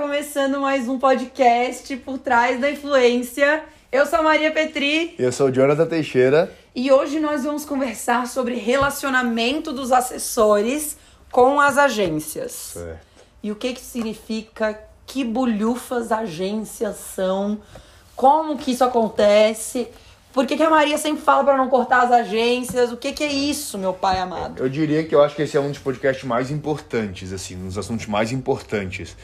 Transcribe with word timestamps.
começando 0.00 0.58
mais 0.58 0.88
um 0.88 0.98
podcast 0.98 1.94
por 1.98 2.16
trás 2.16 2.58
da 2.58 2.70
influência. 2.70 3.62
Eu 3.92 4.06
sou 4.06 4.20
a 4.20 4.22
Maria 4.22 4.50
Petri. 4.50 5.14
Eu 5.18 5.30
sou 5.30 5.48
o 5.48 5.52
Jonathan 5.52 5.86
Teixeira. 5.86 6.50
E 6.74 6.90
hoje 6.90 7.20
nós 7.20 7.44
vamos 7.44 7.66
conversar 7.66 8.26
sobre 8.26 8.54
relacionamento 8.54 9.74
dos 9.74 9.92
assessores 9.92 10.96
com 11.30 11.60
as 11.60 11.76
agências. 11.76 12.50
Certo. 12.72 13.06
E 13.42 13.52
o 13.52 13.54
que 13.54 13.74
que 13.74 13.80
significa, 13.82 14.80
que 15.06 15.22
bulhufas 15.22 16.10
agências 16.10 16.96
são, 16.96 17.60
como 18.16 18.56
que 18.56 18.70
isso 18.70 18.82
acontece, 18.82 19.86
por 20.32 20.46
que, 20.46 20.56
que 20.56 20.62
a 20.62 20.70
Maria 20.70 20.96
sempre 20.96 21.22
fala 21.22 21.44
para 21.44 21.58
não 21.58 21.68
cortar 21.68 22.04
as 22.04 22.12
agências, 22.12 22.90
o 22.90 22.96
que 22.96 23.12
que 23.12 23.22
é 23.22 23.30
isso, 23.30 23.76
meu 23.76 23.92
pai 23.92 24.18
amado? 24.18 24.62
Eu 24.62 24.68
diria 24.70 25.04
que 25.04 25.14
eu 25.14 25.22
acho 25.22 25.36
que 25.36 25.42
esse 25.42 25.58
é 25.58 25.60
um 25.60 25.68
dos 25.68 25.78
podcasts 25.78 26.24
mais 26.24 26.50
importantes, 26.50 27.32
assim, 27.34 27.54
um 27.56 27.66
dos 27.66 27.76
assuntos 27.76 28.06
mais 28.06 28.32
importantes. 28.32 29.14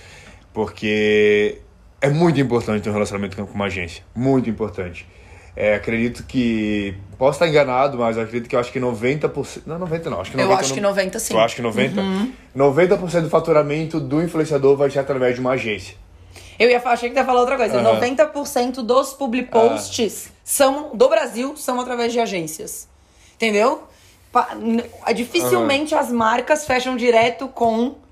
Porque 0.56 1.58
é 2.00 2.08
muito 2.08 2.40
importante 2.40 2.82
ter 2.82 2.88
um 2.88 2.92
relacionamento 2.94 3.36
com 3.36 3.42
uma 3.52 3.66
agência. 3.66 4.02
Muito 4.14 4.48
importante. 4.48 5.06
É, 5.54 5.74
acredito 5.74 6.24
que. 6.24 6.96
Posso 7.18 7.32
estar 7.32 7.46
enganado, 7.46 7.98
mas 7.98 8.16
acredito 8.16 8.48
que 8.48 8.56
eu 8.56 8.60
acho 8.60 8.72
que 8.72 8.80
90%. 8.80 9.64
Não, 9.66 9.78
90% 9.80 10.04
não. 10.06 10.18
Acho 10.22 10.30
que 10.30 10.38
90%. 10.38 10.40
Eu 10.40 10.52
acho 10.54 10.72
que 10.72 10.80
90% 10.80 11.18
sim. 11.18 11.34
Eu 11.34 11.40
acho 11.40 11.56
que 11.56 11.62
90%? 11.62 12.30
90% 12.56 13.20
do 13.20 13.28
faturamento 13.28 14.00
do 14.00 14.22
influenciador 14.22 14.78
vai 14.78 14.90
ser 14.90 15.00
através 15.00 15.34
de 15.34 15.42
uma 15.42 15.50
agência. 15.50 15.94
Eu 16.58 16.70
ia 16.70 16.80
falar, 16.80 16.94
achei 16.94 17.10
que 17.10 17.16
ia 17.16 17.24
falar 17.26 17.40
outra 17.40 17.58
coisa. 17.58 17.78
Aham. 17.78 18.00
90% 18.00 18.76
dos 18.76 19.12
public 19.12 19.50
posts 19.50 20.32
são 20.42 20.96
do 20.96 21.06
Brasil 21.06 21.54
são 21.58 21.78
através 21.78 22.14
de 22.14 22.18
agências. 22.18 22.88
Entendeu? 23.34 23.82
Dificilmente 25.14 25.94
as 25.94 26.10
marcas 26.10 26.64
fecham 26.64 26.96
direto 26.96 27.46
com 27.46 28.05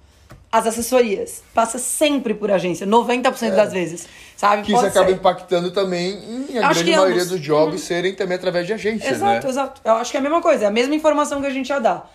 as 0.55 0.69
assessorias. 0.69 1.43
Passa 1.53 1.79
sempre 1.81 2.33
por 2.33 2.49
agência, 2.49 2.87
90% 2.87 3.57
das 3.57 3.73
vezes. 3.73 4.07
Sabe? 4.37 4.63
Que 4.63 4.69
isso 4.71 4.81
Pode 4.81 4.89
acaba 4.93 5.09
ser. 5.09 5.15
impactando 5.17 5.73
também 5.73 6.47
em 6.51 6.59
a 6.59 6.69
Acho 6.69 6.81
grande 6.81 6.93
maioria 6.97 7.15
ambos. 7.23 7.29
dos 7.31 7.41
jobs 7.41 7.81
serem 7.81 8.15
também 8.15 8.37
através 8.37 8.65
de 8.65 8.73
agências, 8.73 9.17
Exato, 9.17 9.47
né? 9.47 9.51
exato. 9.51 9.81
Eu 9.85 9.95
acho 9.95 10.13
que 10.13 10.17
é 10.17 10.21
a 10.21 10.23
mesma 10.23 10.41
coisa, 10.41 10.65
é 10.65 10.69
a 10.69 10.71
mesma 10.71 10.95
informação 10.95 11.41
que 11.41 11.47
a 11.49 11.51
gente 11.51 11.69
ia 11.71 11.81
dar. 11.81 12.09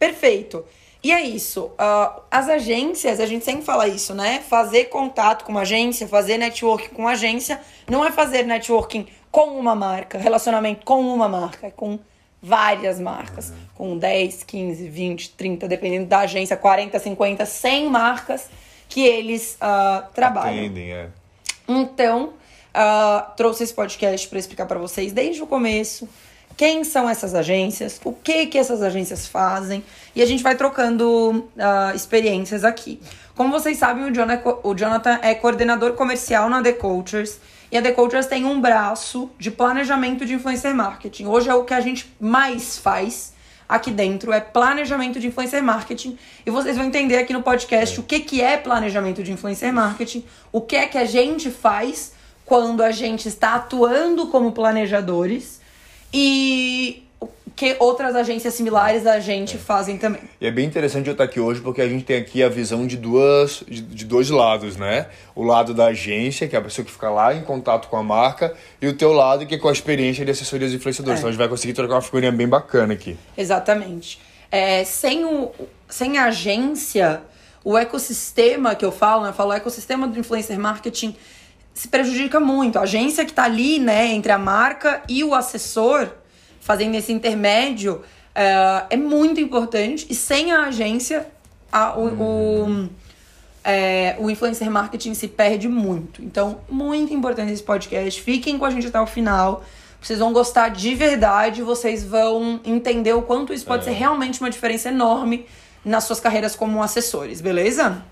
Perfeito. 0.00 0.64
E 1.02 1.12
é 1.12 1.20
isso. 1.22 1.70
ah, 1.78 2.18
as 2.28 2.48
agências, 2.48 3.20
a 3.20 3.26
gente 3.26 3.44
sempre 3.44 3.62
fala 3.64 3.86
isso, 3.86 4.14
né? 4.14 4.42
Fazer 4.48 4.86
contato 4.86 5.44
com 5.44 5.52
uma 5.52 5.60
agência, 5.60 6.08
fazer 6.08 6.38
networking 6.38 6.88
com 6.88 7.02
uma 7.02 7.12
agência, 7.12 7.60
não 7.88 8.04
é 8.04 8.10
fazer 8.10 8.42
networking 8.44 9.06
com 9.30 9.58
uma 9.60 9.76
marca, 9.76 10.18
relacionamento 10.18 10.84
com 10.84 11.00
uma 11.00 11.28
marca, 11.28 11.68
é 11.68 11.70
com 11.70 12.00
várias 12.46 13.00
marcas. 13.00 13.52
Com 13.74 13.98
10, 13.98 14.44
15, 14.44 14.88
20, 14.88 15.30
30, 15.30 15.68
dependendo 15.68 16.06
da 16.06 16.20
agência, 16.20 16.56
40, 16.56 16.98
50, 16.98 17.44
100 17.44 17.90
marcas 17.90 18.48
que 18.88 19.04
eles 19.04 19.56
ah, 19.60 20.04
trabalham. 20.14 20.60
Atendem, 20.60 20.92
é. 20.92 21.08
Então, 21.68 22.34
ah, 22.72 23.32
trouxe 23.36 23.64
esse 23.64 23.74
podcast 23.74 24.28
para 24.28 24.38
explicar 24.38 24.66
para 24.66 24.78
vocês 24.78 25.12
desde 25.12 25.42
o 25.42 25.46
começo 25.46 26.08
quem 26.56 26.84
são 26.84 27.06
essas 27.06 27.34
agências, 27.34 28.00
o 28.02 28.12
que 28.12 28.46
que 28.46 28.56
essas 28.56 28.80
agências 28.80 29.26
fazem 29.26 29.84
e 30.14 30.22
a 30.22 30.26
gente 30.26 30.42
vai 30.42 30.54
trocando 30.54 31.48
ah, 31.58 31.92
experiências 31.94 32.64
aqui. 32.64 33.00
Como 33.34 33.50
vocês 33.50 33.76
sabem, 33.76 34.04
o 34.04 34.74
Jonathan 34.74 35.18
é 35.20 35.34
coordenador 35.34 35.92
comercial 35.92 36.48
na 36.48 36.62
The 36.62 36.72
Cultures 36.72 37.38
e 37.70 37.76
a 37.76 37.82
The 37.82 37.94
tem 38.28 38.44
um 38.44 38.60
braço 38.60 39.30
de 39.38 39.50
planejamento 39.50 40.24
de 40.24 40.34
influencer 40.34 40.74
marketing. 40.74 41.26
Hoje 41.26 41.48
é 41.48 41.54
o 41.54 41.64
que 41.64 41.74
a 41.74 41.80
gente 41.80 42.12
mais 42.20 42.78
faz 42.78 43.34
aqui 43.68 43.90
dentro 43.90 44.32
é 44.32 44.40
planejamento 44.40 45.18
de 45.18 45.26
influencer 45.26 45.62
marketing. 45.62 46.16
E 46.44 46.50
vocês 46.50 46.76
vão 46.76 46.86
entender 46.86 47.18
aqui 47.18 47.32
no 47.32 47.42
podcast 47.42 47.98
o 47.98 48.02
que, 48.02 48.20
que 48.20 48.40
é 48.40 48.56
planejamento 48.56 49.22
de 49.22 49.32
influencer 49.32 49.72
marketing, 49.72 50.24
o 50.52 50.60
que 50.60 50.76
é 50.76 50.86
que 50.86 50.98
a 50.98 51.04
gente 51.04 51.50
faz 51.50 52.12
quando 52.44 52.82
a 52.82 52.92
gente 52.92 53.26
está 53.26 53.54
atuando 53.54 54.28
como 54.28 54.52
planejadores 54.52 55.60
e 56.12 57.05
que 57.56 57.74
outras 57.80 58.14
agências 58.14 58.52
similares 58.52 59.06
a 59.06 59.18
gente 59.18 59.56
fazem 59.56 59.96
também. 59.96 60.20
E 60.38 60.46
é 60.46 60.50
bem 60.50 60.66
interessante 60.66 61.06
eu 61.06 61.12
estar 61.12 61.24
aqui 61.24 61.40
hoje 61.40 61.62
porque 61.62 61.80
a 61.80 61.88
gente 61.88 62.04
tem 62.04 62.18
aqui 62.18 62.42
a 62.42 62.50
visão 62.50 62.86
de 62.86 62.98
duas 62.98 63.64
de, 63.66 63.80
de 63.80 64.04
dois 64.04 64.28
lados, 64.28 64.76
né? 64.76 65.06
O 65.34 65.42
lado 65.42 65.72
da 65.72 65.86
agência, 65.86 66.46
que 66.46 66.54
é 66.54 66.58
a 66.58 66.62
pessoa 66.62 66.84
que 66.84 66.92
fica 66.92 67.08
lá 67.08 67.34
em 67.34 67.42
contato 67.42 67.88
com 67.88 67.96
a 67.96 68.02
marca, 68.02 68.54
e 68.80 68.86
o 68.86 68.94
teu 68.94 69.14
lado, 69.14 69.46
que 69.46 69.54
é 69.54 69.58
com 69.58 69.68
a 69.68 69.72
experiência 69.72 70.22
de 70.22 70.30
assessorias 70.30 70.70
e 70.70 70.76
influenciadores. 70.76 71.16
É. 71.16 71.20
Então 71.20 71.28
a 71.28 71.32
gente 71.32 71.38
vai 71.38 71.48
conseguir 71.48 71.72
trocar 71.72 71.94
uma 71.94 72.02
figurinha 72.02 72.30
bem 72.30 72.46
bacana 72.46 72.92
aqui. 72.92 73.16
Exatamente. 73.38 74.20
É, 74.50 74.84
sem, 74.84 75.24
o, 75.24 75.50
sem 75.88 76.18
a 76.18 76.26
agência, 76.26 77.22
o 77.64 77.76
ecossistema 77.78 78.74
que 78.74 78.84
eu 78.84 78.92
falo, 78.92 79.22
né? 79.22 79.30
Eu 79.30 79.34
falo 79.34 79.50
o 79.50 79.54
ecossistema 79.54 80.06
do 80.06 80.18
influencer 80.18 80.58
marketing 80.58 81.16
se 81.72 81.88
prejudica 81.88 82.38
muito. 82.38 82.78
A 82.78 82.82
agência 82.82 83.24
que 83.24 83.32
tá 83.32 83.44
ali, 83.44 83.78
né, 83.78 84.06
entre 84.06 84.32
a 84.32 84.38
marca 84.38 85.02
e 85.08 85.22
o 85.22 85.34
assessor, 85.34 86.08
fazendo 86.66 86.96
esse 86.96 87.12
intermédio, 87.12 88.02
é, 88.34 88.84
é 88.90 88.96
muito 88.96 89.40
importante. 89.40 90.04
E 90.10 90.14
sem 90.14 90.50
a 90.50 90.64
agência, 90.64 91.26
a- 91.70 91.96
o, 91.96 92.06
o, 92.06 92.88
é, 93.64 94.16
o 94.18 94.28
influencer 94.28 94.68
marketing 94.70 95.14
se 95.14 95.28
perde 95.28 95.68
muito. 95.68 96.20
Então, 96.22 96.58
muito 96.68 97.14
importante 97.14 97.52
esse 97.52 97.62
podcast. 97.62 98.20
Fiquem 98.20 98.58
com 98.58 98.64
a 98.64 98.70
gente 98.70 98.88
até 98.88 99.00
o 99.00 99.06
final. 99.06 99.64
Vocês 100.02 100.18
vão 100.18 100.32
gostar 100.32 100.70
de 100.70 100.94
verdade, 100.94 101.62
vocês 101.62 102.04
vão 102.04 102.60
entender 102.64 103.12
o 103.14 103.22
quanto 103.22 103.52
isso 103.52 103.64
pode 103.64 103.84
ser 103.84 103.92
realmente 103.92 104.40
uma 104.40 104.50
diferença 104.50 104.88
enorme 104.88 105.46
nas 105.84 106.02
suas 106.04 106.18
carreiras 106.20 106.54
como 106.56 106.82
assessores, 106.82 107.40
beleza? 107.40 108.02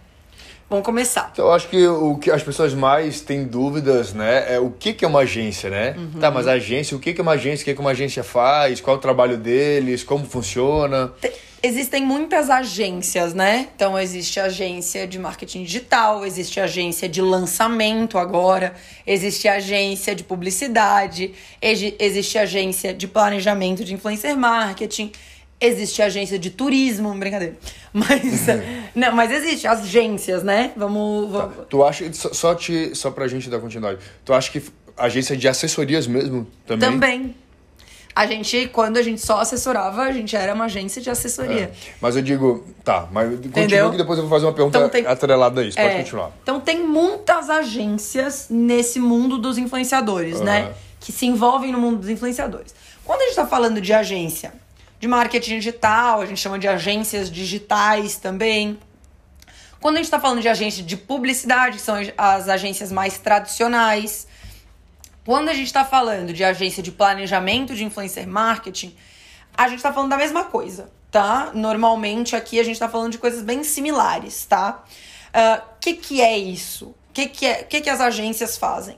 Vamos 0.69 0.85
começar. 0.85 1.31
Então 1.33 1.47
eu 1.47 1.53
acho 1.53 1.69
que 1.69 1.87
o 1.87 2.17
que 2.17 2.31
as 2.31 2.43
pessoas 2.43 2.75
mais 2.75 3.21
têm 3.21 3.45
dúvidas, 3.45 4.13
né, 4.13 4.55
é 4.55 4.59
o 4.59 4.71
que, 4.71 4.93
que 4.93 5.05
é 5.05 5.09
uma 5.09 5.21
agência, 5.21 5.69
né? 5.71 5.95
Uhum. 5.97 6.19
Tá, 6.21 6.31
mas 6.31 6.49
a 6.49 6.53
agência, 6.53 6.97
o 6.97 7.01
que, 7.01 7.13
que 7.13 7.21
é 7.21 7.23
uma 7.23 7.33
agência, 7.33 7.63
o 7.63 7.65
que, 7.67 7.75
que 7.75 7.81
uma 7.81 7.91
agência 7.91 8.25
faz, 8.25 8.81
qual 8.81 8.97
é 8.97 8.99
o 8.99 9.03
trabalho 9.03 9.37
deles, 9.37 10.03
como 10.03 10.25
funciona. 10.25 11.13
Te- 11.21 11.33
Existem 11.67 12.05
muitas 12.05 12.51
agências, 12.51 13.33
né? 13.33 13.69
Então, 13.75 13.99
existe 13.99 14.39
a 14.39 14.45
agência 14.45 15.07
de 15.07 15.19
marketing 15.19 15.63
digital, 15.65 16.27
existe 16.27 16.61
a 16.61 16.65
agência 16.65 17.09
de 17.09 17.23
lançamento 17.23 18.19
agora, 18.19 18.75
existe 19.07 19.49
a 19.49 19.55
agência 19.55 20.15
de 20.15 20.23
publicidade, 20.23 21.33
existe 21.63 22.37
agência 22.37 22.93
de 22.93 23.09
planejamento 23.09 23.83
de 23.83 23.95
influencer 23.95 24.37
marketing, 24.37 25.11
existe 25.61 26.03
agência 26.03 26.39
de 26.39 26.51
turismo, 26.51 27.13
brincadeira. 27.15 27.57
Mas, 27.93 28.23
não, 28.95 29.13
mas 29.13 29.31
existe 29.31 29.67
agências, 29.67 30.43
né? 30.43 30.73
Vamos. 30.77 31.31
vamos- 31.31 31.55
Tu 31.69 31.85
acha, 31.85 32.13
só, 32.13 32.33
só, 32.33 32.55
te, 32.55 32.95
só 32.95 33.11
pra 33.11 33.27
gente 33.29 33.49
dar 33.49 33.59
continuidade, 33.61 33.99
tu 34.25 34.33
acha 34.35 34.51
que 34.51 34.63
agência 34.97 35.37
de 35.37 35.49
assessorias 35.49 36.07
mesmo 36.07 36.47
também? 36.67 36.91
Também. 36.91 37.35
A 38.17 38.27
gente, 38.27 38.69
quando 38.69 38.97
a 38.97 39.03
gente 39.03 39.21
só 39.21 39.41
assessorava, 39.41 40.03
a 40.03 40.13
gente 40.13 40.37
era 40.37 40.55
uma 40.55 40.67
agência 40.67 41.03
de 41.03 41.11
assessoria. 41.11 41.63
É. 41.65 41.71
Mas 42.01 42.15
eu 42.15 42.23
digo, 42.23 42.65
tá, 42.85 43.09
mas 43.11 43.29
continua 43.29 43.49
Entendeu? 43.65 43.91
que 43.91 43.97
depois 43.97 44.17
eu 44.19 44.25
vou 44.25 44.31
fazer 44.31 44.47
uma 44.47 44.53
pergunta 44.53 44.79
Então 44.79 44.89
tem- 44.89 45.05
atrelada 45.05 45.61
a 45.61 45.65
isso. 45.65 45.77
Pode 45.77 45.89
É, 45.89 45.99
continuar. 45.99 46.31
Então 46.41 46.61
tem 46.61 46.87
muitas 46.87 47.51
agências 47.51 48.47
nesse 48.49 49.01
mundo 49.01 49.37
dos 49.37 49.59
influenciadores, 49.59 50.37
Aham. 50.37 50.45
né? 50.45 50.73
Que 51.01 51.11
se 51.11 51.27
envolvem 51.27 51.73
no 51.73 51.81
mundo 51.81 51.99
dos 51.99 52.09
influenciadores. 52.09 52.73
Quando 53.05 53.21
a 53.21 53.25
gente 53.25 53.35
tá 53.35 53.47
falando 53.49 53.81
de 53.81 53.93
agência 53.93 54.53
de 55.05 55.09
marketing 55.09 55.59
digital, 55.59 56.23
a 56.23 56.27
gente 56.27 56.41
chama 56.41 56.59
de 56.59 56.67
agências 56.67 57.31
digitais 57.31 58.17
também. 58.17 58.79
Quando 59.79 59.97
a 59.97 59.99
gente 59.99 60.11
tá 60.11 60.19
falando 60.19 60.41
de 60.41 60.49
agência 60.49 60.83
de 60.83 60.97
publicidade, 60.97 61.77
que 61.77 61.83
são 61.83 61.95
as 62.17 62.49
agências 62.49 62.91
mais 62.91 63.19
tradicionais. 63.19 64.27
Quando 65.23 65.51
a 65.51 65.53
gente 65.53 65.71
tá 65.71 65.85
falando 65.85 66.33
de 66.33 66.43
agência 66.43 66.83
de 66.83 66.91
planejamento 66.91 67.75
de 67.75 67.85
influencer 67.85 68.27
marketing, 68.27 68.97
a 69.55 69.69
gente 69.69 69.83
tá 69.83 69.93
falando 69.93 70.09
da 70.09 70.17
mesma 70.17 70.45
coisa, 70.45 70.91
tá? 71.11 71.51
Normalmente 71.53 72.35
aqui 72.35 72.59
a 72.59 72.65
gente 72.65 72.79
tá 72.79 72.89
falando 72.89 73.13
de 73.13 73.19
coisas 73.19 73.43
bem 73.43 73.63
similares, 73.63 74.47
tá? 74.47 74.85
O 75.35 75.81
que, 75.81 75.93
que 75.93 76.23
é 76.23 76.39
isso? 76.39 76.87
O 76.87 77.13
que, 77.13 77.27
que, 77.27 77.45
é, 77.45 77.63
que, 77.63 77.83
que 77.83 77.91
as 77.91 78.01
agências 78.01 78.57
fazem? 78.57 78.97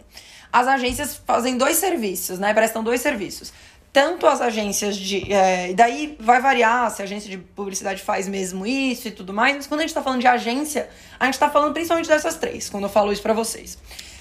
As 0.53 0.69
agências 0.69 1.21
fazem 1.27 1.59
dois 1.59 1.79
serviços, 1.79 2.39
né? 2.39 2.55
Prestam 2.55 2.85
dois 2.85 3.01
serviços. 3.01 3.53
Tanto 3.97 4.27
as 4.27 4.43
agências 4.43 4.95
de. 4.95 5.33
é, 5.33 5.73
daí 5.73 6.19
vai 6.21 6.39
variar 6.39 6.91
se 6.91 7.01
a 7.01 7.07
agência 7.07 7.31
de 7.31 7.39
publicidade 7.39 8.03
faz 8.03 8.29
mesmo 8.29 8.67
isso 8.67 9.09
e 9.09 9.11
tudo 9.11 9.33
mais, 9.33 9.57
mas 9.57 9.67
quando 9.67 9.81
a 9.81 9.85
gente 9.85 9.95
tá 9.95 10.03
falando 10.03 10.21
de 10.21 10.27
agência, 10.27 10.91
a 11.19 11.25
gente 11.25 11.39
tá 11.39 11.49
falando 11.49 11.73
principalmente 11.73 12.07
dessas 12.07 12.37
três, 12.37 12.69
quando 12.69 12.85
eu 12.85 12.91
falo 12.91 13.11
isso 13.11 13.23
pra 13.23 13.33
vocês. 13.33 13.79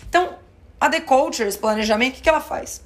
Então, 0.08 0.38
a 0.80 0.90
The 0.90 1.02
Cultures, 1.02 1.58
planejamento, 1.58 2.14
o 2.14 2.16
que, 2.16 2.22
que 2.22 2.30
ela 2.30 2.40
faz? 2.40 2.86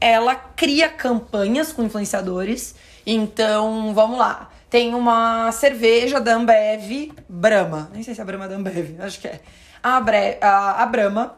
Ela 0.00 0.36
cria 0.36 0.88
campanhas 0.88 1.72
com 1.72 1.82
influenciadores. 1.82 2.76
Então, 3.04 3.92
vamos 3.92 4.16
lá. 4.16 4.48
Tem 4.70 4.94
uma 4.94 5.50
cerveja 5.50 6.20
da 6.20 6.36
Ambev, 6.36 7.14
Brahma. 7.28 7.90
Nem 7.92 8.04
sei 8.04 8.14
se 8.14 8.20
é 8.20 8.22
a 8.22 8.26
Brahma 8.26 8.46
da 8.46 8.54
Ambev, 8.54 8.94
acho 9.02 9.18
que 9.18 9.26
é. 9.26 9.40
A, 9.82 10.00
Bre 10.00 10.38
a, 10.40 10.84
a 10.84 10.86
Brahma 10.86 11.36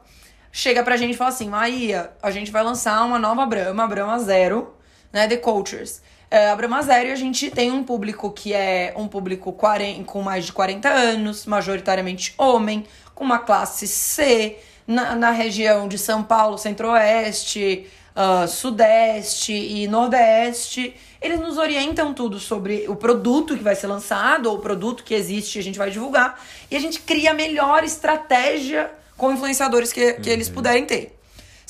chega 0.53 0.83
pra 0.83 0.99
gente 0.99 1.15
e 1.15 1.17
fala 1.17 1.31
assim: 1.31 1.49
Maria, 1.49 2.11
a 2.23 2.31
gente 2.31 2.51
vai 2.51 2.63
lançar 2.63 3.03
uma 3.03 3.19
nova 3.19 3.47
Brahma, 3.47 3.85
a 3.85 3.87
Brahma 3.87 4.19
Zero, 4.19 4.79
né? 5.13 5.27
The 5.29 5.37
Cultures. 5.37 6.03
É, 6.31 6.51
a 6.51 6.57
Brahma 6.57 6.81
Zero, 6.83 7.11
a 7.13 7.17
gente 7.17 7.51
tem 7.51 7.73
um 7.73 7.83
público 7.83 8.31
que 8.31 8.55
é 8.55 8.95
um 8.97 9.09
público 9.09 9.53
40, 9.53 10.05
com 10.05 10.23
mais 10.23 10.47
de 10.47 10.53
40 10.53 10.89
anos, 10.89 11.45
majoritariamente 11.45 12.35
homem, 12.39 12.87
com 13.15 13.25
uma 13.25 13.41
classe 13.41 13.89
C, 13.89 14.59
na, 14.87 15.17
na 15.17 15.31
região 15.33 15.89
de 15.89 15.99
São 15.99 16.23
Paulo, 16.23 16.57
Centro-Oeste, 16.57 17.89
uh, 18.15 18.47
Sudeste 18.47 19.53
e 19.53 19.89
Nordeste. 19.89 20.95
Eles 21.21 21.41
nos 21.41 21.59
orientam 21.59 22.15
tudo 22.15 22.39
sobre 22.39 22.87
o 22.89 22.95
produto 22.97 23.57
que 23.57 23.63
vai 23.63 23.75
ser 23.75 23.89
lançado 23.89 24.47
ou 24.47 24.57
o 24.57 24.61
produto 24.61 25.03
que 25.05 25.15
existe 25.15 25.59
a 25.59 25.63
gente 25.63 25.79
vai 25.79 25.91
divulgar. 25.91 26.41
E 26.71 26.77
a 26.77 26.81
gente 26.81 27.01
cria 27.01 27.33
a 27.33 27.35
melhor 27.35 27.83
estratégia 27.85 28.91
com 29.17 29.33
influenciadores 29.33 29.93
que, 29.93 30.15
que 30.15 30.29
uhum. 30.29 30.35
eles 30.35 30.49
puderem 30.49 30.87
ter. 30.87 31.20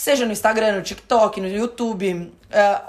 Seja 0.00 0.24
no 0.24 0.32
Instagram, 0.32 0.76
no 0.76 0.82
TikTok, 0.82 1.42
no 1.42 1.46
YouTube, 1.46 2.10
uh, 2.14 2.32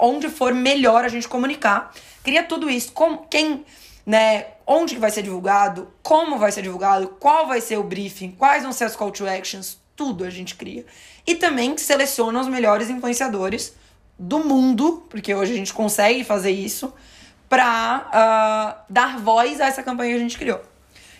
onde 0.00 0.30
for 0.30 0.54
melhor 0.54 1.04
a 1.04 1.08
gente 1.08 1.28
comunicar. 1.28 1.92
Cria 2.24 2.42
tudo 2.42 2.70
isso. 2.70 2.90
Com 2.92 3.18
quem, 3.18 3.66
né? 4.06 4.46
Onde 4.66 4.94
que 4.94 5.00
vai 5.00 5.10
ser 5.10 5.20
divulgado, 5.20 5.92
como 6.02 6.38
vai 6.38 6.50
ser 6.50 6.62
divulgado, 6.62 7.08
qual 7.20 7.46
vai 7.46 7.60
ser 7.60 7.76
o 7.76 7.82
briefing, 7.82 8.30
quais 8.30 8.62
vão 8.62 8.72
ser 8.72 8.84
as 8.84 8.96
call 8.96 9.10
to 9.10 9.28
actions, 9.28 9.76
tudo 9.94 10.24
a 10.24 10.30
gente 10.30 10.54
cria. 10.54 10.86
E 11.26 11.34
também 11.34 11.76
seleciona 11.76 12.40
os 12.40 12.48
melhores 12.48 12.88
influenciadores 12.88 13.74
do 14.18 14.38
mundo, 14.38 15.06
porque 15.10 15.34
hoje 15.34 15.52
a 15.52 15.56
gente 15.56 15.74
consegue 15.74 16.24
fazer 16.24 16.52
isso, 16.52 16.94
para 17.46 18.06
uh, 18.06 18.10
ah, 18.14 18.84
dar 18.88 19.18
voz 19.18 19.60
a 19.60 19.66
essa 19.66 19.82
campanha 19.82 20.12
que 20.12 20.16
a 20.16 20.22
gente 20.22 20.38
criou. 20.38 20.62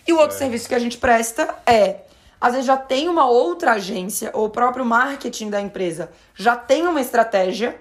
E 0.07 0.11
o 0.11 0.17
outro 0.17 0.35
é. 0.37 0.39
serviço 0.39 0.67
que 0.67 0.73
a 0.73 0.79
gente 0.79 0.97
presta 0.97 1.53
é, 1.67 1.97
às 2.43 2.51
vezes 2.51 2.67
já 2.67 2.75
tem 2.75 3.07
uma 3.07 3.25
outra 3.25 3.75
agência, 3.75 4.29
ou 4.33 4.47
o 4.47 4.49
próprio 4.49 4.83
marketing 4.83 5.49
da 5.49 5.61
empresa 5.61 6.11
já 6.35 6.57
tem 6.57 6.85
uma 6.85 6.99
estratégia, 6.99 7.79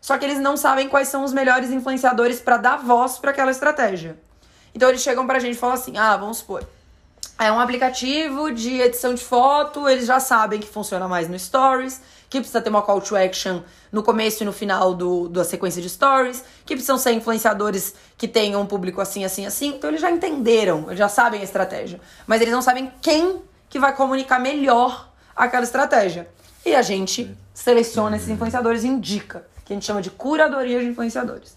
só 0.00 0.16
que 0.16 0.24
eles 0.24 0.40
não 0.40 0.56
sabem 0.56 0.88
quais 0.88 1.08
são 1.08 1.24
os 1.24 1.32
melhores 1.34 1.70
influenciadores 1.70 2.40
para 2.40 2.56
dar 2.56 2.78
voz 2.78 3.18
para 3.18 3.32
aquela 3.32 3.50
estratégia. 3.50 4.18
Então 4.74 4.88
eles 4.88 5.02
chegam 5.02 5.26
pra 5.26 5.38
gente 5.38 5.56
e 5.56 5.58
falam 5.58 5.74
assim: 5.74 5.98
ah, 5.98 6.16
vamos 6.16 6.38
supor, 6.38 6.66
é 7.38 7.52
um 7.52 7.60
aplicativo 7.60 8.50
de 8.50 8.80
edição 8.80 9.12
de 9.12 9.22
foto, 9.22 9.86
eles 9.86 10.06
já 10.06 10.18
sabem 10.18 10.58
que 10.58 10.66
funciona 10.66 11.06
mais 11.06 11.28
no 11.28 11.38
Stories, 11.38 12.00
que 12.30 12.38
precisa 12.38 12.62
ter 12.62 12.70
uma 12.70 12.80
call 12.80 13.02
to 13.02 13.14
action 13.14 13.60
no 13.92 14.02
começo 14.02 14.42
e 14.42 14.46
no 14.46 14.54
final 14.54 14.94
do, 14.94 15.28
da 15.28 15.44
sequência 15.44 15.82
de 15.82 15.90
Stories, 15.90 16.42
que 16.64 16.74
precisam 16.74 16.96
ser 16.96 17.12
influenciadores 17.12 17.94
que 18.16 18.26
tenham 18.26 18.62
um 18.62 18.66
público 18.66 19.02
assim, 19.02 19.22
assim, 19.22 19.44
assim. 19.44 19.68
Então 19.68 19.90
eles 19.90 20.00
já 20.00 20.10
entenderam, 20.10 20.84
eles 20.86 20.98
já 20.98 21.10
sabem 21.10 21.42
a 21.42 21.44
estratégia. 21.44 22.00
Mas 22.26 22.40
eles 22.40 22.54
não 22.54 22.62
sabem 22.62 22.90
quem 23.02 23.46
que 23.68 23.78
vai 23.78 23.94
comunicar 23.94 24.38
melhor 24.38 25.08
aquela 25.34 25.64
estratégia. 25.64 26.28
E 26.64 26.74
a 26.74 26.82
gente 26.82 27.36
seleciona 27.54 28.16
esses 28.16 28.28
influenciadores 28.28 28.84
e 28.84 28.88
indica, 28.88 29.46
que 29.64 29.72
a 29.72 29.76
gente 29.76 29.86
chama 29.86 30.02
de 30.02 30.10
curadoria 30.10 30.80
de 30.80 30.86
influenciadores. 30.86 31.56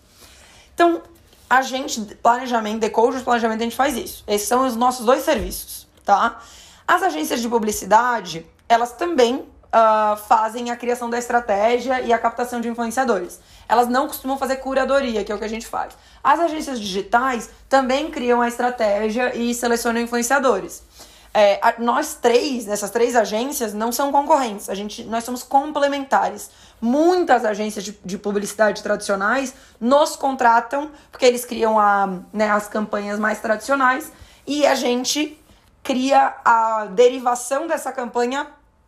Então, 0.73 1.01
a 1.49 1.61
gente, 1.61 2.01
planejamento, 2.15 2.79
decode 2.79 3.17
de 3.17 3.23
planejamento, 3.23 3.61
a 3.61 3.63
gente 3.63 3.75
faz 3.75 3.95
isso. 3.97 4.23
Esses 4.27 4.47
são 4.47 4.65
os 4.65 4.75
nossos 4.75 5.05
dois 5.05 5.23
serviços, 5.23 5.87
tá? 6.05 6.41
As 6.87 7.03
agências 7.03 7.41
de 7.41 7.49
publicidade, 7.49 8.45
elas 8.67 8.93
também 8.93 9.35
uh, 9.71 10.17
fazem 10.27 10.71
a 10.71 10.75
criação 10.75 11.09
da 11.09 11.17
estratégia 11.17 12.01
e 12.01 12.11
a 12.13 12.19
captação 12.19 12.61
de 12.61 12.67
influenciadores. 12.67 13.39
Elas 13.67 13.87
não 13.87 14.07
costumam 14.07 14.37
fazer 14.37 14.57
curadoria, 14.57 15.23
que 15.23 15.31
é 15.31 15.35
o 15.35 15.37
que 15.37 15.45
a 15.45 15.49
gente 15.49 15.67
faz. 15.67 15.93
As 16.23 16.39
agências 16.39 16.79
digitais 16.79 17.49
também 17.69 18.11
criam 18.11 18.41
a 18.41 18.47
estratégia 18.47 19.35
e 19.35 19.53
selecionam 19.53 20.01
influenciadores. 20.01 20.83
É, 21.33 21.59
a, 21.61 21.75
nós 21.79 22.15
três, 22.15 22.65
nessas 22.65 22.89
três 22.89 23.15
agências, 23.15 23.73
não 23.73 23.91
são 23.91 24.11
concorrentes. 24.11 24.69
A 24.69 24.75
gente, 24.75 25.03
nós 25.05 25.23
somos 25.23 25.43
complementares. 25.43 26.49
Muitas 26.81 27.45
agências 27.45 27.83
de, 27.85 27.97
de 28.03 28.17
publicidade 28.17 28.83
tradicionais 28.83 29.53
nos 29.79 30.15
contratam, 30.15 30.91
porque 31.09 31.25
eles 31.25 31.45
criam 31.45 31.79
a, 31.79 32.19
né, 32.33 32.49
as 32.49 32.67
campanhas 32.67 33.17
mais 33.19 33.39
tradicionais, 33.39 34.11
e 34.45 34.65
a 34.65 34.75
gente 34.75 35.39
cria 35.83 36.35
a 36.43 36.85
derivação 36.85 37.67
dessa 37.67 37.91
campanha 37.91 38.47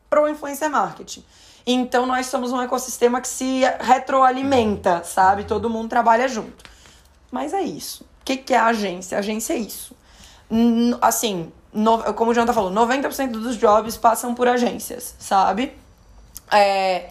para 0.09 0.21
o 0.21 0.27
influencer 0.27 0.69
marketing. 0.69 1.23
Então 1.65 2.05
nós 2.05 2.25
somos 2.25 2.51
um 2.51 2.61
ecossistema 2.61 3.21
que 3.21 3.27
se 3.27 3.61
retroalimenta, 3.79 5.03
sabe? 5.03 5.45
Todo 5.45 5.69
mundo 5.69 5.89
trabalha 5.89 6.27
junto. 6.27 6.69
Mas 7.31 7.53
é 7.53 7.61
isso. 7.61 8.03
O 8.03 8.25
que, 8.25 8.37
que 8.37 8.53
é 8.53 8.57
a 8.57 8.65
agência? 8.65 9.17
A 9.17 9.19
agência 9.19 9.53
é 9.53 9.57
isso. 9.57 9.95
Assim, 11.01 11.51
no, 11.73 12.13
como 12.13 12.31
o 12.31 12.33
Jonathan 12.33 12.53
falou, 12.53 12.71
90% 12.71 13.31
dos 13.31 13.57
jobs 13.57 13.97
passam 13.97 14.35
por 14.35 14.47
agências, 14.47 15.15
sabe? 15.19 15.73
É, 16.51 17.09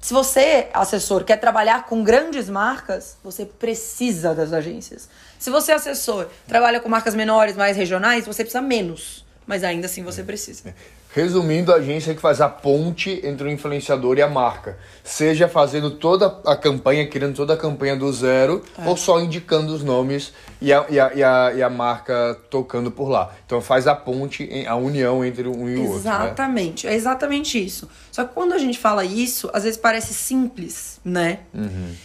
se 0.00 0.12
você, 0.12 0.68
assessor, 0.72 1.24
quer 1.24 1.36
trabalhar 1.38 1.84
com 1.86 2.02
grandes 2.02 2.48
marcas, 2.48 3.16
você 3.22 3.44
precisa 3.44 4.34
das 4.34 4.52
agências. 4.52 5.08
Se 5.38 5.50
você, 5.50 5.72
assessor, 5.72 6.28
trabalha 6.46 6.80
com 6.80 6.88
marcas 6.88 7.14
menores, 7.14 7.56
mais 7.56 7.76
regionais, 7.76 8.26
você 8.26 8.42
precisa 8.42 8.62
menos. 8.62 9.24
Mas 9.46 9.64
ainda 9.64 9.86
assim 9.86 10.02
você 10.02 10.22
precisa. 10.22 10.74
Resumindo, 11.18 11.72
a 11.72 11.76
agência 11.78 12.14
que 12.14 12.20
faz 12.20 12.40
a 12.40 12.48
ponte 12.48 13.20
entre 13.24 13.48
o 13.48 13.50
influenciador 13.50 14.18
e 14.18 14.22
a 14.22 14.28
marca. 14.28 14.78
Seja 15.02 15.48
fazendo 15.48 15.90
toda 15.90 16.40
a 16.46 16.54
campanha, 16.54 17.08
criando 17.08 17.34
toda 17.34 17.54
a 17.54 17.56
campanha 17.56 17.96
do 17.96 18.12
zero, 18.12 18.62
é. 18.78 18.88
ou 18.88 18.96
só 18.96 19.18
indicando 19.18 19.74
os 19.74 19.82
nomes 19.82 20.32
e 20.62 20.72
a, 20.72 20.86
e, 20.88 21.00
a, 21.00 21.12
e, 21.12 21.24
a, 21.24 21.52
e 21.56 21.60
a 21.60 21.68
marca 21.68 22.38
tocando 22.48 22.88
por 22.88 23.08
lá. 23.08 23.32
Então 23.44 23.60
faz 23.60 23.88
a 23.88 23.96
ponte, 23.96 24.48
a 24.64 24.76
união 24.76 25.24
entre 25.24 25.48
um 25.48 25.68
e 25.68 25.74
o 25.74 25.80
outro. 25.80 25.94
Né? 25.94 25.98
Exatamente, 25.98 26.86
né? 26.86 26.92
é 26.92 26.94
exatamente 26.94 27.64
isso. 27.64 27.90
Só 28.12 28.22
que 28.22 28.32
quando 28.32 28.52
a 28.52 28.58
gente 28.58 28.78
fala 28.78 29.04
isso, 29.04 29.50
às 29.52 29.64
vezes 29.64 29.76
parece 29.76 30.14
simples, 30.14 31.00
né? 31.04 31.40
Uhum. 31.52 31.96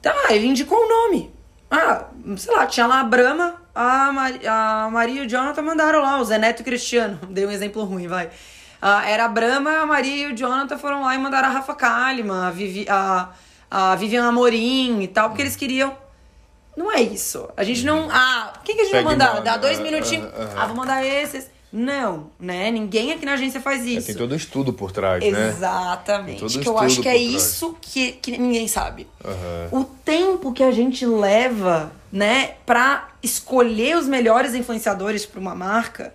Então, 0.00 0.14
ah, 0.24 0.32
ele 0.32 0.46
indicou 0.46 0.78
o 0.78 0.84
um 0.84 0.88
nome. 0.88 1.34
Ah, 1.70 2.06
sei 2.38 2.54
lá, 2.54 2.66
tinha 2.66 2.86
lá 2.86 3.00
a 3.00 3.04
Brahma, 3.04 3.56
a, 3.74 4.10
Mar 4.10 4.32
a 4.46 4.88
Maria 4.90 5.22
e 5.22 5.26
o 5.26 5.28
Jonathan 5.28 5.60
mandaram 5.60 6.00
lá, 6.00 6.18
o 6.18 6.24
Zé 6.24 6.38
Neto 6.38 6.60
e 6.60 6.62
o 6.62 6.64
Cristiano. 6.64 7.18
Dei 7.28 7.44
um 7.44 7.50
exemplo 7.50 7.84
ruim, 7.84 8.06
vai. 8.06 8.30
Ah, 8.86 9.08
era 9.08 9.24
a 9.24 9.28
Brahma, 9.28 9.78
a 9.78 9.86
Maria 9.86 10.28
e 10.28 10.30
o 10.30 10.36
Jonathan 10.36 10.76
foram 10.76 11.04
lá 11.04 11.14
e 11.14 11.18
mandaram 11.18 11.48
a 11.48 11.50
Rafa 11.50 11.74
Kalimann, 11.74 12.48
a, 12.48 12.50
Vivi, 12.50 12.84
a, 12.86 13.30
a 13.70 13.96
Vivian 13.96 14.28
Amorim 14.28 15.00
e 15.00 15.08
tal, 15.08 15.30
porque 15.30 15.40
eles 15.40 15.56
queriam. 15.56 15.96
Não 16.76 16.92
é 16.92 17.00
isso. 17.00 17.48
A 17.56 17.64
gente 17.64 17.82
não. 17.82 18.10
Ah, 18.10 18.52
o 18.60 18.62
que, 18.62 18.72
a 18.72 18.84
gente 18.84 18.92
vai 18.92 19.02
mandar? 19.02 19.40
Dá 19.40 19.56
dois 19.56 19.80
minutinhos. 19.80 20.26
Uh, 20.26 20.36
uh, 20.36 20.42
uh. 20.42 20.58
Ah, 20.58 20.66
vou 20.66 20.76
mandar 20.76 21.02
esses. 21.02 21.48
Não, 21.72 22.30
né? 22.38 22.70
Ninguém 22.70 23.12
aqui 23.12 23.24
na 23.24 23.32
agência 23.32 23.58
faz 23.58 23.86
é, 23.86 23.90
isso. 23.90 24.10
É, 24.10 24.12
tem 24.12 24.16
todo 24.16 24.32
um 24.32 24.36
estudo 24.36 24.70
por 24.70 24.92
trás, 24.92 25.24
né? 25.24 25.48
Exatamente. 25.48 26.58
Que 26.58 26.68
eu 26.68 26.78
acho 26.78 27.00
que 27.00 27.08
é 27.08 27.16
isso 27.16 27.78
que, 27.80 28.12
que 28.12 28.36
ninguém 28.36 28.68
sabe. 28.68 29.08
Uhum. 29.24 29.80
O 29.80 29.84
tempo 29.84 30.52
que 30.52 30.62
a 30.62 30.70
gente 30.70 31.06
leva, 31.06 31.90
né, 32.12 32.56
pra 32.66 33.08
escolher 33.22 33.96
os 33.96 34.06
melhores 34.06 34.54
influenciadores 34.54 35.24
para 35.24 35.40
uma 35.40 35.54
marca. 35.54 36.12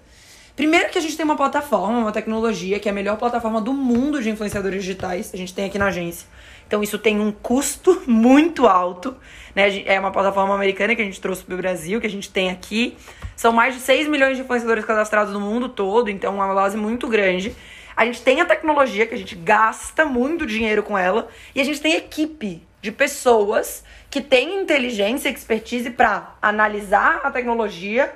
Primeiro 0.60 0.90
que 0.90 0.98
a 0.98 1.02
gente 1.02 1.16
tem 1.16 1.24
uma 1.24 1.38
plataforma, 1.38 2.00
uma 2.00 2.12
tecnologia 2.12 2.82
que 2.82 2.90
é 2.90 2.92
a 2.92 2.94
melhor 2.94 3.16
plataforma 3.16 3.62
do 3.62 3.72
mundo 3.72 4.22
de 4.22 4.30
influenciadores 4.30 4.84
digitais. 4.84 5.34
A 5.34 5.38
gente 5.38 5.54
tem 5.54 5.64
aqui 5.64 5.80
na 5.80 5.86
agência. 5.86 6.28
Então 6.68 6.84
isso 6.84 7.00
tem 7.00 7.18
um 7.18 7.32
custo 7.32 8.04
muito 8.06 8.68
alto. 8.68 9.16
Né? 9.56 9.84
É 9.86 9.98
uma 9.98 10.12
plataforma 10.12 10.54
americana 10.54 10.98
que 10.98 11.02
a 11.02 11.06
gente 11.06 11.22
trouxe 11.22 11.46
para 11.46 11.56
o 11.56 11.58
Brasil, 11.58 12.02
que 12.02 12.08
a 12.08 12.10
gente 12.10 12.30
tem 12.30 12.52
aqui. 12.52 12.98
São 13.38 13.54
mais 13.54 13.74
de 13.74 13.80
6 13.80 14.10
milhões 14.10 14.36
de 14.36 14.44
influenciadores 14.44 14.84
cadastrados 14.84 15.32
no 15.32 15.40
mundo 15.40 15.70
todo, 15.70 16.10
então 16.10 16.34
é 16.42 16.44
uma 16.44 16.54
base 16.54 16.76
muito 16.76 17.08
grande. 17.08 17.56
A 17.96 18.04
gente 18.04 18.22
tem 18.22 18.42
a 18.42 18.46
tecnologia, 18.46 19.08
que 19.08 19.16
a 19.16 19.18
gente 19.18 19.36
gasta 19.36 20.04
muito 20.04 20.46
dinheiro 20.46 20.84
com 20.84 20.98
ela, 20.98 21.30
e 21.56 21.62
a 21.62 21.64
gente 21.64 21.80
tem 21.80 21.96
equipe 21.96 22.62
de 22.82 22.92
pessoas 22.92 23.82
que 24.10 24.20
têm 24.20 24.62
inteligência 24.62 25.30
e 25.30 25.34
expertise 25.34 25.90
para 25.90 26.36
analisar 26.42 27.22
a 27.24 27.32
tecnologia 27.32 28.14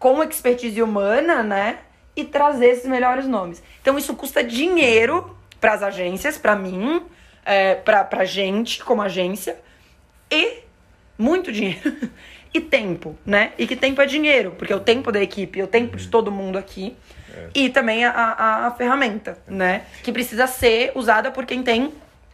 com 0.00 0.24
expertise 0.24 0.82
humana, 0.82 1.44
né? 1.44 1.78
E 2.16 2.24
trazer 2.24 2.70
esses 2.70 2.86
melhores 2.86 3.26
nomes. 3.26 3.62
Então 3.80 3.96
isso 3.96 4.16
custa 4.16 4.42
dinheiro 4.42 5.36
para 5.60 5.74
as 5.74 5.82
agências, 5.82 6.38
para 6.38 6.56
mim, 6.56 7.02
é, 7.44 7.74
pra, 7.76 8.02
pra 8.02 8.24
gente 8.24 8.82
como 8.82 9.02
agência, 9.02 9.60
e 10.30 10.60
muito 11.18 11.52
dinheiro. 11.52 12.10
e 12.52 12.60
tempo, 12.60 13.16
né? 13.24 13.52
E 13.58 13.66
que 13.66 13.76
tempo 13.76 14.00
é 14.00 14.06
dinheiro, 14.06 14.54
porque 14.58 14.72
é 14.72 14.76
o 14.76 14.80
tempo 14.80 15.12
da 15.12 15.22
equipe, 15.22 15.60
é 15.60 15.64
o 15.64 15.68
tempo 15.68 15.96
de 15.96 16.08
todo 16.08 16.32
mundo 16.32 16.58
aqui. 16.58 16.96
É. 17.32 17.48
E 17.54 17.68
também 17.68 18.04
a, 18.04 18.10
a, 18.10 18.66
a, 18.66 18.70
ferramenta, 18.72 19.38
né? 19.46 19.84
Que 20.02 20.10
precisa 20.10 20.46
ser 20.46 20.92
usada 20.94 21.30
por 21.30 21.44
quem 21.44 21.62
tem 21.62 21.92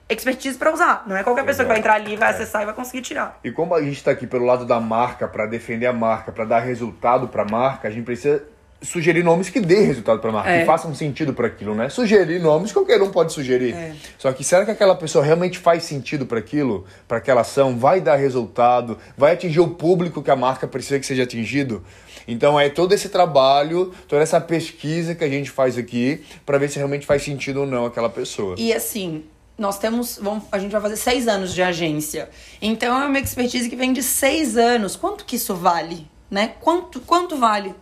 expertise 0.09 0.57
para 0.57 0.73
usar. 0.73 1.05
Não 1.07 1.17
é 1.17 1.23
qualquer 1.23 1.45
pessoa 1.45 1.65
que 1.65 1.69
vai 1.69 1.79
entrar 1.79 1.95
ali, 1.95 2.17
vai 2.17 2.29
é. 2.29 2.35
acessar 2.35 2.63
e 2.63 2.65
vai 2.65 2.75
conseguir 2.75 3.03
tirar. 3.03 3.39
E 3.43 3.51
como 3.51 3.75
a 3.75 3.83
gente 3.83 3.97
está 3.97 4.11
aqui 4.11 4.27
pelo 4.27 4.45
lado 4.45 4.65
da 4.65 4.81
marca, 4.81 5.27
para 5.27 5.47
defender 5.47 5.87
a 5.87 5.93
marca, 5.93 6.31
para 6.31 6.45
dar 6.45 6.61
resultado 6.61 7.29
para 7.29 7.43
a 7.43 7.47
marca, 7.47 7.89
a 7.89 7.91
gente 7.91 8.05
precisa 8.05 8.43
sugerir 8.83 9.23
nomes 9.23 9.49
que 9.49 9.59
dê 9.59 9.81
resultado 9.81 10.21
para 10.21 10.31
a 10.31 10.33
marca, 10.33 10.51
é. 10.51 10.61
que 10.61 10.67
façam 10.67 10.95
sentido 10.95 11.33
para 11.33 11.47
aquilo, 11.47 11.75
né? 11.75 11.89
Sugerir 11.89 12.39
nomes 12.41 12.73
qualquer 12.73 13.01
um 13.03 13.11
pode 13.11 13.33
sugerir. 13.33 13.75
É. 13.75 13.95
Só 14.19 14.33
que 14.33 14.45
será 14.45 14.65
que 14.65 14.71
aquela 14.71 14.95
pessoa 14.95 15.25
realmente 15.25 15.59
faz 15.59 15.83
sentido 15.85 16.27
para 16.27 16.39
aquilo, 16.39 16.85
para 17.09 17.19
aquela 17.19 17.41
ação, 17.41 17.77
vai 17.77 18.01
dar 18.01 18.17
resultado, 18.17 18.99
vai 19.17 19.33
atingir 19.33 19.61
o 19.61 19.69
público 19.69 20.23
que 20.23 20.31
a 20.31 20.37
marca 20.37 20.67
precisa 20.67 21.01
que 21.01 21.07
seja 21.07 21.23
atingido? 21.23 21.83
Então 22.29 22.59
é 22.59 22.69
todo 22.69 22.93
esse 22.93 23.09
trabalho, 23.09 23.93
toda 24.09 24.23
essa 24.23 24.41
pesquisa 24.41 25.15
que 25.15 25.25
a 25.25 25.29
gente 25.29 25.51
faz 25.51 25.79
aqui 25.79 26.25
para 26.45 26.59
ver 26.59 26.69
se 26.69 26.77
realmente 26.77 27.07
faz 27.07 27.23
sentido 27.23 27.61
ou 27.61 27.67
não 27.67 27.87
aquela 27.87 28.11
pessoa. 28.11 28.57
E 28.59 28.73
assim, 28.73 29.25
nós 29.59 29.79
temos. 29.79 30.19
Vamos, 30.21 30.45
a 30.53 30.59
gente 30.59 30.73
vai 30.73 30.81
fazer 30.81 30.97
seis 30.97 31.27
anos 31.29 31.55
de 31.55 31.63
agência. 31.63 32.29
Então 32.61 33.01
é 33.01 33.07
uma 33.07 33.19
expertise 33.19 33.69
que 33.69 33.77
vem 33.77 33.93
de 33.93 34.03
seis 34.03 34.57
anos. 34.57 34.97
Quanto 34.97 35.25
que 35.25 35.37
isso 35.37 35.55
vale? 35.55 36.09
Né? 36.31 36.55
Quanto, 36.61 37.01
quanto 37.01 37.37
vale 37.37 37.75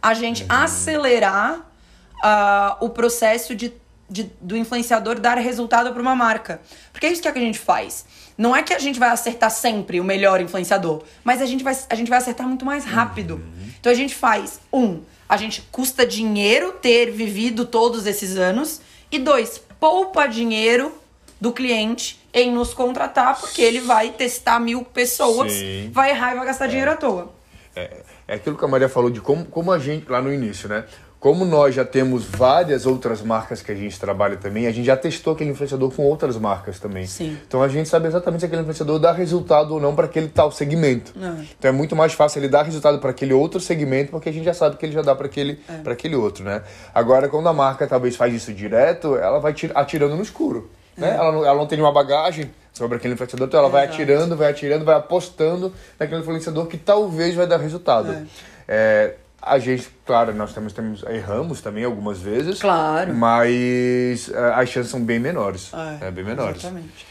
a 0.00 0.14
gente 0.14 0.42
uhum. 0.42 0.48
acelerar 0.50 1.60
uh, 1.60 2.84
o 2.84 2.88
processo 2.90 3.54
de, 3.54 3.72
de, 4.10 4.30
do 4.40 4.56
influenciador 4.56 5.20
dar 5.20 5.38
resultado 5.38 5.92
para 5.92 6.02
uma 6.02 6.14
marca? 6.14 6.60
Porque 6.92 7.06
é 7.06 7.12
isso 7.12 7.22
que, 7.22 7.28
é 7.28 7.32
que 7.32 7.38
a 7.38 7.42
gente 7.42 7.58
faz. 7.58 8.04
Não 8.36 8.54
é 8.56 8.62
que 8.62 8.74
a 8.74 8.78
gente 8.78 8.98
vai 8.98 9.10
acertar 9.10 9.50
sempre 9.50 10.00
o 10.00 10.04
melhor 10.04 10.40
influenciador, 10.40 11.04
mas 11.22 11.40
a 11.40 11.46
gente 11.46 11.62
vai, 11.62 11.76
a 11.88 11.94
gente 11.94 12.08
vai 12.08 12.18
acertar 12.18 12.46
muito 12.46 12.64
mais 12.64 12.84
rápido. 12.84 13.34
Uhum. 13.34 13.72
Então 13.78 13.92
a 13.92 13.94
gente 13.94 14.14
faz, 14.14 14.60
um, 14.72 15.00
a 15.28 15.36
gente 15.36 15.62
custa 15.70 16.04
dinheiro 16.04 16.72
ter 16.72 17.10
vivido 17.10 17.64
todos 17.64 18.06
esses 18.06 18.36
anos, 18.36 18.80
e 19.10 19.18
dois, 19.18 19.60
poupa 19.78 20.26
dinheiro 20.26 21.01
do 21.42 21.52
cliente 21.52 22.20
em 22.32 22.52
nos 22.52 22.72
contratar, 22.72 23.38
porque 23.40 23.60
ele 23.60 23.80
vai 23.80 24.10
testar 24.10 24.60
mil 24.60 24.84
pessoas, 24.84 25.50
Sim. 25.52 25.90
vai 25.92 26.10
errar 26.10 26.34
e 26.34 26.36
vai 26.36 26.46
gastar 26.46 26.66
é. 26.66 26.68
dinheiro 26.68 26.92
à 26.92 26.96
toa. 26.96 27.32
É, 27.74 27.96
é 28.28 28.34
aquilo 28.36 28.56
que 28.56 28.64
a 28.64 28.68
Maria 28.68 28.88
falou 28.88 29.10
de 29.10 29.20
como, 29.20 29.44
como 29.46 29.72
a 29.72 29.78
gente, 29.78 30.08
lá 30.08 30.22
no 30.22 30.32
início, 30.32 30.68
né? 30.68 30.84
Como 31.18 31.44
nós 31.44 31.74
já 31.74 31.84
temos 31.84 32.24
várias 32.24 32.86
outras 32.86 33.22
marcas 33.22 33.60
que 33.60 33.72
a 33.72 33.74
gente 33.74 33.98
trabalha 33.98 34.36
também, 34.36 34.68
a 34.68 34.72
gente 34.72 34.86
já 34.86 34.96
testou 34.96 35.32
aquele 35.32 35.50
influenciador 35.50 35.90
com 35.90 36.04
outras 36.04 36.36
marcas 36.36 36.78
também. 36.78 37.06
Sim. 37.06 37.36
Então 37.46 37.60
a 37.60 37.66
gente 37.66 37.88
sabe 37.88 38.06
exatamente 38.06 38.40
se 38.40 38.46
aquele 38.46 38.62
influenciador 38.62 39.00
dá 39.00 39.10
resultado 39.10 39.74
ou 39.74 39.80
não 39.80 39.96
para 39.96 40.06
aquele 40.06 40.28
tal 40.28 40.52
segmento. 40.52 41.12
É. 41.20 41.44
Então 41.58 41.68
é 41.68 41.72
muito 41.72 41.96
mais 41.96 42.12
fácil 42.12 42.38
ele 42.38 42.48
dar 42.48 42.62
resultado 42.62 43.00
para 43.00 43.10
aquele 43.10 43.32
outro 43.32 43.60
segmento, 43.60 44.12
porque 44.12 44.28
a 44.28 44.32
gente 44.32 44.44
já 44.44 44.54
sabe 44.54 44.76
que 44.76 44.86
ele 44.86 44.92
já 44.92 45.02
dá 45.02 45.14
para 45.16 45.26
aquele, 45.26 45.58
é. 45.68 45.90
aquele 45.90 46.14
outro, 46.14 46.44
né? 46.44 46.62
Agora, 46.94 47.28
quando 47.28 47.48
a 47.48 47.52
marca 47.52 47.84
talvez 47.84 48.14
faz 48.14 48.32
isso 48.32 48.52
direto, 48.52 49.16
ela 49.16 49.40
vai 49.40 49.52
atirando 49.74 50.14
no 50.14 50.22
escuro. 50.22 50.70
Né? 50.96 51.10
É. 51.10 51.14
Ela, 51.14 51.32
não, 51.32 51.44
ela 51.44 51.54
não 51.56 51.66
tem 51.66 51.78
nenhuma 51.78 51.92
bagagem 51.92 52.50
sobre 52.72 52.96
aquele 52.96 53.14
influenciador, 53.14 53.46
então 53.48 53.60
ela 53.60 53.68
vai 53.68 53.84
atirando, 53.84 54.36
vai 54.36 54.50
atirando, 54.50 54.84
vai 54.84 54.96
apostando 54.96 55.72
naquele 55.98 56.20
influenciador 56.20 56.66
que 56.66 56.78
talvez 56.78 57.34
vai 57.34 57.46
dar 57.46 57.58
resultado. 57.58 58.12
É. 58.12 58.26
É, 58.66 59.14
a 59.40 59.58
gente, 59.58 59.90
claro, 60.06 60.32
nós 60.32 60.54
temos, 60.54 60.72
temos 60.72 61.02
erramos 61.02 61.60
também 61.60 61.84
algumas 61.84 62.18
vezes. 62.18 62.60
Claro. 62.60 63.12
Mas 63.12 64.28
uh, 64.28 64.52
as 64.54 64.68
chances 64.68 64.90
são 64.90 65.00
bem 65.00 65.18
menores. 65.18 65.70
É, 66.00 66.06
é 66.06 66.10
bem 66.10 66.24
menores. 66.24 66.58
Exatamente. 66.58 67.06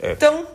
É. 0.00 0.12
Então, 0.12 0.46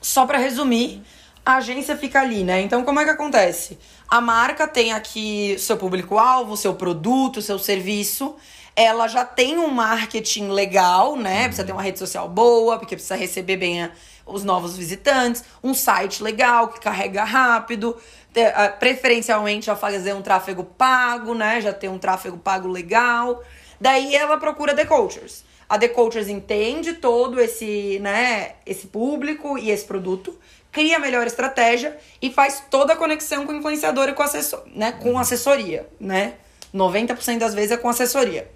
só 0.00 0.24
para 0.26 0.38
resumir, 0.38 1.02
a 1.44 1.56
agência 1.56 1.96
fica 1.96 2.20
ali, 2.20 2.44
né? 2.44 2.60
Então, 2.60 2.84
como 2.84 3.00
é 3.00 3.04
que 3.04 3.10
acontece? 3.10 3.78
A 4.08 4.20
marca 4.20 4.68
tem 4.68 4.92
aqui 4.92 5.56
seu 5.58 5.76
público-alvo, 5.76 6.56
seu 6.56 6.74
produto, 6.74 7.42
seu 7.42 7.58
serviço. 7.58 8.36
Ela 8.74 9.08
já 9.08 9.24
tem 9.24 9.58
um 9.58 9.68
marketing 9.68 10.48
legal, 10.48 11.16
né? 11.16 11.44
Precisa 11.44 11.66
ter 11.66 11.72
uma 11.72 11.82
rede 11.82 11.98
social 11.98 12.28
boa, 12.28 12.78
porque 12.78 12.94
precisa 12.94 13.16
receber 13.16 13.56
bem 13.56 13.82
a, 13.82 13.90
os 14.24 14.44
novos 14.44 14.76
visitantes, 14.76 15.44
um 15.62 15.74
site 15.74 16.22
legal 16.22 16.68
que 16.68 16.80
carrega 16.80 17.24
rápido 17.24 17.96
ter, 18.32 18.48
uh, 18.48 18.78
preferencialmente 18.78 19.66
já 19.66 19.76
fazer 19.76 20.14
um 20.14 20.22
tráfego 20.22 20.64
pago, 20.64 21.34
né? 21.34 21.60
Já 21.60 21.72
ter 21.72 21.88
um 21.88 21.98
tráfego 21.98 22.38
pago 22.38 22.68
legal. 22.68 23.42
Daí 23.80 24.14
ela 24.14 24.36
procura 24.36 24.74
The 24.74 24.84
Coachers. 24.84 25.44
A 25.68 25.78
The 25.78 25.88
Coachers 25.88 26.28
entende 26.28 26.94
todo 26.94 27.40
esse, 27.40 28.00
né, 28.00 28.54
esse 28.66 28.88
público 28.88 29.56
e 29.56 29.70
esse 29.70 29.84
produto, 29.84 30.36
cria 30.72 30.96
a 30.96 30.98
melhor 30.98 31.26
estratégia 31.28 31.96
e 32.20 32.28
faz 32.32 32.64
toda 32.68 32.92
a 32.92 32.96
conexão 32.96 33.46
com 33.46 33.52
o 33.52 33.56
influenciador 33.56 34.08
e 34.08 34.12
com, 34.12 34.22
assessor, 34.22 34.64
né, 34.74 34.90
com 34.92 35.16
assessoria, 35.16 35.88
né? 36.00 36.34
90% 36.74 37.38
das 37.38 37.54
vezes 37.54 37.72
é 37.72 37.76
com 37.76 37.88
assessoria. 37.88 38.50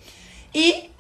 E 0.55 0.91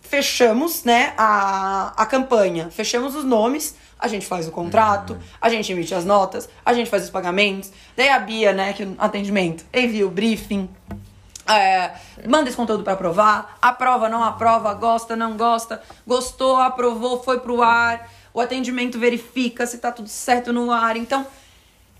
fechamos, 0.00 0.84
né, 0.84 1.12
a, 1.16 1.92
a 1.96 2.06
campanha, 2.06 2.70
fechamos 2.70 3.14
os 3.14 3.24
nomes, 3.24 3.74
a 3.98 4.08
gente 4.08 4.26
faz 4.26 4.46
o 4.46 4.52
contrato, 4.52 5.14
uhum. 5.14 5.20
a 5.40 5.48
gente 5.48 5.72
emite 5.72 5.94
as 5.94 6.04
notas, 6.04 6.48
a 6.64 6.72
gente 6.74 6.88
faz 6.88 7.04
os 7.04 7.10
pagamentos. 7.10 7.72
Daí 7.96 8.08
a 8.08 8.18
Bia, 8.18 8.52
né, 8.52 8.72
que 8.72 8.86
atendimento, 8.98 9.64
envia 9.72 10.06
o 10.06 10.10
briefing, 10.10 10.68
é, 11.48 11.92
manda 12.28 12.48
esse 12.48 12.56
conteúdo 12.56 12.82
para 12.82 12.92
aprovar, 12.92 13.56
aprova, 13.62 14.08
não 14.08 14.22
aprova, 14.22 14.74
gosta, 14.74 15.16
não 15.16 15.36
gosta, 15.36 15.82
gostou, 16.06 16.56
aprovou, 16.56 17.22
foi 17.22 17.40
pro 17.40 17.62
ar, 17.62 18.10
o 18.34 18.40
atendimento 18.40 18.98
verifica 18.98 19.66
se 19.66 19.78
tá 19.78 19.90
tudo 19.90 20.08
certo 20.08 20.52
no 20.52 20.70
ar. 20.70 20.96
Então, 20.96 21.26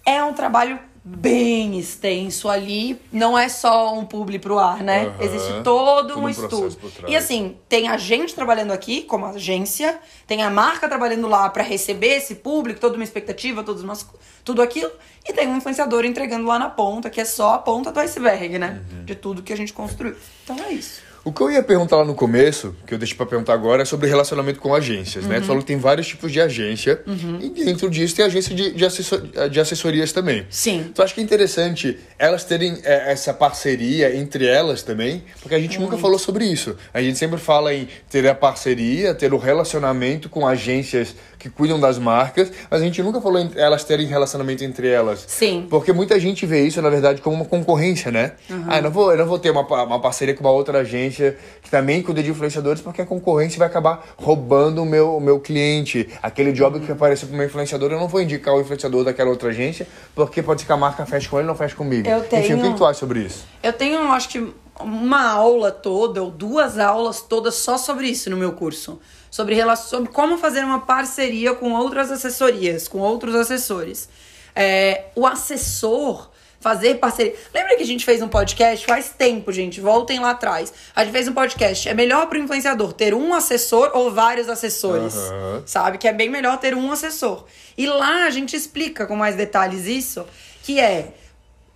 é 0.04 0.22
um 0.22 0.32
trabalho 0.32 0.78
bem 1.08 1.78
extenso 1.78 2.48
ali. 2.48 3.00
Não 3.12 3.38
é 3.38 3.48
só 3.48 3.94
um 3.96 4.04
publi 4.04 4.40
pro 4.40 4.58
ar, 4.58 4.82
né? 4.82 5.06
Uhum. 5.06 5.14
Existe 5.20 5.62
todo, 5.62 6.18
um, 6.18 6.24
um 6.24 6.28
estudo. 6.28 6.76
E 7.06 7.14
assim, 7.14 7.56
tem 7.68 7.86
a 7.86 7.96
gente 7.96 8.34
trabalhando 8.34 8.72
aqui 8.72 9.02
como 9.02 9.24
agência, 9.24 10.00
tem 10.26 10.42
a 10.42 10.50
marca 10.50 10.88
trabalhando 10.88 11.28
lá 11.28 11.48
para 11.48 11.62
receber 11.62 12.16
esse 12.16 12.34
público, 12.34 12.80
toda 12.80 12.96
uma 12.96 13.04
expectativa, 13.04 13.62
todos 13.62 13.84
umas, 13.84 14.04
tudo 14.44 14.60
aquilo, 14.60 14.90
e 15.24 15.32
tem 15.32 15.46
um 15.46 15.56
influenciador 15.56 16.04
entregando 16.04 16.44
lá 16.44 16.58
na 16.58 16.68
ponta, 16.68 17.08
que 17.08 17.20
é 17.20 17.24
só 17.24 17.54
a 17.54 17.58
ponta 17.58 17.92
do 17.92 18.00
iceberg, 18.00 18.58
né? 18.58 18.82
Uhum. 18.90 19.04
De 19.04 19.14
tudo 19.14 19.44
que 19.44 19.52
a 19.52 19.56
gente 19.56 19.72
construiu. 19.72 20.16
Então 20.42 20.56
é 20.64 20.72
isso. 20.72 21.02
O 21.26 21.32
que 21.32 21.40
eu 21.40 21.50
ia 21.50 21.60
perguntar 21.60 21.96
lá 21.96 22.04
no 22.04 22.14
começo, 22.14 22.72
que 22.86 22.94
eu 22.94 22.98
deixei 22.98 23.16
para 23.16 23.26
perguntar 23.26 23.52
agora, 23.52 23.82
é 23.82 23.84
sobre 23.84 24.08
relacionamento 24.08 24.60
com 24.60 24.72
agências, 24.72 25.24
uhum. 25.24 25.30
né? 25.30 25.36
Tu 25.38 25.40
uhum. 25.40 25.46
falou 25.48 25.62
que 25.62 25.66
tem 25.66 25.76
vários 25.76 26.06
tipos 26.06 26.30
de 26.30 26.40
agência 26.40 27.02
uhum. 27.04 27.40
e 27.42 27.64
dentro 27.64 27.90
disso 27.90 28.14
tem 28.14 28.24
agência 28.24 28.54
de, 28.54 28.70
de, 28.70 28.84
assessor, 28.84 29.22
de 29.50 29.58
assessorias 29.58 30.12
também. 30.12 30.46
Sim. 30.48 30.92
Tu 30.94 31.02
acha 31.02 31.12
que 31.12 31.20
é 31.20 31.24
interessante 31.24 31.98
elas 32.16 32.44
terem 32.44 32.78
é, 32.84 33.10
essa 33.10 33.34
parceria 33.34 34.14
entre 34.14 34.46
elas 34.46 34.84
também? 34.84 35.24
Porque 35.42 35.56
a 35.56 35.58
gente 35.58 35.80
nunca 35.80 35.98
falou 35.98 36.16
sobre 36.16 36.44
isso. 36.44 36.76
A 36.94 37.02
gente 37.02 37.18
sempre 37.18 37.38
fala 37.38 37.74
em 37.74 37.88
ter 38.08 38.24
a 38.28 38.34
parceria, 38.34 39.12
ter 39.12 39.34
o 39.34 39.36
relacionamento 39.36 40.28
com 40.28 40.46
agências 40.46 41.12
que 41.38 41.50
cuidam 41.50 41.78
das 41.78 41.98
marcas, 41.98 42.50
mas 42.70 42.80
a 42.80 42.84
gente 42.84 43.02
nunca 43.02 43.20
falou 43.20 43.40
em 43.40 43.50
elas 43.56 43.84
terem 43.84 44.06
relacionamento 44.06 44.64
entre 44.64 44.88
elas. 44.88 45.24
Sim. 45.26 45.66
Porque 45.68 45.92
muita 45.92 46.18
gente 46.18 46.46
vê 46.46 46.62
isso, 46.62 46.80
na 46.80 46.90
verdade, 46.90 47.20
como 47.20 47.36
uma 47.36 47.44
concorrência, 47.44 48.10
né? 48.10 48.32
Uhum. 48.48 48.64
Ah, 48.66 48.78
eu 48.78 48.82
não 48.82 48.90
vou, 48.90 49.10
eu 49.12 49.18
não 49.18 49.26
vou 49.26 49.38
ter 49.38 49.50
uma, 49.50 49.62
uma 49.84 50.00
parceria 50.00 50.34
com 50.34 50.42
uma 50.42 50.50
outra 50.50 50.78
agência 50.78 51.36
que 51.62 51.70
também 51.70 52.02
cuida 52.02 52.22
de 52.22 52.30
influenciadores, 52.30 52.80
porque 52.80 53.02
a 53.02 53.06
concorrência 53.06 53.58
vai 53.58 53.68
acabar 53.68 54.04
roubando 54.16 54.82
o 54.82 54.86
meu, 54.86 55.16
o 55.16 55.20
meu 55.20 55.40
cliente. 55.40 56.08
Aquele 56.22 56.52
job 56.52 56.80
que 56.80 56.92
apareceu 56.92 57.28
para 57.28 57.34
o 57.34 57.38
meu 57.38 57.46
influenciador, 57.46 57.92
eu 57.92 57.98
não 57.98 58.08
vou 58.08 58.20
indicar 58.20 58.54
o 58.54 58.60
influenciador 58.60 59.04
daquela 59.04 59.30
outra 59.30 59.50
agência, 59.50 59.86
porque 60.14 60.42
pode 60.42 60.62
ser 60.62 60.66
que 60.66 60.72
a 60.72 60.76
marca 60.76 61.04
feche 61.06 61.28
com 61.28 61.38
ele 61.38 61.46
e 61.46 61.48
não 61.48 61.54
feche 61.54 61.74
comigo. 61.74 62.08
Eu 62.08 62.22
tenho... 62.22 62.44
Enfim, 62.44 62.54
o 62.54 62.72
que 62.72 62.78
tu 62.78 62.84
acha 62.84 63.00
sobre 63.00 63.20
isso? 63.20 63.46
Eu 63.62 63.72
tenho, 63.72 64.00
acho 64.12 64.28
que, 64.28 64.52
uma 64.80 65.30
aula 65.30 65.70
toda, 65.70 66.22
ou 66.22 66.30
duas 66.30 66.78
aulas 66.78 67.22
todas 67.22 67.54
só 67.54 67.78
sobre 67.78 68.08
isso 68.08 68.30
no 68.30 68.36
meu 68.36 68.52
curso 68.52 69.00
sobre, 69.36 69.56
sobre 69.76 70.10
como 70.10 70.38
fazer 70.38 70.64
uma 70.64 70.80
parceria 70.80 71.54
com 71.54 71.72
outras 71.72 72.10
assessorias, 72.10 72.88
com 72.88 72.98
outros 72.98 73.34
assessores. 73.34 74.08
É, 74.54 75.06
o 75.14 75.26
assessor 75.26 76.30
fazer 76.58 76.94
parceria. 76.94 77.34
Lembra 77.54 77.76
que 77.76 77.82
a 77.82 77.86
gente 77.86 78.02
fez 78.02 78.22
um 78.22 78.28
podcast 78.28 78.86
faz 78.86 79.10
tempo, 79.10 79.52
gente? 79.52 79.78
Voltem 79.78 80.18
lá 80.18 80.30
atrás. 80.30 80.72
A 80.94 81.04
gente 81.04 81.12
fez 81.12 81.28
um 81.28 81.34
podcast. 81.34 81.86
É 81.86 81.92
melhor 81.92 82.26
para 82.28 82.38
o 82.38 82.42
influenciador 82.42 82.94
ter 82.94 83.12
um 83.12 83.34
assessor 83.34 83.90
ou 83.92 84.10
vários 84.10 84.48
assessores, 84.48 85.14
uhum. 85.14 85.62
sabe? 85.66 85.98
Que 85.98 86.08
é 86.08 86.14
bem 86.14 86.30
melhor 86.30 86.58
ter 86.58 86.74
um 86.74 86.90
assessor. 86.90 87.44
E 87.76 87.86
lá 87.86 88.24
a 88.24 88.30
gente 88.30 88.56
explica 88.56 89.04
com 89.06 89.14
mais 89.14 89.36
detalhes 89.36 89.86
isso, 89.86 90.24
que 90.62 90.80
é 90.80 91.12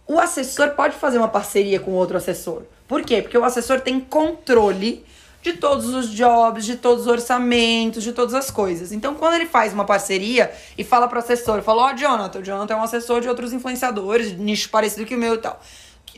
o 0.06 0.18
assessor 0.18 0.70
pode 0.70 0.96
fazer 0.96 1.18
uma 1.18 1.28
parceria 1.28 1.78
com 1.78 1.92
outro 1.92 2.16
assessor. 2.16 2.62
Por 2.90 3.02
quê? 3.02 3.22
Porque 3.22 3.38
o 3.38 3.44
assessor 3.44 3.80
tem 3.80 4.00
controle 4.00 5.04
de 5.40 5.52
todos 5.52 5.94
os 5.94 6.10
jobs, 6.10 6.66
de 6.66 6.74
todos 6.74 7.02
os 7.02 7.06
orçamentos, 7.06 8.02
de 8.02 8.12
todas 8.12 8.34
as 8.34 8.50
coisas. 8.50 8.90
Então, 8.90 9.14
quando 9.14 9.34
ele 9.34 9.46
faz 9.46 9.72
uma 9.72 9.84
parceria 9.84 10.50
e 10.76 10.82
fala 10.82 11.06
pro 11.06 11.20
assessor, 11.20 11.62
falou, 11.62 11.84
ó, 11.84 11.92
oh, 11.92 11.96
Jonathan, 11.96 12.40
o 12.40 12.42
Jonathan 12.42 12.74
é 12.74 12.76
um 12.76 12.82
assessor 12.82 13.20
de 13.20 13.28
outros 13.28 13.52
influenciadores, 13.52 14.36
nicho 14.36 14.68
parecido 14.70 15.06
que 15.06 15.14
o 15.14 15.18
meu 15.18 15.36
e 15.36 15.38
tal. 15.38 15.60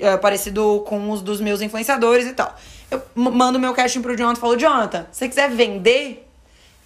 É, 0.01 0.17
parecido 0.17 0.83
com 0.87 1.11
os 1.11 1.21
dos 1.21 1.43
meus 1.43 1.61
influenciadores 1.61 2.27
e 2.27 2.33
tal. 2.33 2.57
Eu 2.91 3.03
mando 3.15 3.61
meu 3.61 3.75
casting 3.75 4.01
pro 4.01 4.17
Jonathan 4.17 4.39
e 4.39 4.41
falo, 4.41 4.57
Jonathan, 4.57 5.07
se 5.13 5.19
você 5.19 5.29
quiser 5.29 5.51
vender, 5.51 6.27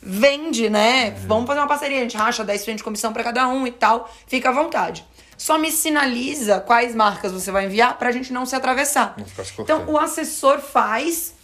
vende, 0.02 0.68
né? 0.68 1.10
Uhum. 1.10 1.28
Vamos 1.28 1.46
fazer 1.46 1.60
uma 1.60 1.68
parceria, 1.68 1.98
a 1.98 2.02
gente 2.02 2.16
racha 2.16 2.44
10% 2.44 2.74
de 2.74 2.82
comissão 2.82 3.12
para 3.12 3.22
cada 3.22 3.46
um 3.46 3.64
e 3.64 3.70
tal. 3.70 4.12
Fica 4.26 4.48
à 4.48 4.52
vontade. 4.52 5.04
Só 5.36 5.58
me 5.58 5.70
sinaliza 5.70 6.60
quais 6.60 6.94
marcas 6.94 7.32
você 7.32 7.50
vai 7.50 7.66
enviar 7.66 7.98
pra 7.98 8.10
gente 8.10 8.32
não 8.32 8.46
se 8.46 8.56
atravessar. 8.56 9.16
Então, 9.58 9.84
o 9.86 9.98
assessor 9.98 10.60
faz 10.60 11.34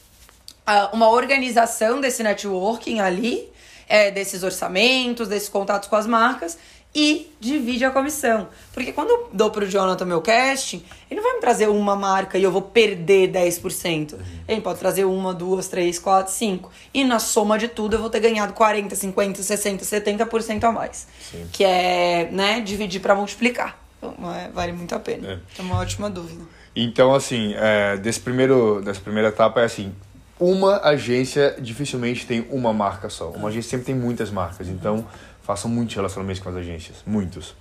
uma 0.92 1.10
organização 1.10 2.00
desse 2.00 2.22
networking 2.22 3.00
ali, 3.00 3.50
é, 3.88 4.10
desses 4.10 4.42
orçamentos, 4.42 5.28
desses 5.28 5.48
contatos 5.48 5.88
com 5.88 5.96
as 5.96 6.06
marcas 6.06 6.56
e 6.94 7.32
divide 7.40 7.84
a 7.84 7.90
comissão. 7.90 8.48
Porque 8.72 8.92
quando 8.92 9.10
eu 9.10 9.30
dou 9.32 9.50
pro 9.50 9.66
Jonathan 9.66 10.04
meu 10.04 10.20
casting, 10.20 10.84
ele 11.10 11.20
não 11.20 11.26
vai 11.26 11.34
me 11.34 11.40
trazer 11.40 11.68
uma 11.68 11.96
marca 11.96 12.36
e 12.36 12.42
eu 12.42 12.52
vou 12.52 12.62
perder 12.62 13.30
10%. 13.30 14.12
Uhum. 14.12 14.18
Ele 14.46 14.60
pode 14.60 14.78
trazer 14.78 15.04
uma, 15.04 15.32
duas, 15.32 15.68
três, 15.68 15.98
quatro, 15.98 16.32
cinco. 16.32 16.70
E 16.92 17.02
na 17.02 17.18
soma 17.18 17.58
de 17.58 17.68
tudo 17.68 17.96
eu 17.96 18.00
vou 18.00 18.10
ter 18.10 18.20
ganhado 18.20 18.52
40, 18.52 18.94
50, 18.94 19.42
60, 19.42 19.84
70% 19.84 20.64
a 20.64 20.72
mais. 20.72 21.08
Sim. 21.30 21.48
Que 21.50 21.64
é, 21.64 22.28
né, 22.30 22.60
dividir 22.60 23.00
para 23.00 23.14
multiplicar. 23.14 23.81
Então, 24.02 24.34
é, 24.34 24.48
vale 24.50 24.72
muito 24.72 24.94
a 24.94 24.98
pena. 24.98 25.28
É. 25.28 25.60
é 25.60 25.62
uma 25.62 25.78
ótima 25.78 26.10
dúvida. 26.10 26.42
Então, 26.74 27.14
assim, 27.14 27.54
é, 27.56 27.96
desse 27.96 28.18
primeiro, 28.18 28.82
dessa 28.82 29.00
primeira 29.00 29.28
etapa 29.28 29.60
é 29.60 29.64
assim, 29.64 29.92
uma 30.40 30.80
agência 30.82 31.54
dificilmente 31.60 32.26
tem 32.26 32.44
uma 32.50 32.72
marca 32.72 33.08
só. 33.08 33.30
Uma 33.30 33.48
agência 33.48 33.70
sempre 33.70 33.86
tem 33.86 33.94
muitas 33.94 34.30
marcas, 34.30 34.68
então 34.68 35.06
façam 35.42 35.70
muitos 35.70 35.94
relacionamentos 35.94 36.42
com 36.42 36.48
as 36.48 36.56
agências, 36.56 36.96
muitos. 37.06 37.54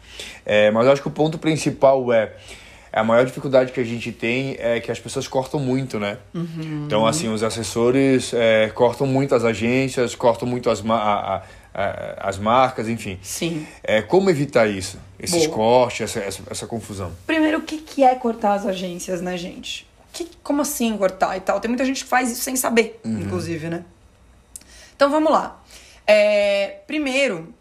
É, 0.45 0.71
mas 0.71 0.86
eu 0.86 0.93
acho 0.93 1.01
que 1.01 1.07
o 1.07 1.12
ponto 1.12 1.38
principal 1.38 2.12
é 2.12 2.33
a 2.93 3.03
maior 3.03 3.25
dificuldade 3.25 3.71
que 3.71 3.79
a 3.79 3.83
gente 3.83 4.12
tem 4.12 4.57
é 4.60 4.79
que 4.79 4.91
as 4.91 5.00
pessoas 5.00 5.27
cortam 5.27 5.60
muito, 5.60 6.00
né? 6.00 6.17
Uhum. 6.33 6.83
Então, 6.86 7.05
assim, 7.05 7.29
os 7.29 7.41
assessores 7.41 8.33
é, 8.33 8.69
cortam 8.69 9.07
muito 9.07 9.33
as 9.33 9.45
agências, 9.45 10.13
cortam 10.13 10.48
muito 10.48 10.69
as, 10.69 10.83
a, 10.86 10.93
a, 10.93 11.36
a, 11.38 11.41
as 12.18 12.38
marcas, 12.38 12.88
enfim. 12.88 13.18
Sim. 13.22 13.68
É, 13.84 14.01
como 14.01 14.30
evitar 14.30 14.68
isso? 14.68 15.00
Esses 15.20 15.46
Boa. 15.46 15.56
cortes, 15.56 16.01
essa, 16.01 16.20
essa, 16.20 16.42
essa, 16.50 16.68
confusão? 16.68 17.12
Primeiro, 17.25 17.60
o 17.60 17.62
que, 17.62 17.78
que 17.78 18.04
é 18.04 18.13
cortar 18.16 18.54
as 18.54 18.66
agências, 18.66 19.22
né, 19.22 19.38
gente? 19.38 19.88
Que, 20.12 20.30
como 20.44 20.62
assim 20.62 20.98
cortar 20.98 21.38
e 21.38 21.40
tal? 21.40 21.60
Tem 21.60 21.70
muita 21.70 21.86
gente 21.86 22.04
que 22.04 22.10
faz 22.10 22.30
isso 22.32 22.42
sem 22.42 22.56
saber, 22.56 23.00
uhum. 23.06 23.22
inclusive, 23.22 23.70
né? 23.70 23.86
Então, 24.96 25.10
vamos 25.10 25.32
lá. 25.32 25.62
É, 26.06 26.80
primeiro, 26.86 27.54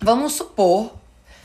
vamos 0.00 0.32
supor 0.32 0.92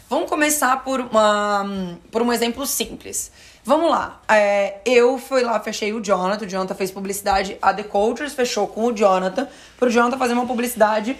Vamos 0.09 0.27
começar 0.27 0.83
por, 0.83 0.99
uma, 1.01 1.99
por 2.11 2.23
um 2.23 2.33
exemplo 2.33 2.65
simples. 2.65 3.31
Vamos 3.63 3.91
lá. 3.91 4.19
É, 4.27 4.79
eu 4.83 5.19
fui 5.19 5.43
lá, 5.43 5.59
fechei 5.59 5.93
o 5.93 6.01
Jonathan. 6.01 6.45
O 6.45 6.49
Jonathan 6.49 6.73
fez 6.73 6.89
publicidade. 6.89 7.59
A 7.61 7.71
The 7.71 7.83
Cultures 7.83 8.33
fechou 8.33 8.65
com 8.67 8.85
o 8.85 8.91
Jonathan. 8.91 9.47
Pro 9.77 9.87
Jonathan 9.87 10.17
fazer 10.17 10.33
uma 10.33 10.47
publicidade 10.47 11.15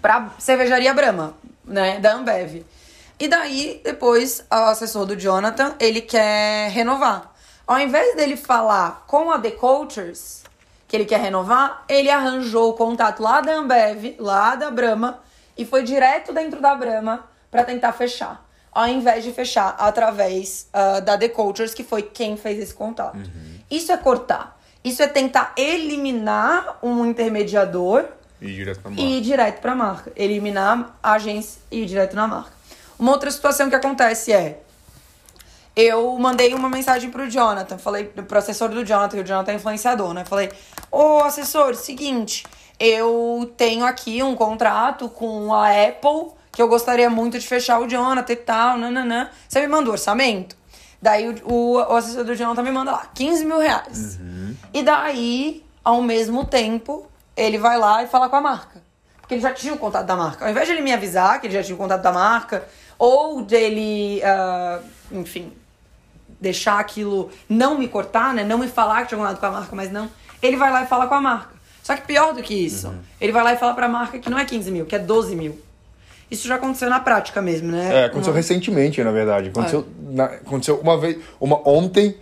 pra 0.00 0.30
cervejaria 0.38 0.94
Brahma, 0.94 1.34
né? 1.64 1.98
Da 1.98 2.14
Ambev. 2.14 2.64
E 3.18 3.28
daí, 3.28 3.80
depois, 3.84 4.44
o 4.50 4.54
assessor 4.54 5.04
do 5.04 5.14
Jonathan, 5.14 5.74
ele 5.78 6.00
quer 6.00 6.70
renovar. 6.70 7.32
Ao 7.66 7.78
invés 7.78 8.16
dele 8.16 8.36
falar 8.36 9.04
com 9.06 9.30
a 9.30 9.38
The 9.38 9.50
Cultures, 9.52 10.42
que 10.88 10.96
ele 10.96 11.04
quer 11.04 11.20
renovar, 11.20 11.84
ele 11.88 12.10
arranjou 12.10 12.70
o 12.70 12.72
contato 12.72 13.22
lá 13.22 13.40
da 13.40 13.52
Ambev, 13.52 14.16
lá 14.18 14.56
da 14.56 14.70
Brahma, 14.70 15.20
e 15.56 15.64
foi 15.64 15.82
direto 15.82 16.32
dentro 16.32 16.60
da 16.60 16.74
Brahma 16.74 17.24
para 17.50 17.62
tentar 17.62 17.92
fechar. 17.92 18.44
Ao 18.72 18.88
invés 18.88 19.22
de 19.22 19.32
fechar 19.32 19.76
através 19.78 20.68
uh, 20.72 21.00
da 21.02 21.18
The 21.18 21.28
Cultures, 21.28 21.74
que 21.74 21.84
foi 21.84 22.02
quem 22.02 22.36
fez 22.36 22.58
esse 22.58 22.74
contato. 22.74 23.16
Uhum. 23.16 23.60
Isso 23.70 23.92
é 23.92 23.96
cortar. 23.96 24.58
Isso 24.82 25.02
é 25.02 25.06
tentar 25.06 25.52
eliminar 25.56 26.78
um 26.82 27.04
intermediador 27.04 28.06
e 28.40 28.48
ir 28.48 28.54
direto 28.56 28.80
para 28.80 28.90
marca. 28.90 29.02
E 29.02 29.18
ir 29.18 29.20
direto 29.20 29.60
para 29.60 29.74
marca. 29.74 30.12
Eliminar 30.16 30.98
a 31.02 31.12
agência 31.12 31.60
e 31.70 31.82
ir 31.82 31.86
direto 31.86 32.16
na 32.16 32.26
marca. 32.26 32.52
Uma 32.98 33.12
outra 33.12 33.30
situação 33.30 33.68
que 33.68 33.76
acontece 33.76 34.32
é 34.32 34.62
eu 35.74 36.18
mandei 36.18 36.52
uma 36.52 36.68
mensagem 36.68 37.10
pro 37.10 37.30
Jonathan, 37.30 37.78
falei 37.78 38.04
pro 38.04 38.38
assessor 38.38 38.68
do 38.68 38.84
Jonathan, 38.84 39.16
que 39.16 39.22
o 39.22 39.26
Jonathan 39.26 39.52
é 39.52 39.54
influenciador, 39.54 40.12
né? 40.12 40.24
Falei: 40.24 40.50
"Ô, 40.90 41.18
assessor, 41.18 41.74
seguinte, 41.74 42.44
eu 42.78 43.52
tenho 43.56 43.84
aqui 43.84 44.22
um 44.22 44.34
contrato 44.34 45.08
com 45.08 45.52
a 45.54 45.68
Apple 45.70 46.32
que 46.52 46.60
eu 46.60 46.68
gostaria 46.68 47.08
muito 47.08 47.38
de 47.38 47.46
fechar 47.46 47.80
o 47.80 47.88
Jonathan 47.88 48.32
e 48.32 48.36
tal, 48.36 48.78
nananã. 48.78 49.30
Você 49.48 49.60
me 49.60 49.68
manda 49.68 49.88
o 49.88 49.92
orçamento? 49.92 50.56
Daí 51.00 51.28
o, 51.28 51.52
o, 51.52 51.74
o 51.76 51.96
assessor 51.96 52.24
do 52.24 52.34
Jonathan 52.34 52.62
me 52.62 52.72
manda 52.72 52.92
lá, 52.92 53.06
15 53.14 53.44
mil 53.44 53.58
reais. 53.58 54.18
Uhum. 54.20 54.56
E 54.74 54.82
daí, 54.82 55.64
ao 55.84 56.02
mesmo 56.02 56.44
tempo, 56.44 57.09
ele 57.36 57.58
vai 57.58 57.78
lá 57.78 58.02
e 58.02 58.06
fala 58.06 58.28
com 58.28 58.36
a 58.36 58.40
marca. 58.40 58.82
Porque 59.20 59.34
ele 59.34 59.40
já 59.40 59.52
tinha 59.52 59.72
o 59.72 59.78
contato 59.78 60.06
da 60.06 60.16
marca. 60.16 60.44
Ao 60.44 60.50
invés 60.50 60.66
de 60.66 60.74
ele 60.74 60.82
me 60.82 60.92
avisar 60.92 61.40
que 61.40 61.46
ele 61.46 61.54
já 61.54 61.62
tinha 61.62 61.74
o 61.74 61.78
contato 61.78 62.02
da 62.02 62.12
marca, 62.12 62.64
ou 62.98 63.42
dele, 63.42 64.20
uh, 64.22 64.84
enfim, 65.12 65.52
deixar 66.40 66.78
aquilo, 66.78 67.30
não 67.48 67.78
me 67.78 67.86
cortar, 67.86 68.34
né? 68.34 68.42
Não 68.42 68.58
me 68.58 68.68
falar 68.68 69.02
que 69.02 69.08
tinha 69.08 69.18
contato 69.18 69.38
com 69.38 69.46
a 69.46 69.50
marca, 69.50 69.76
mas 69.76 69.90
não. 69.90 70.10
Ele 70.42 70.56
vai 70.56 70.70
lá 70.72 70.82
e 70.82 70.86
fala 70.86 71.06
com 71.06 71.14
a 71.14 71.20
marca. 71.20 71.60
Só 71.82 71.96
que 71.96 72.02
pior 72.02 72.34
do 72.34 72.42
que 72.42 72.54
isso, 72.54 72.88
uhum. 72.88 72.98
ele 73.20 73.32
vai 73.32 73.42
lá 73.42 73.52
e 73.52 73.56
fala 73.56 73.74
pra 73.74 73.88
marca 73.88 74.18
que 74.18 74.28
não 74.28 74.38
é 74.38 74.44
15 74.44 74.70
mil, 74.70 74.86
que 74.86 74.94
é 74.94 74.98
12 74.98 75.34
mil. 75.34 75.58
Isso 76.30 76.46
já 76.46 76.54
aconteceu 76.54 76.88
na 76.88 77.00
prática 77.00 77.42
mesmo, 77.42 77.72
né? 77.72 78.02
É, 78.02 78.04
aconteceu 78.04 78.32
uma... 78.32 78.36
recentemente, 78.36 79.02
na 79.02 79.10
verdade. 79.10 79.48
Aconteceu, 79.48 79.80
é. 79.80 80.14
na, 80.14 80.24
aconteceu 80.26 80.78
uma 80.78 80.96
vez, 80.96 81.18
uma 81.40 81.68
ontem 81.68 82.16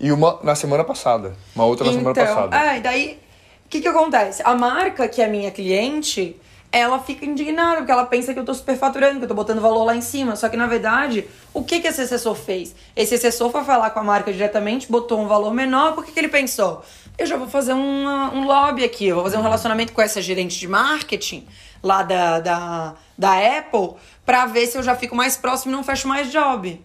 e 0.00 0.10
uma 0.10 0.40
na 0.42 0.56
semana 0.56 0.82
passada. 0.82 1.34
Uma 1.54 1.64
outra 1.64 1.86
na 1.86 1.92
então, 1.92 2.12
semana 2.12 2.26
passada. 2.26 2.56
É, 2.56 2.78
e 2.78 2.80
daí, 2.80 3.21
que 3.72 3.80
que 3.80 3.88
acontece? 3.88 4.42
A 4.44 4.54
marca 4.54 5.08
que 5.08 5.22
é 5.22 5.26
minha 5.26 5.50
cliente, 5.50 6.36
ela 6.70 6.98
fica 6.98 7.24
indignada, 7.24 7.76
porque 7.78 7.90
ela 7.90 8.04
pensa 8.04 8.34
que 8.34 8.38
eu 8.38 8.44
tô 8.44 8.52
superfaturando, 8.52 9.16
que 9.16 9.24
eu 9.24 9.28
tô 9.28 9.34
botando 9.34 9.62
valor 9.62 9.84
lá 9.84 9.96
em 9.96 10.02
cima. 10.02 10.36
Só 10.36 10.50
que, 10.50 10.58
na 10.58 10.66
verdade, 10.66 11.24
o 11.54 11.64
que 11.64 11.80
que 11.80 11.88
esse 11.88 12.02
assessor 12.02 12.34
fez? 12.34 12.74
Esse 12.94 13.14
assessor 13.14 13.50
foi 13.50 13.64
falar 13.64 13.88
com 13.88 14.00
a 14.00 14.04
marca 14.04 14.30
diretamente, 14.30 14.92
botou 14.92 15.18
um 15.18 15.26
valor 15.26 15.54
menor, 15.54 15.94
por 15.94 16.04
que 16.04 16.20
ele 16.20 16.28
pensou? 16.28 16.84
Eu 17.16 17.24
já 17.24 17.38
vou 17.38 17.48
fazer 17.48 17.72
uma, 17.72 18.30
um 18.34 18.44
lobby 18.44 18.84
aqui, 18.84 19.06
eu 19.06 19.14
vou 19.14 19.24
fazer 19.24 19.38
um 19.38 19.42
relacionamento 19.42 19.94
com 19.94 20.02
essa 20.02 20.20
gerente 20.20 20.60
de 20.60 20.68
marketing 20.68 21.46
lá 21.82 22.02
da, 22.02 22.40
da, 22.40 22.94
da 23.16 23.58
Apple 23.58 23.94
para 24.26 24.44
ver 24.44 24.66
se 24.66 24.76
eu 24.76 24.82
já 24.82 24.94
fico 24.94 25.16
mais 25.16 25.38
próximo 25.38 25.72
e 25.72 25.76
não 25.76 25.82
fecho 25.82 26.06
mais 26.06 26.30
job. 26.30 26.78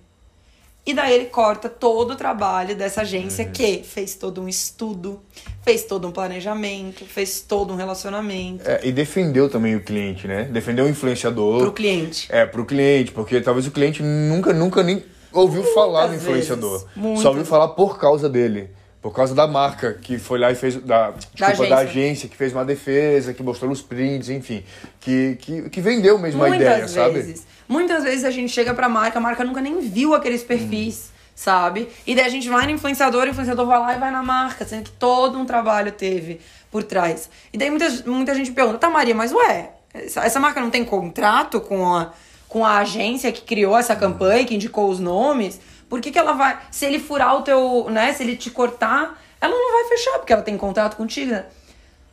E 0.88 0.94
daí 0.94 1.14
ele 1.14 1.26
corta 1.26 1.68
todo 1.68 2.12
o 2.12 2.16
trabalho 2.16 2.74
dessa 2.74 3.02
agência 3.02 3.44
uhum. 3.44 3.52
que 3.52 3.84
fez 3.84 4.16
todo 4.16 4.42
um 4.42 4.48
estudo, 4.48 5.22
fez 5.62 5.84
todo 5.84 6.08
um 6.08 6.12
planejamento, 6.12 7.04
fez 7.04 7.42
todo 7.42 7.74
um 7.74 7.76
relacionamento. 7.76 8.64
É, 8.66 8.80
e 8.86 8.92
defendeu 8.94 9.50
também 9.50 9.76
o 9.76 9.82
cliente, 9.82 10.30
né? 10.30 10.46
Defendeu 10.46 10.86
o 10.86 10.88
influenciador. 10.88 11.60
Pro 11.60 11.74
cliente. 11.74 12.30
É, 12.32 12.46
pro 12.46 12.66
cliente, 12.66 13.12
porque 13.12 13.42
talvez 13.42 13.68
o 13.68 13.72
cliente 13.72 14.02
nunca, 14.02 14.54
nunca 14.54 14.82
nem 14.82 15.04
ouviu 15.34 15.58
Muitas 15.58 15.74
falar 15.74 16.08
do 16.08 16.16
influenciador. 16.16 16.86
Vezes. 16.96 17.22
Só 17.22 17.30
ouviu 17.30 17.44
falar 17.44 17.68
por 17.70 18.00
causa 18.00 18.30
dele. 18.30 18.70
Por 19.02 19.12
causa 19.14 19.36
da 19.36 19.46
marca 19.46 19.94
que 19.94 20.18
foi 20.18 20.40
lá 20.40 20.52
e 20.52 20.56
fez. 20.56 20.76
Da, 20.78 21.12
desculpa, 21.12 21.38
da 21.38 21.48
agência. 21.48 21.70
da 21.70 21.78
agência, 21.78 22.30
que 22.30 22.36
fez 22.38 22.54
uma 22.54 22.64
defesa, 22.64 23.34
que 23.34 23.44
mostrou 23.44 23.70
os 23.70 23.82
prints, 23.82 24.30
enfim. 24.30 24.64
Que, 25.02 25.36
que, 25.36 25.70
que 25.70 25.82
vendeu 25.82 26.18
mesmo 26.18 26.40
Muitas 26.40 26.54
a 26.54 26.62
ideia, 26.62 26.80
vezes. 26.80 26.96
sabe? 26.96 27.57
Muitas 27.68 28.04
vezes 28.04 28.24
a 28.24 28.32
gente 28.32 28.52
chega 28.52 28.74
pra 28.74 28.88
marca, 28.88 29.20
a 29.20 29.22
marca 29.22 29.44
nunca 29.44 29.62
nem 29.62 29.80
viu 29.80 30.14
aqueles 30.14 30.44
perfis. 30.44 31.10
Hum. 31.12 31.18
Sabe? 31.36 31.88
E 32.08 32.16
daí 32.16 32.26
a 32.26 32.30
gente 32.30 32.50
vai 32.50 32.66
no 32.66 32.72
influenciador, 32.72 33.28
o 33.28 33.30
influenciador 33.30 33.68
vai 33.68 33.80
lá 33.80 33.96
e 33.96 34.00
vai 34.00 34.10
na 34.10 34.24
marca, 34.24 34.66
sendo 34.66 34.86
que 34.86 34.92
todo 34.92 35.38
um 35.38 35.46
trabalho 35.46 35.92
teve 35.92 36.42
por 36.72 36.82
trás. 36.82 37.30
E 37.54 37.60
daí 37.60 37.70
muita, 37.70 37.88
muita 38.08 38.34
gente 38.34 38.52
pergunta, 38.52 38.80
tá, 38.80 38.90
Maria, 38.90 39.14
mas 39.14 39.32
ué, 39.32 39.70
essa, 39.94 40.22
essa 40.22 40.40
marca 40.40 40.60
não 40.60 40.72
tem 40.72 40.84
contrato 40.84 41.62
com 41.62 41.96
a, 41.96 42.12
com 42.48 42.66
a 42.66 42.80
agência 42.80 43.32
que 43.32 43.42
criou 43.42 43.78
essa 43.78 43.96
campanha, 43.96 44.46
que 44.46 44.56
indicou 44.56 44.90
os 44.90 45.00
nomes? 45.00 45.60
Por 45.90 46.02
que, 46.02 46.12
que 46.12 46.20
ela 46.20 46.34
vai. 46.34 46.60
Se 46.72 46.86
ele 46.86 47.00
furar 47.00 47.36
o 47.36 47.42
teu. 47.42 47.88
né? 47.90 48.14
Se 48.14 48.24
ele 48.24 48.36
te 48.36 48.50
cortar, 48.50 49.22
ela 49.40 49.54
não 49.54 49.74
vai 49.74 49.86
fechar, 49.90 50.18
porque 50.18 50.34
ela 50.34 50.42
tem 50.42 50.58
contrato 50.58 50.98
contigo. 50.98 51.32
Né? 51.32 51.46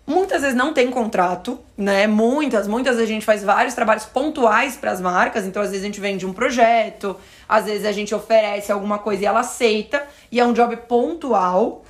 Muitas 0.07 0.43
vezes 0.43 0.57
não 0.57 0.75
tem 0.75 0.91
contrato, 0.91 1.59
né? 1.77 2.07
Muitas, 2.07 2.69
muitas 2.69 2.97
vezes 2.97 3.11
a 3.11 3.15
gente 3.15 3.25
faz 3.25 3.43
vários 3.43 3.75
trabalhos 3.75 4.05
pontuais 4.05 4.77
para 4.77 4.91
as 4.91 5.01
marcas. 5.01 5.47
Então, 5.47 5.63
às 5.63 5.71
vezes 5.71 5.83
a 5.83 5.87
gente 5.87 6.01
vende 6.01 6.27
um 6.27 6.33
projeto, 6.33 7.17
às 7.49 7.65
vezes 7.65 7.87
a 7.87 7.93
gente 7.93 8.15
oferece 8.15 8.71
alguma 8.71 8.99
coisa 8.99 9.23
e 9.23 9.27
ela 9.27 9.41
aceita, 9.41 10.07
e 10.31 10.39
é 10.39 10.45
um 10.45 10.53
job 10.53 10.77
pontual. 10.77 11.85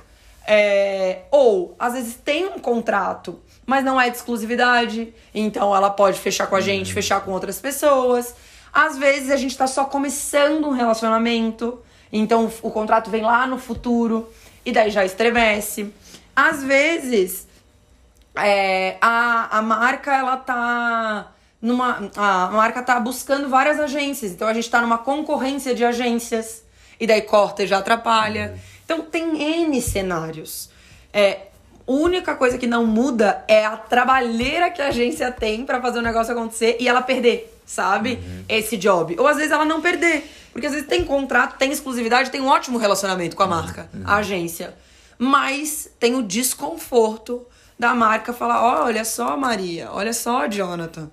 É... 0.47 1.23
Ou, 1.29 1.75
às 1.77 1.93
vezes 1.93 2.15
tem 2.15 2.45
um 2.45 2.57
contrato, 2.57 3.37
mas 3.65 3.83
não 3.83 3.99
é 3.99 4.09
de 4.09 4.15
exclusividade. 4.15 5.13
Então, 5.33 5.75
ela 5.75 5.89
pode 5.89 6.17
fechar 6.17 6.47
com 6.47 6.55
a 6.55 6.61
gente, 6.61 6.87
uhum. 6.87 6.93
fechar 6.93 7.19
com 7.19 7.31
outras 7.31 7.59
pessoas. 7.59 8.33
Às 8.71 8.97
vezes 8.97 9.29
a 9.29 9.35
gente 9.35 9.51
está 9.51 9.67
só 9.67 9.85
começando 9.85 10.67
um 10.67 10.71
relacionamento, 10.71 11.79
então 12.11 12.51
o 12.61 12.69
contrato 12.69 13.09
vem 13.09 13.23
lá 13.23 13.47
no 13.47 13.57
futuro 13.57 14.29
e 14.65 14.71
daí 14.71 14.89
já 14.89 15.05
estremece. 15.05 15.93
Às 16.35 16.61
vezes 16.61 17.47
é, 18.35 18.97
a, 19.01 19.57
a 19.57 19.61
marca 19.61 20.13
ela 20.13 20.37
tá 20.37 21.31
numa 21.61 22.11
a 22.15 22.49
marca 22.51 22.83
tá 22.83 22.99
buscando 22.99 23.49
várias 23.49 23.79
agências, 23.79 24.31
então 24.31 24.47
a 24.47 24.53
gente 24.53 24.65
está 24.65 24.81
numa 24.81 24.97
concorrência 24.97 25.73
de 25.73 25.83
agências 25.83 26.63
e 26.99 27.07
daí 27.07 27.21
corta 27.21 27.63
e 27.63 27.67
já 27.67 27.79
atrapalha. 27.79 28.51
Uhum. 28.53 28.59
Então 28.85 29.01
tem 29.01 29.63
N 29.63 29.81
cenários. 29.81 30.69
É, 31.11 31.47
a 31.87 31.91
única 31.91 32.35
coisa 32.35 32.57
que 32.57 32.67
não 32.67 32.85
muda 32.85 33.43
é 33.47 33.65
a 33.65 33.77
trabalheira 33.77 34.69
que 34.69 34.81
a 34.81 34.87
agência 34.87 35.31
tem 35.31 35.65
para 35.65 35.81
fazer 35.81 35.99
o 35.99 36.01
negócio 36.01 36.33
acontecer 36.33 36.77
e 36.79 36.87
ela 36.87 37.01
perder 37.01 37.55
sabe? 37.65 38.13
Uhum. 38.13 38.45
Esse 38.47 38.77
job. 38.77 39.15
Ou 39.19 39.27
às 39.27 39.37
vezes 39.37 39.51
ela 39.51 39.65
não 39.65 39.81
perder. 39.81 40.29
Porque 40.53 40.67
às 40.67 40.73
vezes 40.73 40.87
tem 40.87 41.03
contrato, 41.03 41.57
tem 41.57 41.71
exclusividade, 41.71 42.29
tem 42.29 42.39
um 42.39 42.47
ótimo 42.47 42.77
relacionamento 42.77 43.35
com 43.35 43.43
a 43.43 43.45
uhum. 43.45 43.51
marca, 43.51 43.89
uhum. 43.93 44.03
a 44.05 44.17
agência. 44.17 44.73
Mas 45.17 45.89
tem 45.99 46.15
o 46.15 46.21
desconforto 46.21 47.45
da 47.77 47.93
marca 47.93 48.33
falar: 48.33 48.61
oh, 48.61 48.85
olha 48.85 49.05
só, 49.05 49.35
Maria, 49.37 49.89
olha 49.91 50.13
só, 50.13 50.47
Jonathan. 50.47 51.09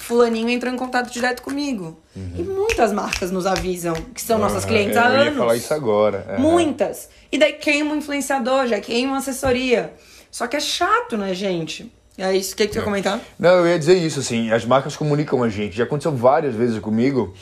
Fulaninho 0.00 0.48
entrou 0.48 0.72
em 0.72 0.76
contato 0.76 1.12
direto 1.12 1.42
comigo. 1.42 2.00
Uhum. 2.16 2.32
E 2.38 2.42
muitas 2.42 2.90
marcas 2.90 3.30
nos 3.30 3.46
avisam 3.46 3.94
que 4.14 4.22
são 4.22 4.38
nossas 4.38 4.64
clientes 4.64 4.96
há 4.96 5.04
anos. 5.04 5.26
Eu 5.26 5.32
ia 5.32 5.38
falar 5.38 5.56
isso 5.56 5.74
agora. 5.74 6.36
Muitas. 6.38 7.10
E 7.30 7.38
daí 7.38 7.52
queima 7.52 7.92
um 7.92 7.96
influenciador, 7.96 8.66
já 8.66 8.80
queima 8.80 9.12
uma 9.12 9.18
assessoria. 9.18 9.92
Só 10.30 10.46
que 10.46 10.56
é 10.56 10.60
chato, 10.60 11.18
né, 11.18 11.34
gente? 11.34 11.92
É 12.16 12.34
isso. 12.34 12.54
O 12.54 12.56
que, 12.56 12.66
que 12.66 12.72
você 12.72 12.78
ia 12.78 12.84
comentar? 12.84 13.20
Não, 13.38 13.50
eu 13.50 13.68
ia 13.68 13.78
dizer 13.78 13.94
isso, 13.94 14.20
assim. 14.20 14.50
As 14.50 14.64
marcas 14.64 14.96
comunicam 14.96 15.42
a 15.42 15.50
gente. 15.50 15.76
Já 15.76 15.84
aconteceu 15.84 16.12
várias 16.12 16.54
vezes 16.54 16.78
comigo 16.78 17.34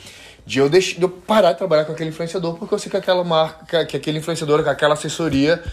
de 0.45 0.59
eu, 0.59 0.69
deix... 0.69 0.95
de 0.95 1.01
eu 1.01 1.09
parar 1.09 1.53
de 1.53 1.59
trabalhar 1.59 1.85
com 1.85 1.93
aquele 1.93 2.09
influenciador 2.09 2.57
porque 2.57 2.73
eu 2.73 2.79
sei 2.79 2.89
que 2.89 2.97
aquela 2.97 3.23
marca, 3.23 3.85
que 3.85 3.95
aquele 3.95 4.19
influenciador, 4.19 4.63
que 4.63 4.69
aquela 4.69 4.95
assessoria 4.95 5.63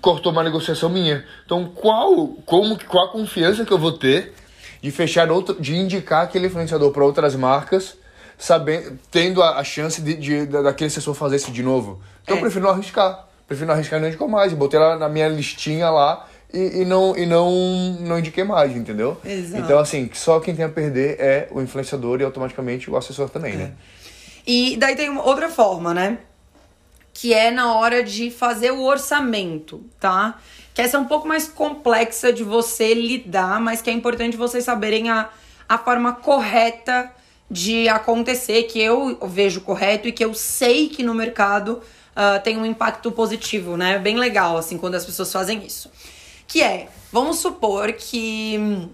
cortou 0.00 0.32
uma 0.32 0.42
negociação 0.42 0.88
minha. 0.88 1.24
Então, 1.44 1.66
qual, 1.66 2.28
como, 2.46 2.78
qual 2.84 3.06
a 3.06 3.12
confiança 3.12 3.64
que 3.64 3.72
eu 3.72 3.78
vou 3.78 3.92
ter 3.92 4.32
de 4.80 4.90
fechar 4.90 5.30
outro, 5.30 5.60
de 5.60 5.76
indicar 5.76 6.24
aquele 6.24 6.46
influenciador 6.46 6.90
para 6.92 7.04
outras 7.04 7.34
marcas, 7.36 7.96
sabendo, 8.36 8.98
tendo 9.10 9.42
a, 9.42 9.58
a 9.58 9.64
chance 9.64 10.00
de, 10.00 10.14
de, 10.14 10.46
daquele 10.46 10.88
assessor 10.88 11.14
fazer 11.14 11.36
isso 11.36 11.52
de 11.52 11.62
novo? 11.62 12.00
Então, 12.22 12.36
É. 12.36 12.38
eu 12.38 12.42
prefiro 12.42 12.64
não 12.64 12.72
arriscar. 12.72 13.28
Prefiro 13.46 13.66
não 13.66 13.74
arriscar 13.74 13.98
e 13.98 14.02
não 14.02 14.08
indicar 14.08 14.28
mais. 14.28 14.52
Botei 14.52 14.80
ela 14.80 14.96
na 14.96 15.08
minha 15.08 15.28
listinha 15.28 15.90
lá 15.90 16.26
e, 16.52 16.80
e 16.82 16.84
não, 16.84 17.16
e 17.16 17.26
não, 17.26 17.50
não 18.00 18.18
indiquei 18.18 18.44
mais, 18.44 18.74
entendeu? 18.74 19.18
Exato. 19.24 19.62
Então, 19.62 19.78
assim, 19.78 20.10
só 20.14 20.40
quem 20.40 20.54
tem 20.54 20.64
a 20.64 20.68
perder 20.68 21.16
é 21.20 21.48
o 21.50 21.60
influenciador 21.60 22.20
e 22.20 22.24
automaticamente 22.24 22.90
o 22.90 22.96
assessor 22.96 23.28
também, 23.28 23.56
né? 23.56 23.72
E 24.46 24.76
daí 24.76 24.96
tem 24.96 25.16
outra 25.18 25.48
forma, 25.48 25.94
né? 25.94 26.18
Que 27.12 27.34
é 27.34 27.50
na 27.50 27.74
hora 27.74 28.02
de 28.02 28.30
fazer 28.30 28.70
o 28.70 28.82
orçamento, 28.82 29.84
tá? 30.00 30.38
Que 30.74 30.80
essa 30.80 30.96
é 30.96 31.00
um 31.00 31.04
pouco 31.04 31.28
mais 31.28 31.46
complexa 31.46 32.32
de 32.32 32.42
você 32.42 32.94
lidar, 32.94 33.60
mas 33.60 33.82
que 33.82 33.90
é 33.90 33.92
importante 33.92 34.36
vocês 34.36 34.64
saberem 34.64 35.10
a, 35.10 35.28
a 35.68 35.78
forma 35.78 36.14
correta 36.14 37.10
de 37.50 37.86
acontecer, 37.88 38.62
que 38.62 38.80
eu 38.80 39.18
vejo 39.28 39.60
correto 39.60 40.08
e 40.08 40.12
que 40.12 40.24
eu 40.24 40.32
sei 40.32 40.88
que 40.88 41.02
no 41.02 41.14
mercado 41.14 41.82
ah, 42.14 42.38
tem 42.38 42.56
um 42.58 42.66
impacto 42.66 43.10
positivo, 43.10 43.76
né? 43.76 43.98
Bem 43.98 44.16
legal, 44.16 44.56
assim, 44.56 44.76
quando 44.76 44.94
as 44.94 45.04
pessoas 45.04 45.32
fazem 45.32 45.64
isso. 45.64 45.90
Que 46.46 46.62
é, 46.62 46.88
vamos 47.10 47.38
supor 47.38 47.92
que. 47.92 48.88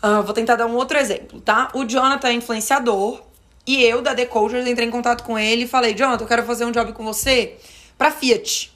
ah, 0.00 0.20
vou 0.20 0.32
tentar 0.32 0.56
dar 0.56 0.66
um 0.66 0.74
outro 0.74 0.96
exemplo, 0.96 1.40
tá? 1.40 1.68
O 1.74 1.84
Jonathan 1.84 2.28
é 2.28 2.32
influenciador 2.32 3.22
e 3.66 3.82
eu, 3.82 4.00
da 4.00 4.14
Cultures, 4.26 4.66
entrei 4.66 4.86
em 4.86 4.90
contato 4.90 5.24
com 5.24 5.38
ele 5.38 5.64
e 5.64 5.66
falei: 5.66 5.94
Jonathan, 5.94 6.24
eu 6.24 6.28
quero 6.28 6.44
fazer 6.44 6.64
um 6.64 6.70
job 6.70 6.92
com 6.92 7.04
você 7.04 7.56
pra 7.98 8.10
Fiat, 8.10 8.72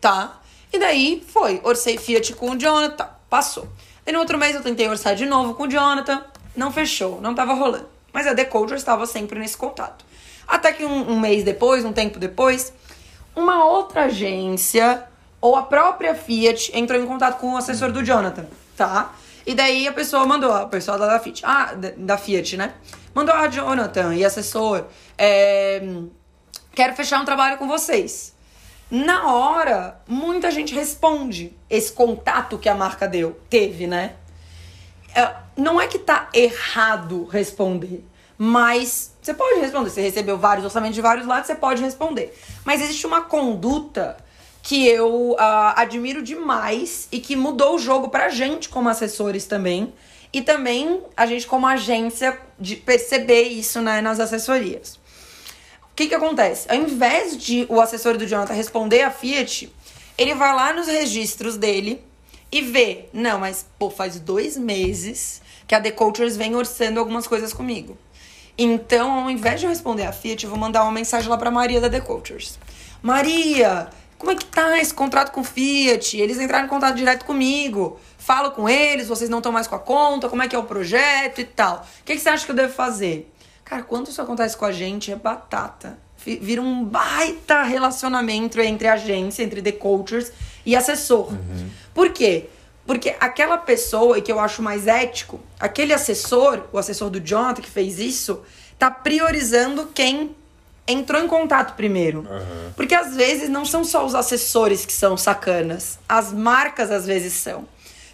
tá? 0.00 0.40
E 0.72 0.78
daí 0.78 1.24
foi, 1.26 1.60
orcei 1.64 1.96
Fiat 1.96 2.34
com 2.34 2.50
o 2.50 2.58
Jonathan, 2.58 3.08
passou. 3.30 3.68
Daí 4.04 4.12
no 4.12 4.20
outro 4.20 4.36
mês 4.36 4.54
eu 4.54 4.62
tentei 4.62 4.88
orçar 4.88 5.14
de 5.14 5.24
novo 5.24 5.54
com 5.54 5.62
o 5.62 5.70
Jonathan, 5.70 6.22
não 6.54 6.70
fechou, 6.70 7.20
não 7.20 7.34
tava 7.34 7.54
rolando. 7.54 7.88
Mas 8.12 8.26
a 8.26 8.44
Cultures 8.44 8.80
estava 8.80 9.06
sempre 9.06 9.38
nesse 9.38 9.56
contato. 9.56 10.04
Até 10.46 10.72
que 10.72 10.84
um, 10.84 11.12
um 11.12 11.18
mês 11.18 11.42
depois, 11.42 11.84
um 11.84 11.92
tempo 11.92 12.18
depois, 12.18 12.72
uma 13.34 13.64
outra 13.64 14.04
agência 14.04 15.04
ou 15.40 15.56
a 15.56 15.62
própria 15.62 16.14
Fiat 16.14 16.70
entrou 16.76 17.00
em 17.00 17.06
contato 17.06 17.40
com 17.40 17.54
o 17.54 17.56
assessor 17.56 17.90
do 17.90 18.04
Jonathan, 18.04 18.46
tá? 18.76 19.14
E 19.46 19.54
daí 19.54 19.86
a 19.86 19.92
pessoa 19.92 20.24
mandou, 20.26 20.52
a 20.52 20.66
pessoa 20.66 20.96
da 20.96 21.18
Fiat, 21.18 21.42
ah, 21.44 21.74
da 21.96 22.16
Fiat, 22.16 22.56
né? 22.56 22.74
Mandou, 23.14 23.34
ah, 23.34 23.46
Jonathan 23.48 24.14
e 24.14 24.24
assessor, 24.24 24.86
é, 25.16 25.80
quero 26.74 26.94
fechar 26.94 27.20
um 27.20 27.24
trabalho 27.24 27.56
com 27.58 27.68
vocês. 27.68 28.34
Na 28.90 29.32
hora, 29.32 30.00
muita 30.06 30.50
gente 30.50 30.74
responde 30.74 31.56
esse 31.70 31.92
contato 31.92 32.58
que 32.58 32.68
a 32.68 32.74
marca 32.74 33.06
deu, 33.06 33.40
teve, 33.48 33.86
né? 33.86 34.14
É, 35.14 35.32
não 35.56 35.80
é 35.80 35.86
que 35.86 35.98
tá 35.98 36.28
errado 36.34 37.24
responder, 37.26 38.04
mas 38.36 39.14
você 39.22 39.32
pode 39.32 39.60
responder. 39.60 39.90
Você 39.90 40.00
recebeu 40.02 40.36
vários 40.36 40.64
orçamentos 40.64 40.96
de 40.96 41.00
vários 41.00 41.26
lados, 41.26 41.46
você 41.46 41.54
pode 41.54 41.82
responder. 41.82 42.36
Mas 42.64 42.82
existe 42.82 43.06
uma 43.06 43.22
conduta 43.22 44.16
que 44.62 44.86
eu 44.88 45.36
ah, 45.38 45.80
admiro 45.80 46.22
demais 46.22 47.06
e 47.12 47.20
que 47.20 47.36
mudou 47.36 47.76
o 47.76 47.78
jogo 47.78 48.08
pra 48.08 48.28
gente 48.28 48.68
como 48.68 48.88
assessores 48.88 49.46
também. 49.46 49.94
E 50.34 50.42
também 50.42 51.00
a 51.16 51.26
gente 51.26 51.46
como 51.46 51.64
agência 51.64 52.36
de 52.58 52.74
perceber 52.74 53.42
isso 53.42 53.80
né, 53.80 54.00
nas 54.00 54.18
assessorias. 54.18 54.96
O 55.84 55.94
que 55.94 56.08
que 56.08 56.14
acontece? 56.14 56.68
Ao 56.68 56.76
invés 56.76 57.36
de 57.36 57.64
o 57.68 57.80
assessor 57.80 58.18
do 58.18 58.26
Jonathan 58.26 58.52
responder 58.52 59.02
a 59.02 59.12
Fiat, 59.12 59.72
ele 60.18 60.34
vai 60.34 60.52
lá 60.52 60.72
nos 60.72 60.88
registros 60.88 61.56
dele 61.56 62.02
e 62.50 62.60
vê, 62.60 63.06
não, 63.12 63.38
mas 63.38 63.64
pô, 63.78 63.88
faz 63.90 64.18
dois 64.18 64.56
meses 64.56 65.40
que 65.68 65.74
a 65.74 65.80
The 65.80 65.92
Cultures 65.92 66.36
vem 66.36 66.56
orçando 66.56 66.98
algumas 66.98 67.28
coisas 67.28 67.52
comigo. 67.52 67.96
Então, 68.58 69.12
ao 69.12 69.30
invés 69.30 69.60
de 69.60 69.66
eu 69.66 69.70
responder 69.70 70.04
a 70.04 70.12
Fiat, 70.12 70.42
eu 70.42 70.50
vou 70.50 70.58
mandar 70.58 70.82
uma 70.82 70.90
mensagem 70.90 71.28
lá 71.28 71.38
pra 71.38 71.50
Maria 71.50 71.80
da 71.80 71.88
The 71.88 72.00
Cultures. 72.00 72.58
Maria, 73.00 73.88
como 74.24 74.30
é 74.30 74.34
que 74.36 74.46
tá 74.46 74.78
esse 74.80 74.92
contrato 74.94 75.30
com 75.32 75.44
Fiat? 75.44 76.16
Eles 76.18 76.38
entraram 76.40 76.64
em 76.64 76.68
contato 76.68 76.94
direto 76.96 77.24
comigo. 77.24 78.00
Falo 78.18 78.52
com 78.52 78.66
eles, 78.68 79.06
vocês 79.06 79.28
não 79.28 79.38
estão 79.38 79.52
mais 79.52 79.66
com 79.66 79.74
a 79.74 79.78
conta, 79.78 80.28
como 80.30 80.42
é 80.42 80.48
que 80.48 80.56
é 80.56 80.58
o 80.58 80.64
projeto 80.64 81.40
e 81.40 81.44
tal. 81.44 81.86
O 82.00 82.04
que, 82.04 82.14
que 82.14 82.20
você 82.20 82.30
acha 82.30 82.44
que 82.46 82.50
eu 82.50 82.56
devo 82.56 82.72
fazer? 82.72 83.30
Cara, 83.64 83.82
quando 83.82 84.08
isso 84.08 84.20
acontece 84.22 84.56
com 84.56 84.64
a 84.64 84.72
gente, 84.72 85.12
é 85.12 85.16
batata. 85.16 85.98
Vi- 86.24 86.38
Vira 86.40 86.62
um 86.62 86.82
baita 86.84 87.62
relacionamento 87.64 88.58
entre 88.60 88.88
agência, 88.88 89.42
entre 89.42 89.60
The 89.60 89.72
Cultures 89.72 90.32
e 90.64 90.74
assessor. 90.74 91.32
Por 91.92 92.10
quê? 92.10 92.46
Porque 92.86 93.14
aquela 93.20 93.58
pessoa, 93.58 94.18
e 94.18 94.22
que 94.22 94.32
eu 94.32 94.40
acho 94.40 94.62
mais 94.62 94.86
ético, 94.86 95.38
aquele 95.60 95.92
assessor, 95.92 96.64
o 96.72 96.78
assessor 96.78 97.10
do 97.10 97.20
Jonathan 97.20 97.60
que 97.62 97.70
fez 97.70 97.98
isso, 97.98 98.42
tá 98.78 98.90
priorizando 98.90 99.86
quem 99.94 100.34
entrou 100.86 101.22
em 101.22 101.28
contato 101.28 101.74
primeiro. 101.74 102.26
Porque 102.76 102.94
às 102.94 103.14
vezes 103.14 103.48
não 103.48 103.64
são 103.64 103.84
só 103.84 104.04
os 104.04 104.14
assessores 104.14 104.84
que 104.84 104.92
são 104.92 105.16
sacanas, 105.16 105.98
as 106.08 106.32
marcas 106.32 106.90
às 106.90 107.06
vezes 107.06 107.32
são. 107.32 107.66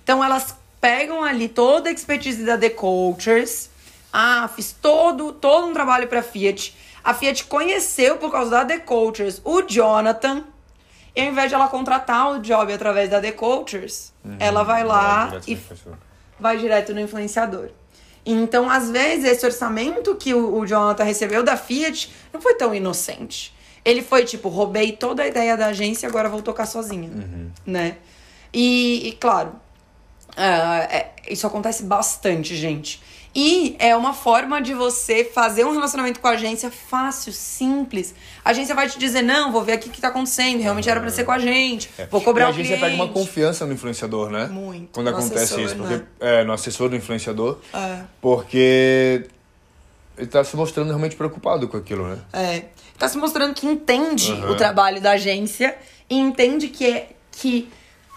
Então 0.02 0.22
elas 0.22 0.54
pegam 0.80 1.22
ali 1.22 1.48
toda 1.48 1.88
a 1.88 1.92
expertise 1.92 2.44
da 2.44 2.56
The 2.56 2.70
Cultures. 2.70 3.70
Ah, 4.12 4.48
fiz 4.54 4.72
todo, 4.72 5.32
todo 5.32 5.66
um 5.66 5.72
trabalho 5.72 6.08
pra 6.08 6.22
Fiat. 6.22 6.76
A 7.02 7.14
Fiat 7.14 7.44
conheceu 7.44 8.16
por 8.16 8.30
causa 8.30 8.50
da 8.50 8.64
The 8.64 8.78
Cultures 8.78 9.40
o 9.44 9.62
Jonathan. 9.62 10.44
E 11.14 11.22
ao 11.22 11.26
invés 11.26 11.48
de 11.48 11.54
ela 11.54 11.68
contratar 11.68 12.32
o 12.32 12.38
job 12.38 12.72
através 12.72 13.10
da 13.10 13.20
The 13.20 13.32
Cultures, 13.32 14.12
ela 14.38 14.62
vai 14.62 14.84
lá 14.84 15.32
e 15.46 15.58
vai 16.38 16.56
direto 16.56 16.94
no 16.94 17.00
influenciador. 17.00 17.70
Então, 18.24 18.68
às 18.68 18.90
vezes, 18.90 19.24
esse 19.24 19.44
orçamento 19.46 20.14
que 20.16 20.34
o, 20.34 20.58
o 20.58 20.66
Jonathan 20.66 21.04
recebeu 21.04 21.42
da 21.42 21.56
Fiat 21.56 22.12
não 22.32 22.40
foi 22.40 22.54
tão 22.54 22.74
inocente. 22.74 23.54
Ele 23.84 24.02
foi 24.02 24.24
tipo, 24.24 24.48
roubei 24.48 24.92
toda 24.92 25.22
a 25.22 25.26
ideia 25.26 25.56
da 25.56 25.66
agência 25.66 26.06
e 26.06 26.08
agora 26.08 26.28
vou 26.28 26.42
tocar 26.42 26.66
sozinha, 26.66 27.08
né? 27.64 27.96
E, 28.52 29.08
e, 29.08 29.12
claro, 29.12 29.52
ah, 30.36 30.86
é- 30.90 31.12
isso 31.28 31.46
acontece 31.46 31.84
bastante, 31.84 32.54
gente. 32.56 33.02
E 33.34 33.76
é 33.78 33.94
uma 33.94 34.12
forma 34.12 34.60
de 34.60 34.74
você 34.74 35.22
fazer 35.24 35.64
um 35.64 35.72
relacionamento 35.72 36.18
com 36.18 36.26
a 36.26 36.32
agência 36.32 36.68
fácil, 36.70 37.32
simples. 37.32 38.12
A 38.44 38.50
agência 38.50 38.74
vai 38.74 38.88
te 38.88 38.98
dizer, 38.98 39.22
não, 39.22 39.52
vou 39.52 39.62
ver 39.62 39.74
aqui 39.74 39.88
o 39.88 39.92
que 39.92 40.00
tá 40.00 40.08
acontecendo, 40.08 40.60
realmente 40.60 40.90
era 40.90 41.00
pra 41.00 41.10
ser 41.10 41.22
com 41.24 41.30
a 41.30 41.38
gente, 41.38 41.88
vou 42.10 42.20
cobrar 42.20 42.44
É. 42.44 42.46
e 42.46 42.48
a 42.48 42.50
o 42.50 42.54
agência 42.54 42.78
pega 42.78 42.94
uma 42.96 43.06
confiança 43.08 43.64
no 43.66 43.72
influenciador, 43.72 44.30
né? 44.30 44.46
Muito. 44.46 44.88
Quando 44.92 45.10
No 45.12 45.16
acontece 45.16 45.44
assessor, 45.54 45.60
isso. 45.64 45.76
Porque, 45.76 45.94
né? 45.94 46.02
é, 46.18 46.44
no 46.44 46.52
assessor 46.52 46.88
do 46.88 46.96
influenciador. 46.96 47.58
É. 47.72 48.00
Porque 48.20 49.26
ele 50.18 50.26
tá 50.26 50.42
se 50.42 50.56
mostrando 50.56 50.88
realmente 50.88 51.14
preocupado 51.14 51.68
com 51.68 51.76
aquilo, 51.76 52.08
né? 52.08 52.18
É. 52.32 52.64
Tá 52.98 53.08
se 53.08 53.16
mostrando 53.16 53.54
que 53.54 53.64
entende 53.66 54.32
Uhum. 54.32 54.50
o 54.50 54.56
trabalho 54.56 55.00
da 55.00 55.12
agência 55.12 55.76
e 56.10 56.18
entende 56.18 56.66
que, 56.68 56.84
é, 56.84 57.10
que 57.30 57.68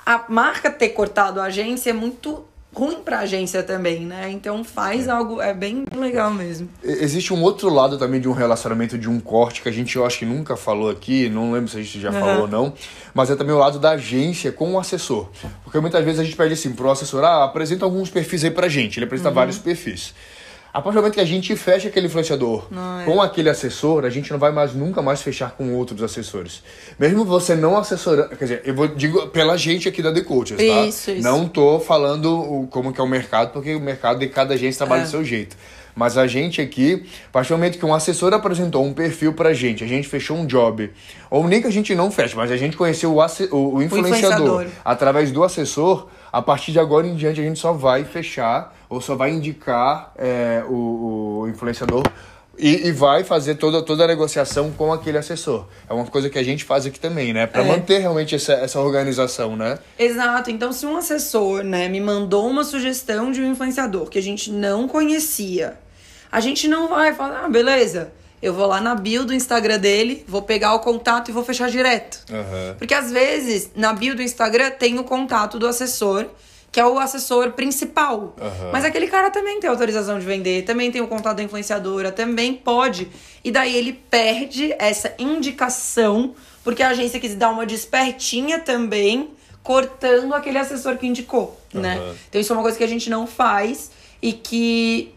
a 0.06 0.24
marca 0.28 0.72
ter 0.72 0.90
cortado 0.90 1.40
a 1.40 1.46
agência 1.46 1.92
é 1.92 1.94
muito 1.94 2.46
ruim 2.74 3.02
pra 3.04 3.20
agência 3.20 3.62
também, 3.64 4.02
né? 4.02 4.30
Então 4.32 4.64
faz 4.64 5.08
algo, 5.08 5.42
é 5.42 5.54
bem 5.54 5.86
legal 5.96 6.32
mesmo. 6.32 6.68
Existe 6.84 7.34
um 7.34 7.42
outro 7.44 7.70
lado 7.70 7.98
também 7.98 8.20
de 8.20 8.28
um 8.28 8.34
relacionamento, 8.34 8.98
de 8.98 9.10
um 9.10 9.20
corte, 9.20 9.62
que 9.62 9.70
a 9.70 9.72
gente 9.72 9.96
eu 9.96 10.06
acho 10.06 10.20
que 10.20 10.26
nunca 10.26 10.56
falou 10.58 10.90
aqui, 10.90 11.30
não 11.30 11.52
lembro 11.52 11.70
se 11.70 11.78
a 11.78 11.82
gente 11.82 12.00
já 12.02 12.12
Uhum. 12.12 12.20
falou 12.20 12.42
ou 12.42 12.48
não, 12.48 12.74
mas 13.14 13.30
é 13.30 13.36
também 13.36 13.54
o 13.56 13.60
lado 13.60 13.80
da 13.80 13.92
agência 13.92 14.52
com 14.52 14.74
o 14.74 14.80
assessor. 14.80 15.30
Porque 15.64 15.80
muitas 15.80 16.04
vezes 16.04 16.20
a 16.20 16.24
gente 16.24 16.36
pede 16.36 16.54
assim 16.54 16.72
pro 16.74 16.90
assessor, 16.90 17.24
ah, 17.24 17.44
apresenta 17.44 17.86
alguns 17.86 18.10
perfis 18.10 18.44
aí 18.44 18.52
pra 18.52 18.68
gente. 18.68 18.98
Ele 18.98 19.06
Uhum. 19.06 19.08
apresenta 19.08 19.32
vários 19.32 19.58
perfis. 19.58 20.14
A 20.74 20.82
partir 20.82 20.96
do 20.96 21.02
momento 21.02 21.14
que 21.14 21.20
a 21.22 21.26
gente 21.26 21.56
fecha 21.56 21.88
aquele 21.88 22.08
influenciador 22.08 22.66
Não, 22.72 23.02
é. 23.02 23.06
com 23.06 23.22
aquele 23.22 23.48
assessor, 23.48 24.06
a 24.06 24.10
gente 24.10 24.32
não 24.32 24.40
vai 24.40 24.52
mais 24.52 24.74
nunca 24.74 25.04
mais 25.04 25.22
fechar 25.22 25.52
com 25.52 25.72
outros 25.76 26.02
assessores. 26.02 26.64
Mesmo 26.98 27.24
você 27.24 27.54
não 27.54 27.78
assessorando, 27.78 28.30
quer 28.30 28.46
dizer, 28.46 28.62
eu 28.66 28.74
vou 28.74 28.88
digo 28.88 29.28
pela 29.28 29.56
gente 29.56 29.88
aqui 29.88 30.02
da 30.02 30.12
The 30.12 30.22
Coaches, 30.22 30.58
tá? 30.58 30.64
Isso, 30.86 31.12
isso. 31.12 31.22
Não 31.22 31.48
tô 31.48 31.80
falando 31.80 32.26
o- 32.40 32.68
como 32.68 32.92
que 32.92 33.00
é 33.00 33.04
o 33.04 33.08
mercado, 33.08 33.52
porque 33.54 33.76
o 33.76 33.80
mercado 33.80 34.18
de 34.20 34.28
cada 34.30 34.56
agência 34.56 34.80
trabalha 34.80 35.02
É. 35.02 35.06
do 35.06 35.12
seu 35.12 35.24
jeito. 35.24 35.56
Mas 35.96 36.18
a 36.18 36.26
gente 36.26 36.60
aqui, 36.60 37.06
a 37.28 37.32
partir 37.32 37.50
do 37.50 37.58
momento 37.58 37.78
que 37.78 37.86
um 37.86 37.94
assessor 37.94 38.34
apresentou 38.34 38.84
um 38.84 38.94
perfil 38.96 39.32
pra 39.34 39.54
gente, 39.54 39.84
a 39.84 39.88
gente 39.88 40.08
fechou 40.08 40.36
um 40.36 40.48
job, 40.48 40.90
ou 41.30 41.48
nem 41.48 41.62
que 41.62 41.68
a 41.68 41.72
gente 41.72 41.94
não 41.94 42.10
feche, 42.10 42.36
mas 42.36 42.50
a 42.50 42.58
gente 42.58 42.76
conheceu 42.76 43.12
o, 43.16 43.20
o- 43.20 43.76
o 43.76 43.84
influenciador, 43.84 44.10
influenciador. 44.64 44.66
através 44.84 45.32
do 45.32 45.44
assessor, 45.44 46.08
a 46.34 46.42
partir 46.42 46.72
de 46.72 46.80
agora 46.80 47.06
em 47.06 47.16
diante 47.16 47.40
a 47.40 47.44
gente 47.44 47.60
só 47.60 47.72
vai 47.72 48.04
fechar 48.04 48.76
ou 48.90 49.00
só 49.00 49.16
vai 49.16 49.30
indicar 49.30 50.12
é, 50.18 50.64
o, 50.68 51.42
o 51.44 51.48
influenciador 51.48 52.04
e, 52.58 52.88
e 52.88 52.92
vai 52.92 53.24
fazer 53.24 53.56
toda, 53.56 53.82
toda 53.84 54.04
a 54.04 54.08
negociação 54.08 54.72
com 54.72 54.92
aquele 54.92 55.18
assessor. 55.18 55.66
É 55.90 55.94
uma 55.94 56.06
coisa 56.06 56.30
que 56.30 56.38
a 56.40 56.44
gente 56.44 56.64
faz 56.64 56.86
aqui 56.86 57.00
também, 57.00 57.34
né? 57.34 57.46
Pra 57.48 57.62
É. 57.64 57.68
manter 57.68 58.00
realmente 58.00 58.36
essa, 58.36 58.54
essa 58.54 58.80
organização, 58.80 59.56
né? 59.56 59.78
Exato. 59.98 60.50
Então, 60.52 60.72
se 60.74 60.86
um 60.86 60.98
assessor, 60.98 61.64
né, 61.64 61.88
me 61.88 62.02
mandou 62.02 62.48
uma 62.48 62.64
sugestão 62.64 63.32
de 63.32 63.42
um 63.42 63.52
influenciador 63.52 64.10
que 64.10 64.18
a 64.20 64.22
gente 64.22 64.52
não 64.52 64.88
conhecia, 64.88 65.78
a 66.32 66.40
gente 66.40 66.68
não 66.68 66.88
vai 66.88 67.14
falar, 67.14 67.46
ah, 67.46 67.50
beleza, 67.50 68.12
Eu 68.44 68.54
vou 68.54 68.68
lá 68.68 68.82
na 68.82 68.94
bio 68.94 69.24
do 69.24 69.34
Instagram 69.34 69.80
dele, 69.80 70.26
vou 70.28 70.42
pegar 70.42 70.74
o 70.74 70.82
contato 70.82 71.30
e 71.30 71.32
vou 71.32 71.46
fechar 71.46 71.70
direto. 71.70 72.26
Aham. 72.30 72.76
Porque 72.78 72.94
às 72.94 73.10
vezes, 73.10 73.72
na 73.74 73.94
bio 73.94 74.14
do 74.18 74.22
Instagram, 74.22 74.70
tem 74.72 75.00
o 75.00 75.06
contato 75.06 75.58
do 75.58 75.66
assessor, 75.66 76.26
que 76.70 76.78
é 76.78 76.86
o 76.86 77.00
assessor 77.00 77.54
principal. 77.54 78.36
Aham. 78.38 78.70
Mas 78.74 78.84
aquele 78.84 79.08
cara 79.08 79.32
também 79.32 79.62
tem 79.62 79.70
autorização 79.70 80.20
de 80.20 80.26
vender, 80.26 80.66
também 80.66 80.92
tem 80.92 81.00
o 81.00 81.08
contato 81.08 81.38
da 81.38 81.44
influenciadora, 81.44 82.12
também 82.12 82.54
pode. 82.54 83.08
E 83.46 83.50
daí 83.50 83.74
ele 83.78 83.94
perde 83.94 84.76
essa 84.78 85.14
indicação, 85.18 86.36
porque 86.66 86.84
a 86.84 86.90
agência 86.90 87.22
quis 87.22 87.36
dar 87.36 87.50
uma 87.50 87.66
despertinha 87.66 88.60
também, 88.60 89.30
cortando 89.64 90.34
aquele 90.34 90.58
assessor 90.58 90.98
que 90.98 91.08
indicou, 91.08 91.58
né? 91.74 91.96
Aham. 91.96 92.16
Então 92.28 92.42
isso 92.42 92.52
é 92.52 92.56
uma 92.58 92.62
coisa 92.62 92.78
que 92.78 92.84
a 92.84 92.88
gente 92.88 93.10
não 93.10 93.26
faz 93.26 93.90
e 94.22 94.34
que 94.34 95.16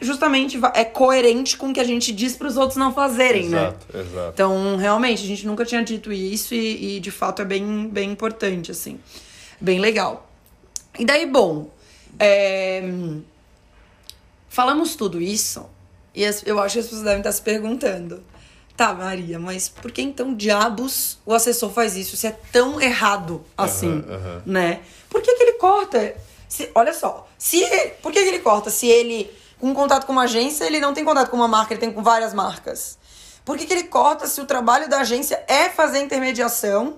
justamente 0.00 0.58
é 0.74 0.84
coerente 0.84 1.56
com 1.56 1.68
o 1.70 1.72
que 1.72 1.80
a 1.80 1.84
gente 1.84 2.12
diz 2.12 2.36
para 2.36 2.48
os 2.48 2.56
outros 2.56 2.76
não 2.76 2.92
fazerem, 2.92 3.48
né? 3.48 3.68
Exato, 3.68 3.98
exato. 3.98 4.30
Então, 4.34 4.76
realmente, 4.76 5.22
a 5.22 5.26
gente 5.26 5.46
nunca 5.46 5.64
tinha 5.64 5.82
dito 5.82 6.12
isso 6.12 6.54
e, 6.54 6.96
e, 6.96 7.00
de 7.00 7.10
fato 7.10 7.42
é 7.42 7.44
bem, 7.44 7.88
bem 7.88 8.10
importante, 8.10 8.70
assim. 8.70 8.98
Bem 9.60 9.78
legal. 9.80 10.28
E 10.98 11.04
daí, 11.04 11.26
bom, 11.26 11.70
é, 12.18 12.82
falamos 14.48 14.94
tudo 14.94 15.20
isso 15.20 15.66
e 16.14 16.22
eu 16.46 16.60
acho 16.60 16.74
que 16.74 16.78
as 16.80 16.84
pessoas 16.86 17.02
devem 17.02 17.18
estar 17.18 17.32
se 17.32 17.42
perguntando. 17.42 18.22
Tá, 18.76 18.92
Maria, 18.92 19.38
mas 19.38 19.68
por 19.68 19.92
que 19.92 20.02
então 20.02 20.34
diabos 20.34 21.18
o 21.24 21.32
assessor 21.32 21.70
faz 21.72 21.96
isso? 21.96 22.16
Se 22.16 22.26
é 22.26 22.36
tão 22.52 22.80
errado 22.80 23.44
assim, 23.56 24.02
Aham, 24.08 24.14
aham. 24.14 24.42
né? 24.44 24.80
Por 25.08 25.22
que, 25.22 25.32
que 25.34 25.42
ele 25.44 25.52
corta? 25.52 26.14
Se- 26.48 26.70
olha 26.74 26.92
só, 26.92 27.28
se 27.38 27.64
por 28.02 28.10
que, 28.12 28.20
que 28.20 28.28
ele 28.28 28.40
corta? 28.40 28.70
Se 28.70 28.88
ele, 28.88 29.30
com 29.58 29.74
contato 29.74 30.06
com 30.06 30.12
uma 30.12 30.22
agência, 30.24 30.64
ele 30.64 30.80
não 30.80 30.92
tem 30.94 31.04
contato 31.04 31.30
com 31.30 31.36
uma 31.36 31.48
marca, 31.48 31.72
ele 31.72 31.80
tem 31.80 31.92
com 31.92 32.02
várias 32.02 32.34
marcas. 32.34 32.98
Por 33.44 33.56
que, 33.58 33.66
que 33.66 33.72
ele 33.72 33.84
corta 33.84 34.26
se 34.26 34.40
o 34.40 34.46
trabalho 34.46 34.88
da 34.88 35.00
agência 35.00 35.42
é 35.48 35.68
fazer 35.68 35.98
intermediação? 36.00 36.96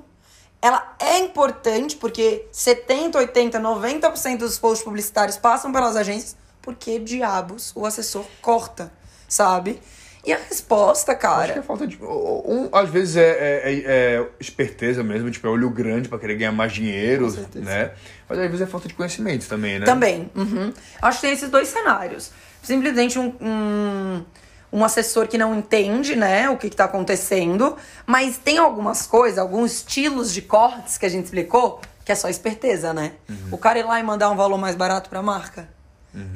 Ela 0.62 0.94
é 0.98 1.18
importante 1.18 1.96
porque 1.96 2.46
70, 2.50 3.18
80, 3.18 3.60
90% 3.60 4.38
dos 4.38 4.58
posts 4.58 4.84
publicitários 4.84 5.36
passam 5.36 5.70
pelas 5.72 5.96
agências. 5.96 6.36
Por 6.62 6.74
que 6.74 6.98
diabos 6.98 7.72
o 7.76 7.84
assessor 7.86 8.24
corta, 8.40 8.92
sabe? 9.28 9.80
E 10.24 10.32
a 10.32 10.38
resposta, 10.38 11.12
Acho 11.12 11.20
que 11.20 11.26
é 11.26 11.28
cara. 11.54 11.62
falta 11.62 11.86
de. 11.86 11.96
Um, 12.02 12.68
às 12.72 12.88
vezes 12.90 13.16
é, 13.16 13.22
é- 13.30 13.72
é- 13.74 14.16
é 14.16 14.26
esperteza 14.40 15.04
mesmo, 15.04 15.30
tipo, 15.30 15.46
é 15.46 15.50
olho 15.50 15.70
grande 15.70 16.08
pra 16.08 16.18
querer 16.18 16.34
ganhar 16.34 16.50
mais 16.50 16.72
dinheiro, 16.72 17.30
né? 17.54 17.92
Mas 18.28 18.38
às 18.40 18.46
vezes 18.46 18.62
é 18.62 18.66
falta 18.66 18.88
de 18.88 18.94
conhecimento 18.94 19.46
também, 19.46 19.78
né? 19.78 19.86
Também. 19.86 20.28
uhum. 20.34 20.72
Acho 21.00 21.20
que 21.20 21.26
tem 21.26 21.32
esses 21.34 21.48
dois 21.48 21.68
cenários. 21.68 22.32
Simplesmente 22.66 23.16
um, 23.18 23.32
um, 23.40 24.24
um 24.72 24.84
assessor 24.84 25.28
que 25.28 25.38
não 25.38 25.54
entende, 25.54 26.16
né, 26.16 26.50
o 26.50 26.56
que, 26.56 26.68
que 26.68 26.74
tá 26.76 26.84
acontecendo, 26.84 27.76
mas 28.04 28.36
tem 28.38 28.58
algumas 28.58 29.06
coisas, 29.06 29.38
alguns 29.38 29.72
estilos 29.76 30.32
de 30.34 30.42
cortes 30.42 30.98
que 30.98 31.06
a 31.06 31.08
gente 31.08 31.26
explicou, 31.26 31.80
que 32.04 32.10
é 32.10 32.14
só 32.16 32.28
esperteza, 32.28 32.92
né? 32.92 33.12
Uhum. 33.28 33.36
O 33.52 33.58
cara 33.58 33.78
ir 33.78 33.84
lá 33.84 34.00
e 34.00 34.02
mandar 34.02 34.30
um 34.30 34.36
valor 34.36 34.58
mais 34.58 34.74
barato 34.74 35.08
pra 35.08 35.22
marca. 35.22 35.68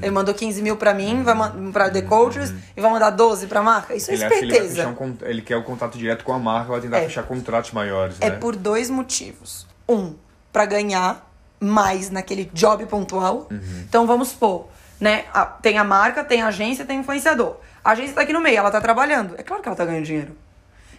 Ele 0.02 0.10
mandou 0.10 0.34
15 0.34 0.60
mil 0.60 0.76
pra 0.76 0.92
mim, 0.92 1.22
vai 1.22 1.34
pra 1.72 1.88
The 1.88 2.02
Coaches, 2.02 2.52
e 2.76 2.80
vai 2.82 2.90
mandar 2.92 3.08
12 3.08 3.46
pra 3.46 3.62
marca. 3.62 3.94
Isso 3.94 4.10
é 4.10 4.14
Uhum. 4.14 4.18
Ele, 4.20 4.24
acha 4.26 4.34
que 4.38 4.44
ele, 4.44 4.56
esperteza. 4.58 4.88
um 5.00 5.16
ele 5.22 5.40
quer 5.42 5.56
o 5.56 5.62
contato 5.62 5.96
direto 5.96 6.22
com 6.22 6.34
a 6.34 6.38
marca, 6.38 6.70
vai 6.70 6.82
tentar 6.82 6.98
É. 6.98 7.04
fechar 7.04 7.22
contratos 7.22 7.72
maiores, 7.72 8.16
É 8.20 8.28
né? 8.28 8.36
por 8.36 8.54
dois 8.56 8.90
motivos. 8.90 9.66
Um, 9.88 10.14
pra 10.52 10.66
ganhar 10.66 11.26
mais 11.58 12.10
naquele 12.10 12.44
job 12.52 12.84
pontual. 12.84 13.48
Uhum. 13.50 13.84
Então 13.88 14.06
vamos 14.06 14.28
supor, 14.28 14.68
né? 15.00 15.24
a- 15.32 15.46
tem 15.46 15.78
a 15.78 15.84
marca, 15.84 16.22
tem 16.22 16.42
a 16.42 16.48
agência, 16.48 16.84
tem 16.84 16.98
o 16.98 17.00
influenciador. 17.00 17.56
A 17.82 17.92
agência 17.92 18.14
tá 18.14 18.20
aqui 18.20 18.32
no 18.32 18.40
meio, 18.40 18.58
ela 18.58 18.70
tá 18.70 18.80
trabalhando. 18.80 19.34
É 19.38 19.42
claro 19.42 19.62
que 19.62 19.68
ela 19.68 19.76
tá 19.76 19.84
ganhando 19.84 20.04
dinheiro. 20.04 20.36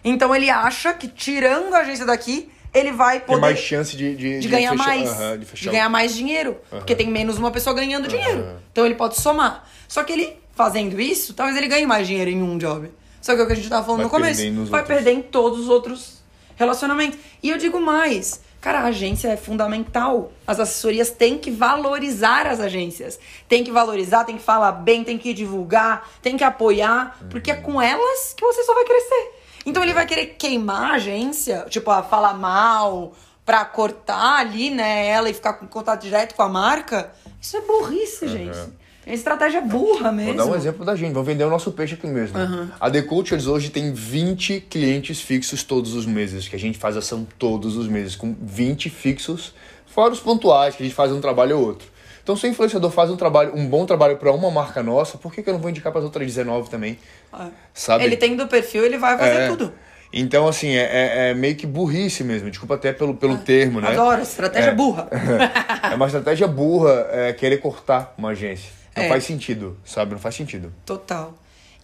Então 0.04 0.34
ele 0.34 0.50
acha 0.50 0.92
que 0.92 1.06
tirando 1.06 1.72
a 1.74 1.78
agência 1.78 2.04
daqui, 2.04 2.50
ele 2.74 2.90
vai 2.90 3.18
Tem 3.20 3.26
poder 3.28 3.40
mais 3.40 3.58
chance 3.58 3.96
de, 3.96 4.16
de, 4.16 4.40
de 4.40 4.48
ganhar 4.48 4.72
fechar, 4.72 4.84
mais. 4.88 5.10
aham, 5.10 5.32
de 5.34 5.38
de 5.40 5.46
fechar. 5.46 5.70
ganhar 5.70 5.88
mais 5.88 6.14
dinheiro. 6.14 6.56
Porque 6.70 6.94
tem 6.96 7.08
menos 7.08 7.38
uma 7.38 7.50
pessoa 7.50 7.74
ganhando 7.76 8.08
dinheiro. 8.08 8.58
Então 8.72 8.84
ele 8.84 8.94
pode 8.96 9.20
somar. 9.20 9.68
Só 9.86 10.02
que 10.02 10.12
ele 10.12 10.36
fazendo 10.54 11.00
isso, 11.00 11.34
talvez 11.34 11.56
ele 11.56 11.68
ganhe 11.68 11.86
mais 11.86 12.06
dinheiro 12.06 12.30
em 12.30 12.42
um 12.42 12.58
job. 12.58 12.90
Só 13.20 13.34
que 13.34 13.40
é 13.40 13.44
o 13.44 13.46
que 13.46 13.52
a 13.52 13.56
gente 13.56 13.68
tava 13.68 13.84
falando 13.84 13.98
Vai 13.98 14.04
no 14.06 14.10
começo. 14.10 14.42
Vai 14.70 14.80
outros. 14.80 14.96
perder 14.96 15.12
em 15.12 15.22
todos 15.22 15.60
os 15.60 15.68
outros 15.68 16.22
relacionamentos. 16.56 17.18
E 17.42 17.50
eu 17.50 17.58
digo 17.58 17.80
mais. 17.80 18.40
Cara, 18.62 18.78
a 18.78 18.84
agência 18.84 19.26
é 19.26 19.36
fundamental. 19.36 20.30
As 20.46 20.60
assessorias 20.60 21.10
têm 21.10 21.36
que 21.36 21.50
valorizar 21.50 22.46
as 22.46 22.60
agências. 22.60 23.18
Tem 23.48 23.64
que 23.64 23.72
valorizar, 23.72 24.22
tem 24.22 24.36
que 24.36 24.42
falar 24.42 24.70
bem, 24.70 25.02
tem 25.02 25.18
que 25.18 25.34
divulgar, 25.34 26.08
tem 26.22 26.36
que 26.36 26.44
apoiar. 26.44 27.18
Porque 27.28 27.50
é 27.50 27.56
com 27.56 27.82
elas 27.82 28.32
que 28.36 28.44
você 28.44 28.62
só 28.62 28.72
vai 28.72 28.84
crescer. 28.84 29.32
Então 29.66 29.82
ele 29.82 29.92
vai 29.92 30.06
querer 30.06 30.26
queimar 30.38 30.92
a 30.92 30.94
agência, 30.94 31.66
tipo, 31.68 31.90
a 31.90 32.04
falar 32.04 32.34
mal, 32.34 33.12
pra 33.44 33.64
cortar 33.64 34.38
ali, 34.38 34.70
né, 34.70 35.08
ela 35.08 35.28
e 35.28 35.34
ficar 35.34 35.54
com 35.54 35.66
contato 35.66 36.02
direto 36.02 36.36
com 36.36 36.42
a 36.42 36.48
marca. 36.48 37.12
Isso 37.40 37.56
é 37.56 37.60
burrice, 37.62 38.28
gente. 38.28 38.58
É 39.04 39.14
estratégia 39.14 39.60
burra 39.60 40.12
mesmo. 40.12 40.34
Vou 40.34 40.46
dar 40.46 40.52
um 40.52 40.54
exemplo 40.54 40.84
da 40.84 40.94
gente, 40.94 41.12
vamos 41.12 41.26
vender 41.26 41.44
o 41.44 41.50
nosso 41.50 41.72
peixe 41.72 41.94
aqui 41.94 42.06
mesmo. 42.06 42.36
A 42.78 42.90
The 42.90 43.02
Cultures 43.02 43.46
hoje 43.46 43.70
tem 43.70 43.92
20 43.92 44.60
clientes 44.70 45.20
fixos 45.20 45.62
todos 45.64 45.94
os 45.94 46.06
meses, 46.06 46.46
que 46.46 46.54
a 46.54 46.58
gente 46.58 46.78
faz 46.78 46.96
ação 46.96 47.26
todos 47.38 47.76
os 47.76 47.88
meses, 47.88 48.14
com 48.14 48.34
20 48.40 48.88
fixos, 48.90 49.52
fora 49.86 50.12
os 50.12 50.20
pontuais, 50.20 50.76
que 50.76 50.82
a 50.82 50.86
gente 50.86 50.94
faz 50.94 51.10
um 51.10 51.20
trabalho 51.20 51.58
ou 51.58 51.66
outro. 51.66 51.88
Então, 52.22 52.36
se 52.36 52.46
o 52.46 52.48
influenciador 52.48 52.90
faz 52.92 53.10
um 53.10 53.16
trabalho, 53.16 53.52
um 53.56 53.66
bom 53.66 53.84
trabalho 53.84 54.16
para 54.16 54.30
uma 54.32 54.48
marca 54.48 54.80
nossa, 54.80 55.18
por 55.18 55.32
que, 55.34 55.42
que 55.42 55.48
eu 55.50 55.54
não 55.54 55.60
vou 55.60 55.68
indicar 55.68 55.90
para 55.90 55.98
as 55.98 56.04
outras 56.04 56.24
19 56.24 56.70
também? 56.70 56.96
É. 57.36 57.46
Sabe? 57.74 58.04
Ele 58.04 58.16
tem 58.16 58.36
do 58.36 58.46
perfil, 58.46 58.84
ele 58.84 58.96
vai 58.98 59.18
fazer 59.18 59.40
É. 59.40 59.48
tudo. 59.48 59.72
Então, 60.12 60.46
assim, 60.46 60.68
é, 60.68 60.82
é- 60.82 61.30
é 61.30 61.34
meio 61.34 61.56
que 61.56 61.66
burrice 61.66 62.22
mesmo. 62.22 62.48
Desculpa 62.50 62.74
até 62.76 62.92
pelo, 62.92 63.14
pelo 63.14 63.38
termo, 63.38 63.80
né? 63.80 63.88
Adoro, 63.88 64.22
estratégia 64.22 64.70
É. 64.70 64.74
burra. 64.74 65.08
É 65.90 65.94
uma 65.96 66.06
estratégia 66.06 66.46
burra 66.46 67.08
é, 67.10 67.32
querer 67.32 67.56
cortar 67.58 68.14
uma 68.16 68.28
agência. 68.30 68.70
Não 68.96 69.04
É. 69.04 69.08
faz 69.08 69.24
sentido, 69.24 69.78
sabe? 69.84 70.12
Não 70.12 70.18
faz 70.18 70.34
sentido. 70.34 70.72
Total. 70.84 71.34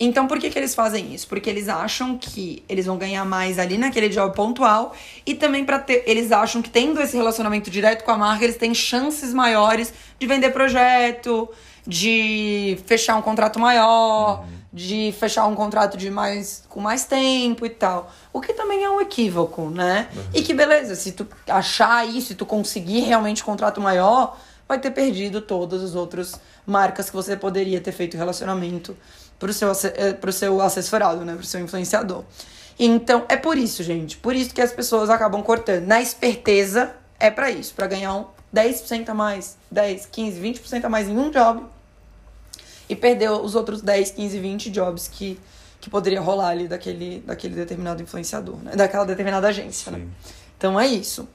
Então, 0.01 0.29
por 0.29 0.39
que, 0.39 0.49
que 0.49 0.57
eles 0.59 0.75
fazem 0.77 1.13
isso? 1.13 1.27
Porque 1.27 1.51
eles 1.51 1.69
acham 1.69 2.17
que 2.17 2.63
eles 2.69 2.87
vão 2.87 2.97
ganhar 2.97 3.25
mais 3.25 3.59
ali 3.59 3.77
naquele 3.77 4.09
job 4.09 4.33
pontual 4.35 4.95
e 5.27 5.35
também 5.35 5.65
para 5.65 5.79
ter, 5.81 6.05
eles 6.07 6.31
acham 6.31 6.63
que 6.63 6.71
tendo 6.71 7.01
esse 7.01 7.17
relacionamento 7.17 7.69
direto 7.69 8.05
com 8.05 8.13
a 8.13 8.17
marca, 8.17 8.45
eles 8.45 8.57
têm 8.57 8.73
chances 8.75 9.35
maiores 9.35 9.93
de 10.19 10.25
vender 10.27 10.51
projeto, 10.51 11.49
de 11.85 12.79
fechar 12.87 13.17
um 13.17 13.23
contrato 13.23 13.59
maior, 13.59 14.45
de 14.73 15.13
fechar 15.19 15.47
um 15.47 15.55
contrato 15.57 15.97
de 15.97 16.11
mais 16.11 16.63
com 16.69 16.81
mais 16.81 17.05
tempo 17.05 17.67
e 17.67 17.71
tal. 17.71 18.13
O 18.33 18.41
que 18.41 18.53
também 18.53 18.85
é 18.85 18.91
um 18.91 19.01
equívoco, 19.01 19.69
né? 19.69 20.07
E 20.33 20.43
que 20.43 20.55
beleza, 20.55 20.95
se 20.95 21.11
tu 21.11 21.27
achar 21.49 22.07
isso, 22.07 22.29
se 22.29 22.35
tu 22.37 22.47
conseguir 22.47 23.01
realmente 23.01 23.43
um 23.43 23.47
contrato 23.47 23.81
maior, 23.81 24.39
vai 24.69 24.79
ter 24.79 24.91
perdido 24.91 25.41
todas 25.41 25.83
as 25.83 25.95
outras 25.95 26.39
marcas 26.67 27.09
que 27.09 27.17
você 27.17 27.37
poderia 27.37 27.81
ter 27.81 27.93
feito 27.93 28.17
relacionamento 28.17 28.97
pro 29.39 29.53
seu, 29.53 29.73
eh, 29.73 30.13
pro 30.13 30.33
seu 30.33 30.61
assessorado, 30.61 31.25
né? 31.25 31.35
Pro 31.35 31.47
seu 31.47 31.61
influenciador. 31.61 32.25
Então, 32.79 33.25
é 33.29 33.37
por 33.37 33.57
isso, 33.57 33.83
gente. 33.83 34.19
Por 34.19 34.37
isso 34.37 34.55
que 34.55 34.61
as 34.61 34.73
pessoas 34.73 35.11
acabam 35.11 35.43
cortando. 35.43 35.87
Na 35.87 36.01
esperteza, 36.01 36.95
é 37.19 37.31
pra 37.31 37.51
isso. 37.51 37.75
pra 37.75 37.87
ganhar 37.87 38.15
um 38.15 38.27
10% 38.55 39.09
a 39.09 39.15
mais, 39.15 39.57
10, 39.71 40.07
15, 40.07 40.41
20% 40.41 40.85
a 40.85 40.89
mais 40.89 41.09
em 41.09 41.17
um 41.17 41.31
job. 41.31 41.65
E 42.89 42.95
perder 42.95 43.31
os 43.31 43.55
outros 43.55 43.83
10, 43.83 44.13
15, 44.13 44.39
20 44.39 44.71
jobs 44.71 45.09
que, 45.09 45.39
que 45.81 45.91
poderia 45.91 46.21
rolar 46.21 46.49
ali 46.49 46.69
daquele, 46.69 47.21
daquele 47.27 47.55
determinado 47.55 48.03
influenciador, 48.03 48.57
né? 48.63 48.73
Daquela 48.75 49.05
determinada 49.05 49.49
agência, 49.49 49.91
né? 49.93 50.07
Então, 50.57 50.79
é 50.79 50.87
isso. 50.87 51.29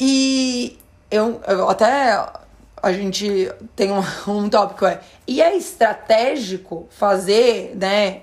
E 0.00 0.78
eu, 1.10 1.40
eu 1.46 1.68
até 1.68 2.24
a 2.82 2.92
gente 2.92 3.50
tem 3.74 3.90
um, 3.90 4.02
um 4.28 4.48
tópico 4.48 4.84
é 4.84 5.00
e 5.26 5.40
é 5.40 5.56
estratégico 5.56 6.86
fazer, 6.90 7.74
né, 7.76 8.22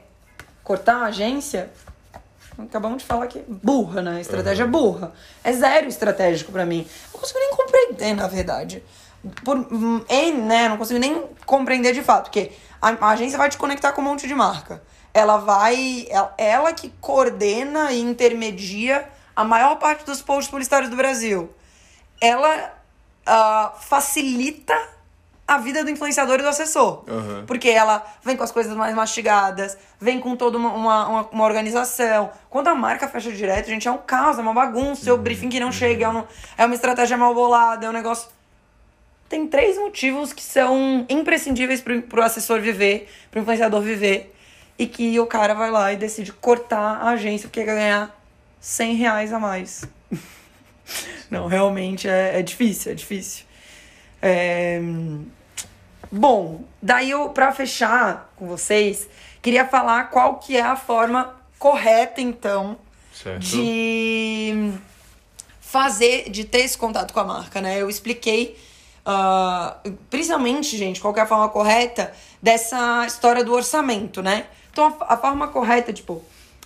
cortar 0.64 0.98
a 0.98 1.06
agência? 1.06 1.72
Acabamos 2.58 3.00
de 3.00 3.06
falar 3.06 3.26
que 3.28 3.40
é 3.40 3.44
burra, 3.48 4.02
né? 4.02 4.22
Estratégia 4.22 4.68
burra. 4.68 5.14
É 5.44 5.52
zero 5.52 5.88
estratégico 5.88 6.52
pra 6.52 6.66
mim. 6.66 6.88
Não 7.12 7.20
consigo 7.20 7.40
nem 7.40 7.50
compreender, 7.52 8.14
na 8.14 8.28
verdade. 8.28 8.84
Por 9.44 9.68
N, 10.08 10.42
né? 10.42 10.70
Não 10.70 10.78
consigo 10.78 11.00
nem 11.00 11.24
compreender 11.46 11.94
de 11.94 12.04
fato. 12.04 12.26
Porque 12.26 12.52
a, 12.80 12.90
a 12.90 13.10
agência 13.10 13.38
vai 13.38 13.50
te 13.50 13.58
conectar 13.58 13.94
com 13.94 14.02
um 14.02 14.04
monte 14.04 14.28
de 14.28 14.36
marca. 14.36 14.84
Ela 15.14 15.38
vai. 15.38 16.06
Ela, 16.10 16.34
ela 16.38 16.74
que 16.74 16.94
coordena 17.02 17.92
e 17.92 18.00
intermedia 18.00 19.10
a 19.36 19.44
maior 19.44 19.78
parte 19.78 20.06
dos 20.06 20.22
posts 20.22 20.50
publicitários 20.50 20.90
do 20.90 20.96
Brasil. 20.96 21.50
Ela 22.22 22.74
ah, 23.26 23.74
facilita 23.80 24.74
a 25.48 25.58
vida 25.58 25.84
do 25.84 25.90
influenciador 25.90 26.40
e 26.40 26.44
do 26.44 26.48
assessor. 26.48 27.04
Uhum. 27.10 27.46
Porque 27.46 27.68
ela 27.68 28.06
vem 28.24 28.38
com 28.38 28.44
as 28.44 28.52
coisas 28.54 28.74
mais 28.74 28.96
mastigadas, 28.96 29.78
vem 30.00 30.18
com 30.20 30.34
toda 30.38 30.58
uma, 30.58 30.70
uma, 30.72 31.08
uma- 31.08 31.30
uma 31.30 31.44
organização. 31.44 32.32
Quando 32.50 32.70
a 32.70 32.76
marca 32.76 33.06
fecha 33.10 33.30
direto, 33.34 33.68
gente, 33.68 33.86
é 33.88 33.92
um 33.92 33.98
caos, 33.98 34.40
é 34.40 34.42
uma 34.42 34.54
bagunça, 34.54 35.10
é 35.10 35.14
o 35.14 35.18
briefing 35.18 35.50
que 35.50 35.60
não 35.60 35.72
chega, 35.72 36.06
é, 36.06 36.10
um- 36.10 36.24
é 36.58 36.66
uma 36.66 36.76
estratégia 36.76 37.18
mal 37.18 37.34
bolada, 37.34 37.86
é 37.86 37.90
um 37.90 37.94
negócio. 37.94 38.30
Tem 39.28 39.46
três 39.48 39.78
motivos 39.78 40.32
que 40.32 40.44
são 40.44 41.06
imprescindíveis 41.10 41.82
pro, 41.82 42.02
pro 42.04 42.22
assessor 42.24 42.62
viver, 42.62 43.10
pro 43.30 43.42
influenciador 43.42 43.82
viver, 43.82 44.34
e 44.80 44.86
que 44.88 45.20
o 45.20 45.26
cara 45.26 45.54
vai 45.54 45.70
lá 45.70 45.92
e 45.92 45.98
decide 45.98 46.32
cortar 46.34 46.98
a 47.02 47.10
agência 47.10 47.48
porque 47.50 47.64
quer 47.64 47.76
ganhar 47.76 48.16
100 48.60 48.96
reais 48.96 49.34
a 49.34 49.40
mais. 49.40 49.84
Não, 51.30 51.48
realmente 51.48 52.08
é, 52.08 52.40
é 52.40 52.42
difícil, 52.42 52.92
é 52.92 52.96
difícil. 52.96 53.46
É... 54.22 54.80
Bom, 56.12 56.64
daí 56.82 57.12
eu, 57.12 57.30
pra 57.30 57.52
fechar 57.52 58.32
com 58.36 58.48
vocês, 58.48 59.08
queria 59.42 59.66
falar 59.66 60.06
qual 60.06 60.36
que 60.36 60.58
é 60.58 60.62
a 60.62 60.76
forma 60.76 61.36
correta, 61.58 62.20
então, 62.20 62.78
Certo. 63.14 63.40
de 63.40 64.74
fazer, 65.62 66.30
de 66.30 66.44
ter 66.44 66.60
esse 66.60 66.78
contato 66.78 67.14
com 67.14 67.20
a 67.22 67.24
marca, 67.24 67.62
né? 67.62 67.82
Eu 67.82 67.90
expliquei, 67.90 68.58
ah, 69.06 69.78
principalmente, 70.10 70.76
gente, 70.76 71.00
qual 71.00 71.14
que 71.14 71.20
é 71.20 71.24
a 71.24 71.28
forma 71.28 71.48
correta 71.48 72.12
dessa 72.42 73.06
história 73.08 73.44
do 73.44 73.54
orçamento, 73.54 74.22
né? 74.22 74.48
Então, 74.72 74.98
a, 75.00 75.14
a 75.14 75.18
forma 75.18 75.48
correta, 75.48 75.94
tipo, 75.94 76.22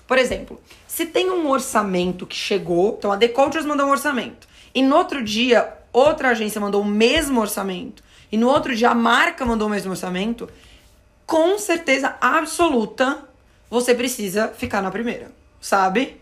por 0.08 0.18
exemplo, 0.18 0.60
se 0.95 1.05
tem 1.05 1.29
um 1.29 1.49
orçamento 1.49 2.25
que 2.25 2.38
chegou, 2.38 2.95
então 2.97 3.12
a 3.12 3.17
The 3.17 3.27
mandou 3.65 3.86
um 3.86 3.89
orçamento, 3.89 4.47
e 4.73 4.81
no 4.81 4.95
outro 4.95 5.21
dia 5.21 5.73
outra 5.91 6.29
agência 6.29 6.62
mandou 6.62 6.81
o 6.81 6.86
mesmo 6.86 7.41
orçamento, 7.41 8.01
e 8.31 8.38
no 8.38 8.47
outro 8.47 8.73
dia 8.73 8.91
a 8.91 8.95
marca 8.95 9.45
mandou 9.45 9.67
o 9.67 9.69
mesmo 9.69 9.91
orçamento, 9.91 10.49
com 11.25 11.60
certeza 11.60 12.15
absoluta 12.21 13.27
você 13.69 13.93
precisa 13.93 14.47
ficar 14.47 14.81
na 14.81 14.89
primeira, 14.89 15.34
sabe? 15.60 16.15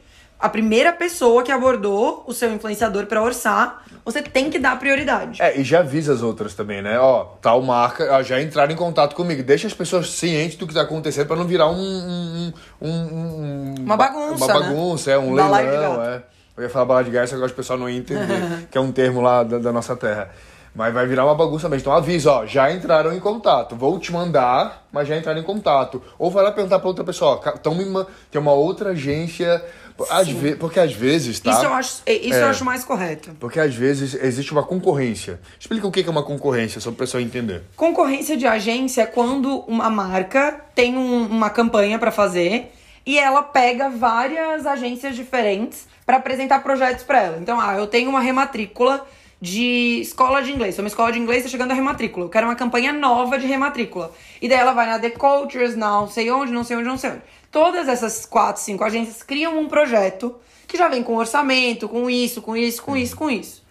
A 0.44 0.50
primeira 0.50 0.92
pessoa 0.92 1.42
que 1.42 1.54
abordou 1.54 2.22
o 2.28 2.34
seu 2.34 2.52
influenciador 2.54 3.06
pra 3.06 3.22
orçar, 3.24 3.82
você 4.04 4.22
tem 4.22 4.50
que 4.50 4.60
dar 4.60 4.78
prioridade. 4.78 5.42
É, 5.42 5.58
e 5.58 5.64
já 5.64 5.80
avisa 5.80 6.12
as 6.12 6.22
outras 6.22 6.54
também, 6.54 6.82
né? 6.82 7.00
Ó, 7.00 7.24
tal 7.42 7.62
marca, 7.62 8.22
já 8.24 8.42
entraram 8.42 8.74
em 8.74 8.76
contato 8.76 9.16
comigo. 9.16 9.42
Deixa 9.42 9.68
as 9.68 9.74
pessoas 9.74 10.12
cientes 10.12 10.58
do 10.58 10.68
que 10.68 10.74
tá 10.74 10.82
acontecendo 10.82 11.28
pra 11.28 11.38
não 11.38 11.46
virar 11.48 11.70
um. 11.70 11.78
um, 11.80 12.54
um, 12.82 12.90
um- 12.90 13.76
Uma 13.86 13.96
bagunça, 13.96 14.44
Uma 14.46 14.48
né? 14.48 14.60
bagunça, 14.68 15.12
é, 15.12 15.18
um 15.18 15.34
Balaio 15.34 15.66
de 15.72 15.78
leilão, 15.78 16.04
é. 16.04 16.24
Eu 16.58 16.64
ia 16.64 16.70
falar 16.70 16.86
bala 16.86 17.04
de 17.06 17.10
gás, 17.12 17.30
que 17.32 17.38
o 17.38 17.50
pessoal 17.52 17.80
não 17.80 17.90
ia 17.90 17.98
entender, 17.98 18.68
que 18.70 18.78
é 18.78 18.82
um 18.82 18.92
termo 18.92 19.22
lá 19.22 19.44
da, 19.44 19.60
da 19.60 19.72
nossa 19.72 19.96
terra. 19.96 20.30
Mas 20.76 20.92
vai 20.92 21.06
virar 21.06 21.24
uma 21.24 21.36
bagunça 21.36 21.70
mesmo. 21.70 21.82
Então 21.84 21.94
avisa, 21.94 22.32
ó, 22.32 22.46
já 22.48 22.72
entraram 22.72 23.14
em 23.14 23.20
contato. 23.20 23.76
Vou 23.76 24.00
te 24.00 24.12
mandar, 24.12 24.88
mas 24.92 25.08
já 25.08 25.16
entraram 25.16 25.40
em 25.40 25.44
contato. 25.44 26.02
Ou 26.18 26.32
vai 26.32 26.44
lá 26.44 26.52
perguntar 26.52 26.80
pra 26.80 26.88
outra 26.88 27.04
pessoa, 27.04 27.40
ó, 27.46 27.52
tão 27.52 27.76
me 27.76 27.86
tem 28.32 28.42
uma 28.42 28.54
outra 28.54 28.90
agência. 28.90 29.64
Às 30.10 30.28
ve- 30.28 30.56
porque 30.56 30.80
às 30.80 30.94
vezes, 30.94 31.40
tá? 31.40 31.52
Isso 31.52 31.64
eu 31.66 31.74
acho, 31.74 32.02
isso 32.08 32.36
É. 32.36 32.42
eu 32.44 32.48
acho 32.48 32.66
mais 32.66 32.84
correto. 32.84 33.32
Porque 33.40 33.60
às 33.60 33.74
vezes 33.76 34.14
existe 34.16 34.52
uma 34.52 34.64
concorrência. 34.64 35.40
Explica 35.60 35.86
o 35.88 35.92
que 35.92 36.02
é 36.02 36.10
uma 36.10 36.24
concorrência, 36.24 36.82
só 36.82 36.90
para 36.90 36.96
o 36.96 37.00
pessoal 37.00 37.22
entender. 37.22 37.62
Concorrência 37.76 38.36
de 38.36 38.46
agência 38.48 39.04
é 39.04 39.06
quando 39.06 39.60
uma 39.68 39.90
marca 39.90 40.60
tem 40.76 40.98
um- 40.98 41.26
uma 41.28 41.50
campanha 41.50 42.00
pra 42.00 42.12
fazer 42.12 42.72
e 43.06 43.18
ela 43.20 43.42
pega 43.44 43.90
várias 43.90 44.66
agências 44.66 45.16
diferentes 45.16 45.88
pra 46.06 46.18
apresentar 46.18 46.62
projetos 46.64 47.04
pra 47.04 47.22
ela. 47.22 47.38
Então, 47.42 47.60
ah, 47.60 47.76
eu 47.78 47.88
tenho 47.88 48.10
uma 48.10 48.20
rematrícula 48.20 49.06
de 49.42 50.00
escola 50.02 50.42
de 50.42 50.52
inglês. 50.52 50.76
Sou 50.76 50.84
uma 50.84 50.88
escola 50.88 51.12
de 51.12 51.20
inglês, 51.20 51.44
tá 51.44 51.50
chegando 51.50 51.72
a 51.72 51.74
rematrícula. 51.74 52.26
Eu 52.26 52.30
quero 52.30 52.48
uma 52.48 52.56
campanha 52.56 52.94
nova 52.94 53.38
de 53.38 53.46
rematrícula. 53.46 54.12
E 54.42 54.48
daí 54.48 54.58
ela 54.58 54.72
vai 54.74 54.86
na 54.86 54.98
The 55.00 55.10
Cultures, 55.12 55.76
não 55.76 56.08
sei 56.08 56.32
onde, 56.32 56.52
não 56.54 56.64
sei 56.64 56.78
onde, 56.78 56.88
não 56.88 56.98
sei 56.98 57.10
onde. 57.12 57.22
Todas 57.54 57.88
essas 57.88 58.26
quatro, 58.26 58.64
cinco 58.64 58.84
agências 58.84 59.22
criam 59.22 59.60
um 59.60 59.68
projeto 59.68 60.36
que 60.68 60.76
já 60.76 60.88
vem 60.88 61.04
com 61.04 61.16
orçamento, 61.16 61.88
com 61.88 62.10
isso, 62.10 62.42
com 62.42 62.58
isso, 62.58 62.82
com 62.82 62.98
isso, 62.98 63.16
com 63.16 63.30
isso. 63.30 63.64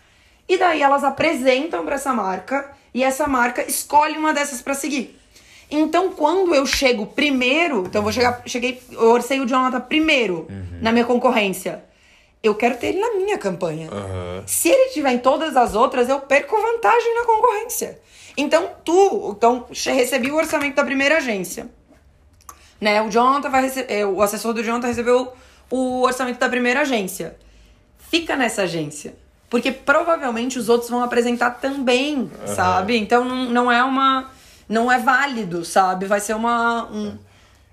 E 0.48 0.56
daí 0.56 0.80
elas 0.80 1.02
apresentam 1.02 1.84
pra 1.84 1.96
essa 1.96 2.12
marca 2.12 2.70
e 2.94 3.02
essa 3.02 3.26
marca 3.26 3.60
escolhe 3.68 4.16
uma 4.16 4.32
dessas 4.32 4.62
pra 4.62 4.72
seguir. 4.72 5.18
Então, 5.68 6.12
quando 6.12 6.54
eu 6.54 6.64
chego 6.64 7.06
primeiro, 7.06 7.84
então 7.88 7.98
eu 7.98 8.04
vou 8.04 8.12
chegar, 8.12 8.40
cheguei, 8.46 8.80
eu 8.92 9.10
orcei 9.10 9.40
o 9.40 9.46
Jonathan 9.46 9.80
primeiro 9.80 10.46
na 10.80 10.92
minha 10.92 11.04
concorrência. 11.04 11.82
Eu 12.40 12.54
quero 12.54 12.76
ter 12.76 12.88
ele 12.88 13.00
na 13.00 13.14
minha 13.14 13.36
campanha. 13.36 13.88
Se 14.46 14.68
ele 14.68 14.90
tiver 14.90 15.10
em 15.10 15.18
todas 15.18 15.56
as 15.56 15.74
outras, 15.74 16.08
eu 16.08 16.20
perco 16.20 16.54
vantagem 16.56 17.14
na 17.16 17.24
concorrência. 17.24 18.00
Então, 18.36 18.70
tu, 18.84 19.34
então, 19.36 19.66
recebi 19.86 20.30
o 20.30 20.36
orçamento 20.36 20.76
da 20.76 20.84
primeira 20.84 21.16
agência. 21.16 21.68
Né? 22.82 23.00
O 23.00 23.08
Jonathan 23.08 23.48
vai 23.48 23.62
receber, 23.62 24.04
o 24.06 24.20
assessor 24.20 24.52
do 24.52 24.60
Jonathan 24.64 24.88
recebeu 24.88 25.32
o 25.70 26.02
orçamento 26.02 26.40
da 26.40 26.48
primeira 26.48 26.80
agência. 26.80 27.36
Fica 28.10 28.36
nessa 28.36 28.62
agência. 28.62 29.14
Porque 29.48 29.70
provavelmente 29.70 30.58
os 30.58 30.68
outros 30.68 30.90
vão 30.90 31.00
apresentar 31.00 31.50
também, 31.52 32.28
sabe? 32.56 32.96
Então 32.96 33.24
não, 33.24 33.44
não 33.50 33.70
é 33.72 33.84
uma. 33.84 34.30
Não 34.68 34.90
é 34.90 34.98
válido, 34.98 35.64
sabe? 35.64 36.06
Vai 36.06 36.18
ser 36.18 36.34
uma. 36.34 36.88
um- 36.90 37.16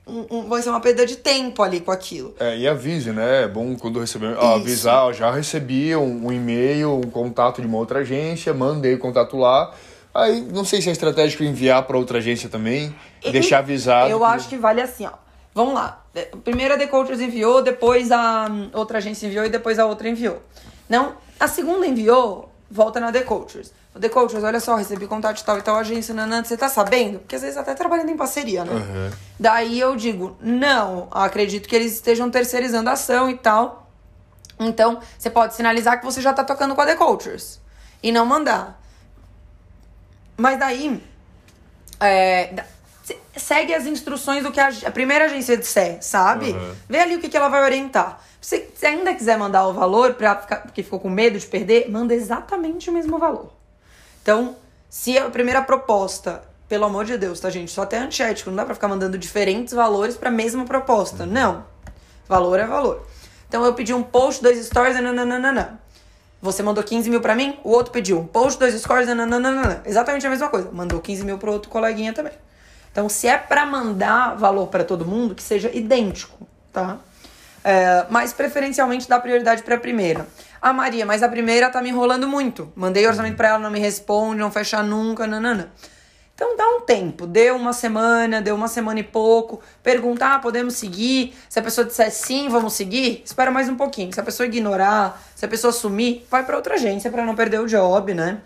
um- 0.06 0.26
um- 0.30 0.48
vai 0.48 0.62
ser 0.62 0.70
uma 0.70 0.80
perda 0.80 1.06
de 1.08 1.16
tempo 1.16 1.64
ali 1.64 1.80
com 1.80 1.92
aquilo. 1.92 2.36
É, 2.40 2.56
e 2.58 2.68
avise, 2.68 3.12
né? 3.12 3.46
É 3.46 3.48
bom 3.48 3.76
quando 3.76 4.00
receber. 4.00 4.38
Avisar, 4.38 5.06
ó, 5.06 5.12
já 5.14 5.32
recebi 5.32 5.96
um, 5.96 6.28
um 6.28 6.32
e-mail, 6.32 6.96
um 6.98 7.10
contato 7.10 7.62
de 7.62 7.68
uma 7.68 7.78
outra 7.78 8.00
agência, 8.00 8.54
mandei 8.54 8.94
o 8.94 9.00
contato 9.00 9.38
lá. 9.38 9.74
Aí, 10.14 10.42
não 10.42 10.66
sei 10.66 10.82
se 10.82 10.90
é 10.90 10.92
estratégico 10.92 11.44
enviar 11.44 11.84
para 11.84 11.98
outra 11.98 12.18
agência 12.18 12.50
também, 12.50 12.94
E- 13.24 13.32
deixar 13.32 13.60
avisado. 13.60 14.10
Eu 14.10 14.24
acho 14.24 14.48
que 14.48 14.58
vale 14.58 14.82
assim, 14.82 15.06
ó. 15.06 15.12
Vamos 15.54 15.74
lá. 15.74 16.04
É, 16.16 16.26
Primeiro 16.44 16.74
a 16.74 16.78
The 16.78 16.88
Cultures 16.88 17.20
enviou, 17.20 17.62
depois 17.62 18.12
a 18.12 18.48
hum, 18.50 18.70
outra 18.74 19.00
agência 19.00 19.28
enviou 19.28 19.46
e 19.46 19.50
depois 19.50 19.80
a 19.80 19.86
outra 19.86 20.08
enviou. 20.08 20.42
Não, 20.88 21.16
a 21.40 21.48
segunda 21.48 21.86
enviou, 21.86 22.52
volta 22.70 23.00
na 23.00 23.12
The 23.12 23.22
Cultures. 23.22 23.74
O 23.94 24.00
The 24.00 24.10
Cultures, 24.10 24.44
olha 24.44 24.60
só, 24.60 24.76
recebi 24.76 25.08
contato 25.08 25.38
de 25.38 25.44
tal 25.44 25.58
e 25.58 25.62
tal 25.62 25.76
agência, 25.76 26.14
nanã, 26.14 26.44
você 26.44 26.56
tá 26.56 26.70
sabendo? 26.70 27.20
Porque 27.20 27.36
às 27.36 27.42
vezes 27.42 27.58
até 27.58 27.74
trabalhando 27.74 28.10
em 28.10 28.18
parceria, 28.18 28.64
né? 28.64 28.72
Uhum. 28.74 29.12
Daí 29.40 29.80
eu 29.80 29.96
digo, 29.96 30.38
não, 30.40 31.08
acredito 31.12 31.68
que 31.68 31.76
eles 31.76 31.94
estejam 31.94 32.30
terceirizando 32.30 32.90
a 32.90 32.94
ação 32.94 33.30
e 33.30 33.38
tal. 33.38 33.90
Então, 34.60 35.00
você 35.18 35.30
pode 35.30 35.56
sinalizar 35.56 36.00
que 36.00 36.06
você 36.06 36.22
já 36.22 36.34
tá 36.34 36.44
tocando 36.44 36.76
com 36.76 36.82
a 36.82 36.86
The 36.86 36.96
Cultures. 36.96 37.60
E 38.04 38.12
não 38.12 38.26
mandar. 38.26 38.80
Mas 40.38 40.60
daí, 40.60 41.02
é, 42.00 42.64
segue 43.36 43.74
as 43.74 43.86
instruções 43.86 44.44
do 44.44 44.52
que 44.52 44.60
a, 44.60 44.70
a 44.86 44.92
primeira 44.92 45.26
agência 45.26 45.56
disser, 45.58 45.98
sabe? 46.02 46.52
Uhum. 46.52 46.74
Vê 46.88 47.00
ali 47.00 47.16
o 47.16 47.20
que, 47.20 47.30
que 47.30 47.38
ela 47.38 47.50
vai 47.50 47.64
orientar. 47.64 48.22
Se 48.42 48.70
você 48.74 48.88
ainda 48.88 49.14
quiser 49.14 49.38
mandar 49.38 49.68
o 49.68 49.74
valor, 49.74 50.14
pra 50.14 50.36
ficar, 50.36 50.58
porque 50.58 50.84
ficou 50.84 51.00
com 51.00 51.10
medo 51.10 51.38
de 51.38 51.46
perder, 51.46 51.90
manda 51.90 52.14
exatamente 52.14 52.90
o 52.90 52.94
mesmo 52.94 53.18
valor. 53.18 53.52
Então, 54.22 54.56
se 54.90 55.18
a 55.18 55.30
primeira 55.30 55.62
proposta, 55.62 56.44
pelo 56.68 56.86
amor 56.86 57.06
de 57.06 57.18
Deus, 57.18 57.40
tá, 57.40 57.50
gente? 57.50 57.72
Só 57.72 57.82
até 57.82 57.98
antiético, 57.98 58.50
não 58.50 58.58
dá 58.58 58.66
pra 58.66 58.76
ficar 58.76 58.88
mandando 58.88 59.18
diferentes 59.18 59.74
valores 59.74 60.16
pra 60.16 60.32
mesma 60.32 60.66
proposta. 60.66 61.26
Não. 61.26 61.66
Valor 62.28 62.60
é 62.60 62.66
valor. 62.66 63.08
Então 63.48 63.66
eu 63.66 63.74
pedi 63.74 63.94
um 63.94 64.04
post, 64.04 64.42
dois 64.42 64.64
stories, 64.66 64.96
nananana. 65.02 65.82
Você 66.42 66.64
mandou 66.64 66.84
15 66.84 67.10
mil 67.10 67.20
pra 67.20 67.36
mim, 67.36 67.60
o 67.64 67.72
outro 67.72 67.92
pediu 67.92 68.18
um 68.20 68.26
post, 68.26 68.58
dois 68.58 68.74
scores, 68.80 69.08
nananana. 69.08 69.82
Exatamente 69.86 70.26
a 70.26 70.30
mesma 70.30 70.48
coisa. 70.48 70.70
Mandou 70.72 71.02
15 71.02 71.26
mil 71.26 71.38
pro 71.38 71.52
outro 71.52 71.70
coleguinha 71.70 72.14
também. 72.14 72.34
Então, 72.92 73.08
se 73.08 73.28
é 73.28 73.38
pra 73.38 73.66
mandar 73.66 74.36
valor 74.36 74.68
pra 74.68 74.84
todo 74.84 75.06
mundo, 75.06 75.36
que 75.36 75.44
seja 75.44 75.70
idêntico, 75.74 76.48
tá? 76.74 76.98
É, 77.64 78.06
mas 78.10 78.34
preferencialmente 78.34 79.08
dá 79.08 79.20
prioridade 79.20 79.64
pra 79.64 79.78
primeira. 79.78 80.28
Ah, 80.62 80.74
Maria, 80.74 81.06
mas 81.06 81.24
a 81.24 81.30
primeira 81.30 81.70
tá 81.70 81.82
me 81.82 81.90
enrolando 81.90 82.28
muito. 82.28 82.72
Mandei 82.76 83.06
orçamento 83.08 83.36
pra 83.36 83.50
ela, 83.50 83.60
não 83.60 83.72
me 83.72 83.80
responde, 83.80 84.40
não 84.40 84.52
fecha 84.52 84.82
nunca, 84.82 85.28
nanana. 85.28 85.72
Então 86.36 86.56
dá 86.56 86.66
um 86.70 86.82
tempo, 86.82 87.28
deu 87.28 87.58
uma 87.58 87.74
semana, 87.74 88.42
deu 88.42 88.56
uma 88.56 88.70
semana 88.70 89.02
e 89.02 89.04
pouco. 89.04 89.60
Pergunta, 89.84 90.36
ah, 90.36 90.40
podemos 90.40 90.76
seguir? 90.76 91.36
Se 91.50 91.60
a 91.60 91.62
pessoa 91.62 91.86
disser 91.86 92.10
sim, 92.12 92.48
vamos 92.48 92.74
seguir, 92.74 93.22
espera 93.26 93.52
mais 93.52 93.68
um 93.68 93.76
pouquinho. 93.76 94.14
Se 94.14 94.22
a 94.22 94.24
pessoa 94.24 94.48
ignorar, 94.48 95.22
se 95.36 95.44
a 95.44 95.50
pessoa 95.50 95.74
sumir, 95.74 96.26
vai 96.32 96.46
pra 96.46 96.56
outra 96.56 96.76
agência 96.76 97.12
pra 97.12 97.26
não 97.26 97.36
perder 97.36 97.60
o 97.60 97.66
job, 97.66 98.14
né? 98.14 98.40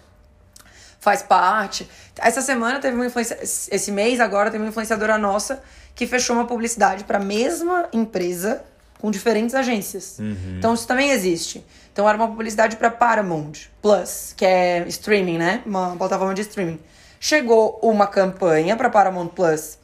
Faz 1.04 1.22
parte. 1.22 1.90
Essa 2.18 2.42
semana 2.42 2.80
teve 2.80 2.96
uma 2.96 3.06
influência. 3.06 3.38
Esse 3.42 3.92
mês 3.92 4.22
agora 4.22 4.50
teve 4.50 4.64
uma 4.64 4.70
influenciadora 4.70 5.18
nossa 5.18 5.62
que 5.94 6.08
fechou 6.08 6.34
uma 6.34 6.46
publicidade 6.46 7.04
pra 7.04 7.20
mesma 7.20 7.90
empresa 7.92 8.64
com 9.02 9.12
diferentes 9.12 9.54
agências. 9.54 10.18
Então 10.58 10.74
isso 10.74 10.88
também 10.88 11.10
existe. 11.12 11.62
Então 11.92 12.08
era 12.08 12.18
uma 12.18 12.30
publicidade 12.30 12.78
pra 12.78 12.90
Paramount 12.90 13.52
Plus, 13.82 14.34
que 14.38 14.46
é 14.46 14.88
streaming, 14.88 15.38
né? 15.38 15.62
Uma 15.66 15.94
plataforma 15.98 16.34
de 16.34 16.40
streaming. 16.40 16.80
Chegou 17.20 17.78
uma 17.84 18.08
campanha 18.08 18.78
pra 18.78 18.90
Paramount 18.90 19.28
Plus, 19.28 19.78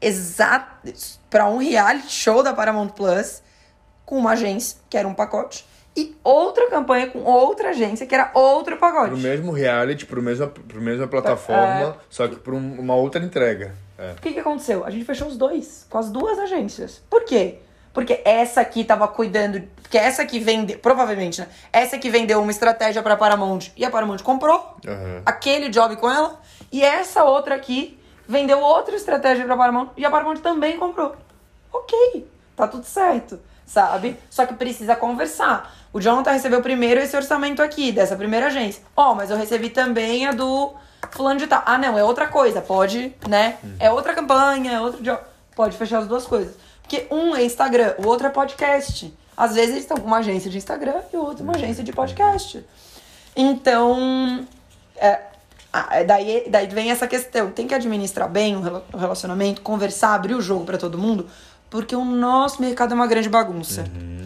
exato 0.00 0.92
para 1.30 1.46
um 1.46 1.58
reality 1.58 2.10
show 2.10 2.42
da 2.42 2.52
Paramount 2.52 2.88
Plus 2.88 3.40
com 4.04 4.18
uma 4.18 4.32
agência, 4.32 4.78
que 4.90 4.98
era 4.98 5.06
um 5.06 5.14
pacote, 5.14 5.64
e 5.96 6.14
outra 6.22 6.68
campanha 6.68 7.06
com 7.08 7.20
outra 7.24 7.70
agência, 7.70 8.06
que 8.06 8.14
era 8.14 8.30
outro 8.34 8.76
pacote. 8.76 9.08
Pro 9.08 9.18
mesmo 9.18 9.50
reality, 9.52 10.04
pro 10.06 10.22
mesmo, 10.22 10.48
pro 10.48 10.80
mesma 10.80 11.06
plataforma, 11.08 11.96
só 12.10 12.28
que 12.28 12.36
por 12.36 12.52
um- 12.54 12.78
uma 12.80 12.94
outra 12.94 13.24
entrega. 13.24 13.74
É. 13.98 14.12
O 14.12 14.20
que, 14.20 14.32
que 14.34 14.40
aconteceu? 14.40 14.84
A 14.84 14.90
gente 14.90 15.04
fechou 15.04 15.26
os 15.26 15.36
dois, 15.38 15.86
com 15.88 15.96
as 15.98 16.10
duas 16.10 16.38
agências. 16.38 17.02
Por 17.08 17.24
quê? 17.24 17.58
Porque 17.94 18.20
essa 18.26 18.60
aqui 18.60 18.84
tava 18.84 19.08
cuidando. 19.08 19.62
Porque 19.80 19.96
essa 19.96 20.20
aqui 20.20 20.38
vendeu. 20.38 20.78
Provavelmente, 20.80 21.40
né? 21.40 21.48
Essa 21.72 21.96
aqui 21.96 22.10
vendeu 22.10 22.42
uma 22.42 22.50
estratégia 22.50 23.02
pra 23.02 23.16
Paramount 23.16 23.70
e 23.74 23.86
a 23.86 23.90
Paramount 23.90 24.18
comprou 24.22 24.76
Aham. 24.86 25.22
aquele 25.24 25.70
job 25.70 25.96
com 25.96 26.10
ela. 26.10 26.38
E 26.70 26.84
essa 26.84 27.24
outra 27.24 27.54
aqui 27.54 27.98
vendeu 28.28 28.60
outra 28.60 28.94
estratégia 28.96 29.46
pra 29.46 29.56
Paramount 29.56 29.88
e 29.96 30.04
a 30.04 30.10
Paramount 30.10 30.36
também 30.42 30.76
comprou. 30.76 31.16
Ok, 31.72 32.26
tá 32.54 32.68
tudo 32.68 32.84
certo, 32.84 33.40
sabe? 33.64 34.16
Só 34.28 34.44
que 34.44 34.52
precisa 34.54 34.94
conversar. 34.94 35.74
O 35.96 36.00
Jonathan 36.00 36.32
recebeu 36.32 36.60
primeiro 36.60 37.00
esse 37.00 37.16
orçamento 37.16 37.62
aqui, 37.62 37.90
dessa 37.90 38.14
primeira 38.14 38.48
agência. 38.48 38.82
Ó, 38.94 39.12
oh, 39.12 39.14
mas 39.14 39.30
eu 39.30 39.36
recebi 39.38 39.70
também 39.70 40.26
a 40.26 40.32
do 40.32 40.74
fulano 41.10 41.40
de 41.40 41.46
tal. 41.46 41.62
Ah, 41.64 41.78
não, 41.78 41.98
é 41.98 42.04
outra 42.04 42.28
coisa, 42.28 42.60
pode, 42.60 43.14
né? 43.26 43.56
É 43.80 43.90
outra 43.90 44.12
campanha, 44.12 44.72
é 44.72 44.78
outro 44.78 45.02
job. 45.02 45.18
Pode 45.54 45.74
fechar 45.74 46.00
as 46.00 46.06
duas 46.06 46.26
coisas. 46.26 46.54
Porque 46.82 47.06
um 47.10 47.34
é 47.34 47.42
Instagram, 47.44 47.94
o 47.96 48.06
outro 48.08 48.26
é 48.26 48.30
podcast. 48.30 49.10
Às 49.34 49.54
vezes 49.54 49.70
eles 49.70 49.84
estão 49.84 49.96
com 49.96 50.06
uma 50.06 50.18
agência 50.18 50.50
de 50.50 50.58
Instagram 50.58 51.00
e 51.10 51.16
o 51.16 51.20
outro 51.20 51.42
uma 51.42 51.54
agência 51.54 51.82
de 51.82 51.94
podcast. 51.94 52.62
Então, 53.34 54.46
é, 54.96 55.18
é, 55.92 56.04
daí, 56.04 56.44
daí 56.50 56.66
vem 56.66 56.90
essa 56.90 57.06
questão. 57.06 57.50
Tem 57.50 57.66
que 57.66 57.74
administrar 57.74 58.28
bem 58.28 58.54
o 58.54 58.98
relacionamento, 58.98 59.62
conversar, 59.62 60.12
abrir 60.12 60.34
o 60.34 60.42
jogo 60.42 60.66
para 60.66 60.76
todo 60.76 60.98
mundo, 60.98 61.26
porque 61.70 61.96
o 61.96 62.04
nosso 62.04 62.60
mercado 62.60 62.92
é 62.92 62.94
uma 62.94 63.06
grande 63.06 63.30
bagunça. 63.30 63.80
Uhum. 63.80 64.16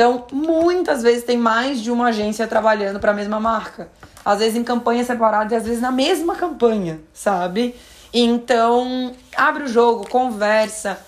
Então, 0.00 0.24
muitas 0.32 1.02
vezes 1.02 1.24
tem 1.24 1.36
mais 1.36 1.82
de 1.82 1.90
uma 1.90 2.06
agência 2.06 2.46
trabalhando 2.46 2.98
para 2.98 3.10
a 3.10 3.14
mesma 3.14 3.38
marca. 3.38 3.90
Às 4.24 4.38
vezes 4.38 4.56
em 4.56 4.64
campanhas 4.64 5.06
separadas 5.06 5.52
e 5.52 5.54
às 5.56 5.66
vezes 5.66 5.82
na 5.82 5.92
mesma 5.92 6.34
campanha, 6.36 6.98
sabe? 7.12 7.74
Então, 8.10 9.14
abre 9.36 9.64
o 9.64 9.68
jogo, 9.68 10.08
conversa, 10.08 10.98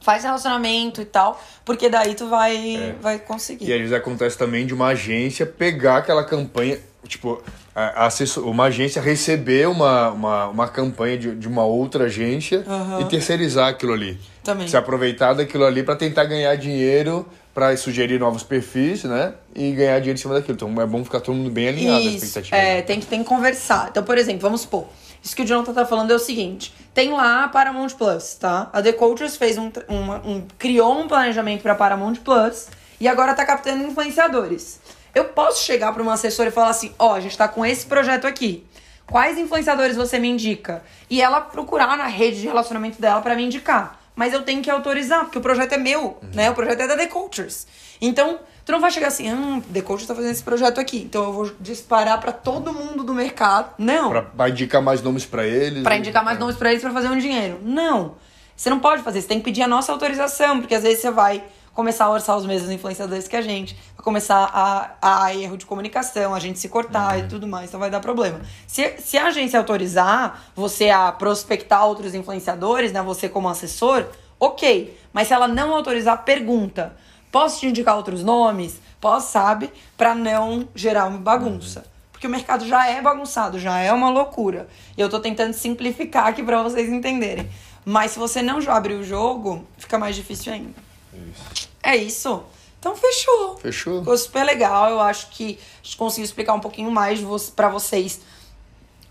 faz 0.00 0.24
relacionamento 0.24 1.00
e 1.00 1.04
tal, 1.04 1.40
porque 1.64 1.88
daí 1.88 2.16
tu 2.16 2.26
vai, 2.26 2.74
é. 2.74 2.94
vai 3.00 3.20
conseguir. 3.20 3.68
E 3.68 3.72
às 3.72 3.78
vezes 3.78 3.92
acontece 3.92 4.36
também 4.36 4.66
de 4.66 4.74
uma 4.74 4.88
agência 4.88 5.46
pegar 5.46 5.98
aquela 5.98 6.24
campanha 6.24 6.80
tipo, 7.06 7.40
a, 7.72 8.06
assessor, 8.06 8.48
uma 8.48 8.64
agência 8.64 9.00
receber 9.00 9.68
uma, 9.68 10.10
uma, 10.10 10.46
uma 10.48 10.68
campanha 10.68 11.16
de, 11.16 11.36
de 11.36 11.46
uma 11.46 11.64
outra 11.64 12.06
agência 12.06 12.64
uhum. 12.66 13.00
e 13.00 13.04
terceirizar 13.04 13.68
aquilo 13.68 13.92
ali. 13.92 14.18
Também. 14.42 14.66
Se 14.66 14.76
aproveitar 14.76 15.34
daquilo 15.34 15.64
ali 15.64 15.84
para 15.84 15.94
tentar 15.94 16.24
ganhar 16.24 16.54
dinheiro, 16.56 17.26
para 17.54 17.76
sugerir 17.76 18.18
novos 18.18 18.42
perfis, 18.42 19.04
né? 19.04 19.32
E 19.54 19.70
ganhar 19.70 20.00
dinheiro 20.00 20.18
em 20.18 20.20
cima 20.20 20.34
daquilo. 20.34 20.54
Então 20.54 20.82
é 20.82 20.86
bom 20.86 21.04
ficar 21.04 21.20
todo 21.20 21.36
mundo 21.36 21.50
bem 21.50 21.68
alinhado 21.68 22.00
Isso, 22.00 22.10
na 22.10 22.16
expectativa. 22.16 22.56
É, 22.56 22.82
tem 22.82 22.98
que, 22.98 23.06
tem 23.06 23.22
que 23.22 23.28
conversar. 23.28 23.88
Então, 23.90 24.02
por 24.02 24.18
exemplo, 24.18 24.42
vamos 24.42 24.62
supor. 24.62 24.86
Isso 25.22 25.34
que 25.34 25.42
o 25.42 25.46
Jonathan 25.46 25.72
tá 25.72 25.86
falando 25.86 26.10
é 26.10 26.14
o 26.14 26.18
seguinte: 26.18 26.74
tem 26.92 27.12
lá 27.12 27.44
a 27.44 27.48
Paramount 27.48 27.90
Plus, 27.90 28.34
tá? 28.34 28.68
A 28.72 28.82
The 28.82 28.92
Cultures 28.92 29.36
fez 29.36 29.56
um, 29.56 29.70
um, 29.88 30.32
um 30.32 30.46
criou 30.58 30.98
um 30.98 31.06
planejamento 31.06 31.62
para 31.62 31.76
Paramount 31.76 32.16
Plus 32.16 32.66
e 33.00 33.06
agora 33.06 33.34
tá 33.34 33.46
captando 33.46 33.84
influenciadores. 33.84 34.80
Eu 35.14 35.26
posso 35.26 35.62
chegar 35.62 35.92
para 35.92 36.02
uma 36.02 36.14
assessora 36.14 36.48
e 36.48 36.52
falar 36.52 36.70
assim: 36.70 36.92
ó, 36.98 37.12
oh, 37.12 37.14
a 37.14 37.20
gente 37.20 37.38
tá 37.38 37.46
com 37.46 37.64
esse 37.64 37.86
projeto 37.86 38.26
aqui. 38.26 38.66
Quais 39.06 39.38
influenciadores 39.38 39.96
você 39.96 40.18
me 40.18 40.28
indica? 40.28 40.82
E 41.08 41.22
ela 41.22 41.40
procurar 41.40 41.96
na 41.96 42.06
rede 42.06 42.40
de 42.40 42.46
relacionamento 42.46 43.00
dela 43.00 43.20
para 43.20 43.36
me 43.36 43.44
indicar. 43.44 44.00
Mas 44.16 44.32
eu 44.32 44.42
tenho 44.42 44.62
que 44.62 44.70
autorizar, 44.70 45.24
porque 45.24 45.38
o 45.38 45.40
projeto 45.40 45.72
é 45.72 45.78
meu, 45.78 46.02
uhum. 46.02 46.30
né? 46.34 46.50
O 46.50 46.54
projeto 46.54 46.80
é 46.80 46.86
da 46.86 46.96
The 46.96 47.06
Cultures. 47.06 47.66
Então, 48.00 48.38
tu 48.64 48.72
não 48.72 48.80
vai 48.80 48.90
chegar 48.90 49.08
assim, 49.08 49.28
ah, 49.28 49.60
The 49.72 49.82
Cultures 49.82 50.06
tá 50.06 50.14
fazendo 50.14 50.30
esse 50.30 50.42
projeto 50.42 50.80
aqui, 50.80 50.98
então 50.98 51.24
eu 51.24 51.32
vou 51.32 51.52
disparar 51.60 52.20
para 52.20 52.32
todo 52.32 52.72
mundo 52.72 53.02
do 53.02 53.12
mercado. 53.12 53.74
Não. 53.78 54.10
Pra, 54.10 54.22
pra 54.22 54.48
indicar 54.48 54.82
mais 54.82 55.02
nomes 55.02 55.24
para 55.24 55.46
eles. 55.46 55.82
Para 55.82 55.96
indicar 55.96 56.24
mais 56.24 56.38
nomes 56.38 56.56
para 56.56 56.70
eles 56.70 56.82
para 56.82 56.92
fazer 56.92 57.08
um 57.08 57.18
dinheiro. 57.18 57.58
Não. 57.62 58.14
Você 58.56 58.70
não 58.70 58.78
pode 58.78 59.02
fazer, 59.02 59.20
você 59.20 59.28
tem 59.28 59.38
que 59.38 59.44
pedir 59.44 59.62
a 59.62 59.68
nossa 59.68 59.90
autorização, 59.90 60.60
porque 60.60 60.74
às 60.74 60.82
vezes 60.82 61.00
você 61.00 61.10
vai 61.10 61.42
começar 61.74 62.04
a 62.04 62.10
orçar 62.10 62.36
os 62.36 62.46
mesmos 62.46 62.70
influenciadores 62.70 63.26
que 63.26 63.36
a 63.36 63.42
gente, 63.42 63.76
vai 63.96 64.04
começar 64.04 64.48
a, 64.52 65.24
a 65.24 65.34
erro 65.34 65.56
de 65.56 65.66
comunicação, 65.66 66.32
a 66.32 66.38
gente 66.38 66.58
se 66.58 66.68
cortar 66.68 67.18
uhum. 67.18 67.24
e 67.24 67.28
tudo 67.28 67.46
mais, 67.46 67.68
então 67.68 67.80
vai 67.80 67.90
dar 67.90 68.00
problema. 68.00 68.40
Se, 68.66 68.96
se 68.98 69.18
a 69.18 69.26
agência 69.26 69.58
autorizar 69.58 70.52
você 70.54 70.88
a 70.88 71.10
prospectar 71.10 71.84
outros 71.84 72.14
influenciadores, 72.14 72.92
né, 72.92 73.02
você 73.02 73.28
como 73.28 73.48
assessor, 73.48 74.06
ok. 74.38 74.96
Mas 75.12 75.28
se 75.28 75.34
ela 75.34 75.48
não 75.48 75.74
autorizar, 75.74 76.24
pergunta. 76.24 76.96
Posso 77.32 77.60
te 77.60 77.66
indicar 77.66 77.96
outros 77.96 78.22
nomes? 78.22 78.80
Posso, 79.00 79.32
sabe? 79.32 79.72
Para 79.96 80.14
não 80.14 80.68
gerar 80.74 81.06
uma 81.06 81.18
bagunça. 81.18 81.80
Uhum. 81.80 81.94
Porque 82.12 82.28
o 82.28 82.30
mercado 82.30 82.66
já 82.66 82.86
é 82.88 83.02
bagunçado, 83.02 83.58
já 83.58 83.78
é 83.78 83.92
uma 83.92 84.08
loucura. 84.08 84.68
E 84.96 85.00
eu 85.00 85.08
tô 85.08 85.18
tentando 85.18 85.52
simplificar 85.52 86.28
aqui 86.28 86.42
para 86.42 86.62
vocês 86.62 86.88
entenderem. 86.88 87.50
Mas 87.84 88.12
se 88.12 88.18
você 88.18 88.40
não 88.40 88.60
abrir 88.70 88.94
o 88.94 89.02
jogo, 89.02 89.66
fica 89.76 89.98
mais 89.98 90.14
difícil 90.14 90.52
ainda. 90.52 90.74
Isso. 91.12 91.63
É 91.84 91.94
isso. 91.96 92.42
Então 92.80 92.96
fechou. 92.96 93.58
Fechou. 93.58 93.98
Ficou 94.00 94.16
super 94.16 94.44
legal. 94.44 94.90
Eu 94.90 95.00
acho 95.00 95.28
que 95.30 95.58
a 95.82 95.84
gente 95.84 95.96
conseguiu 95.96 96.24
explicar 96.24 96.54
um 96.54 96.60
pouquinho 96.60 96.90
mais 96.90 97.20
para 97.50 97.68
vocês 97.68 98.20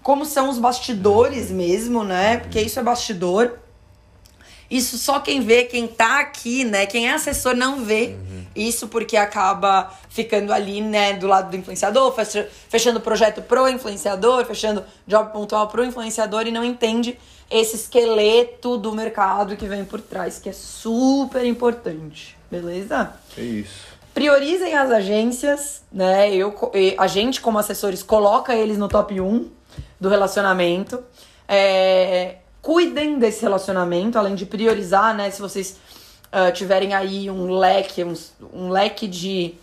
como 0.02 0.26
são 0.26 0.50
os 0.50 0.60
bastidores 0.60 1.50
mesmo, 1.50 2.04
né? 2.04 2.38
Porque 2.38 2.60
isso 2.60 2.80
é 2.80 2.84
bastidor. 2.84 3.60
Isso 4.70 4.98
só 4.98 5.20
quem 5.20 5.40
vê, 5.40 5.64
quem 5.64 5.88
tá 5.88 6.20
aqui, 6.20 6.66
né? 6.66 6.86
Quem 6.86 7.08
é 7.08 7.14
assessor 7.14 7.56
não 7.56 7.86
vê. 7.86 8.08
Uhum. 8.08 8.46
Isso 8.56 8.88
porque 8.88 9.16
acaba 9.16 9.92
ficando 10.10 10.52
ali, 10.52 10.82
né, 10.82 11.14
do 11.14 11.28
lado 11.28 11.50
do 11.50 11.58
influenciador, 11.58 12.14
fechando 12.70 13.00
projeto 13.00 13.42
pro 13.42 13.68
influenciador, 13.68 14.46
fechando 14.46 14.84
job 15.08 15.32
pontual 15.32 15.68
pro 15.68 15.84
influenciador 15.84 16.46
e 16.48 16.52
não 16.52 16.64
entende 16.64 17.18
esse 17.54 17.76
esqueleto 17.76 18.78
do 18.78 18.92
mercado 18.92 19.56
que 19.56 19.68
vem 19.68 19.86
por 19.86 20.02
trás, 20.02 20.40
que 20.40 20.50
é 20.50 20.52
super 20.52 21.46
importante, 21.46 22.36
beleza? 22.50 23.14
É 23.38 23.42
isso. 23.42 23.94
Priorizem 24.12 24.74
as 24.74 24.90
agências, 24.90 25.84
né? 25.92 26.34
Eu, 26.34 26.56
a 26.98 27.06
gente, 27.06 27.40
como 27.40 27.60
assessores, 27.60 28.02
coloca 28.02 28.56
eles 28.56 28.76
no 28.80 28.88
top 28.88 29.22
1 29.22 29.52
do 30.00 30.10
relacionamento. 30.10 31.04
É, 31.48 32.38
cuidem 32.60 33.20
desse 33.20 33.44
relacionamento, 33.44 34.18
além 34.18 34.34
de 34.34 34.48
priorizar, 34.48 35.16
né? 35.16 35.30
Se 35.30 35.40
vocês 35.40 35.78
uh, 36.32 36.52
tiverem 36.54 36.96
aí 36.96 37.30
um 37.30 37.52
leque, 37.52 38.04
um, 38.04 38.14
um 38.52 38.70
leque 38.70 39.08
de 39.08 39.54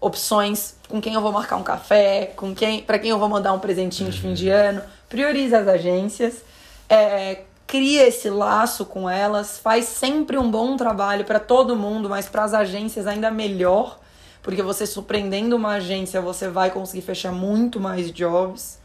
opções 0.00 0.74
com 0.88 1.00
quem 1.00 1.14
eu 1.14 1.20
vou 1.20 1.30
marcar 1.30 1.56
um 1.56 1.62
café, 1.62 2.32
com 2.34 2.52
quem, 2.52 2.82
para 2.82 2.98
quem 2.98 3.10
eu 3.10 3.18
vou 3.18 3.28
mandar 3.28 3.52
um 3.52 3.60
presentinho 3.60 4.10
de 4.10 4.20
fim 4.20 4.34
de 4.34 4.48
ano, 4.48 4.82
priorize 5.08 5.54
as 5.54 5.68
agências 5.68 6.47
é, 6.88 7.42
cria 7.66 8.08
esse 8.08 8.30
laço 8.30 8.86
com 8.86 9.08
elas, 9.08 9.58
faz 9.58 9.84
sempre 9.84 10.38
um 10.38 10.50
bom 10.50 10.76
trabalho 10.76 11.24
para 11.24 11.38
todo 11.38 11.76
mundo, 11.76 12.08
mas 12.08 12.28
para 12.28 12.44
as 12.44 12.54
agências 12.54 13.06
ainda 13.06 13.30
melhor, 13.30 13.98
porque 14.42 14.62
você 14.62 14.86
surpreendendo 14.86 15.54
uma 15.54 15.74
agência, 15.74 16.20
você 16.20 16.48
vai 16.48 16.70
conseguir 16.70 17.02
fechar 17.02 17.32
muito 17.32 17.78
mais 17.78 18.10
jobs. 18.10 18.78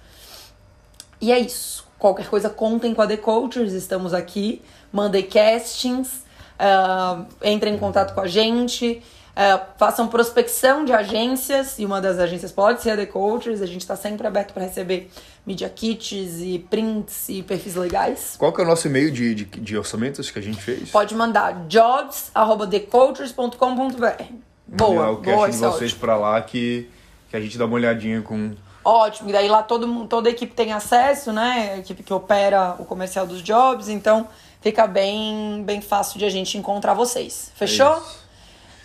E 1.21 1.31
é 1.31 1.39
isso. 1.39 1.87
Qualquer 1.97 2.27
coisa, 2.27 2.49
contem 2.49 2.93
com 2.93 3.01
a 3.01 3.07
The 3.07 3.15
Cultures, 3.15 3.71
estamos 3.71 4.13
aqui. 4.13 4.61
Mandei 4.91 5.23
castings, 5.23 6.25
uh, 6.59 7.25
entrem 7.41 7.75
em 7.75 7.77
contato 7.77 8.13
com 8.13 8.19
a 8.19 8.27
gente. 8.27 9.01
Uh, 9.33 9.59
façam 9.77 10.07
prospecção 10.07 10.85
de 10.85 10.93
agências, 10.93 11.79
e 11.79 11.85
uma 11.85 11.99
das 11.99 12.19
agências 12.19 12.51
pode 12.51 12.83
ser 12.83 12.91
a 12.91 12.95
The 12.95 13.07
Cultures, 13.07 13.63
a 13.63 13.65
gente 13.65 13.81
está 13.81 13.95
sempre 13.95 14.27
aberto 14.27 14.53
para 14.53 14.61
receber 14.61 15.09
media 15.43 15.67
kits 15.67 16.39
e 16.39 16.63
prints 16.69 17.29
e 17.29 17.41
perfis 17.41 17.73
legais. 17.73 18.35
Qual 18.37 18.53
que 18.53 18.61
é 18.61 18.63
o 18.63 18.67
nosso 18.67 18.85
e-mail 18.85 19.09
de, 19.09 19.33
de, 19.33 19.45
de 19.45 19.75
orçamentos 19.75 20.29
que 20.29 20.37
a 20.37 20.41
gente 20.41 20.61
fez? 20.61 20.91
Pode 20.91 21.15
mandar 21.15 21.65
jobs.thecultures.com.br 21.67 24.23
Boa, 24.67 25.09
o 25.09 25.17
boa, 25.17 25.49
de 25.49 25.57
vocês 25.57 25.95
para 25.95 26.15
lá 26.15 26.39
que, 26.39 26.87
que 27.31 27.35
a 27.35 27.39
gente 27.39 27.57
dá 27.57 27.65
uma 27.65 27.73
olhadinha 27.73 28.21
com... 28.21 28.51
Ótimo, 28.85 29.29
e 29.29 29.33
daí 29.33 29.47
lá 29.47 29.63
todo, 29.63 30.05
toda 30.05 30.29
a 30.29 30.31
equipe 30.31 30.53
tem 30.53 30.73
acesso, 30.73 31.31
né? 31.31 31.71
A 31.73 31.79
equipe 31.79 32.03
que 32.03 32.13
opera 32.13 32.75
o 32.77 32.85
comercial 32.85 33.25
dos 33.25 33.41
jobs, 33.41 33.89
então 33.89 34.27
fica 34.61 34.85
bem, 34.85 35.63
bem 35.65 35.81
fácil 35.81 36.19
de 36.19 36.25
a 36.25 36.29
gente 36.29 36.55
encontrar 36.55 36.93
vocês. 36.93 37.51
Fechou? 37.55 37.95
É 37.95 38.22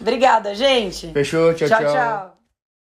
Obrigada, 0.01 0.55
gente. 0.55 1.13
Fechou, 1.13 1.53
tchau, 1.55 1.69
tchau. 1.69 1.79
tchau. 1.81 1.93
tchau. 1.93 2.38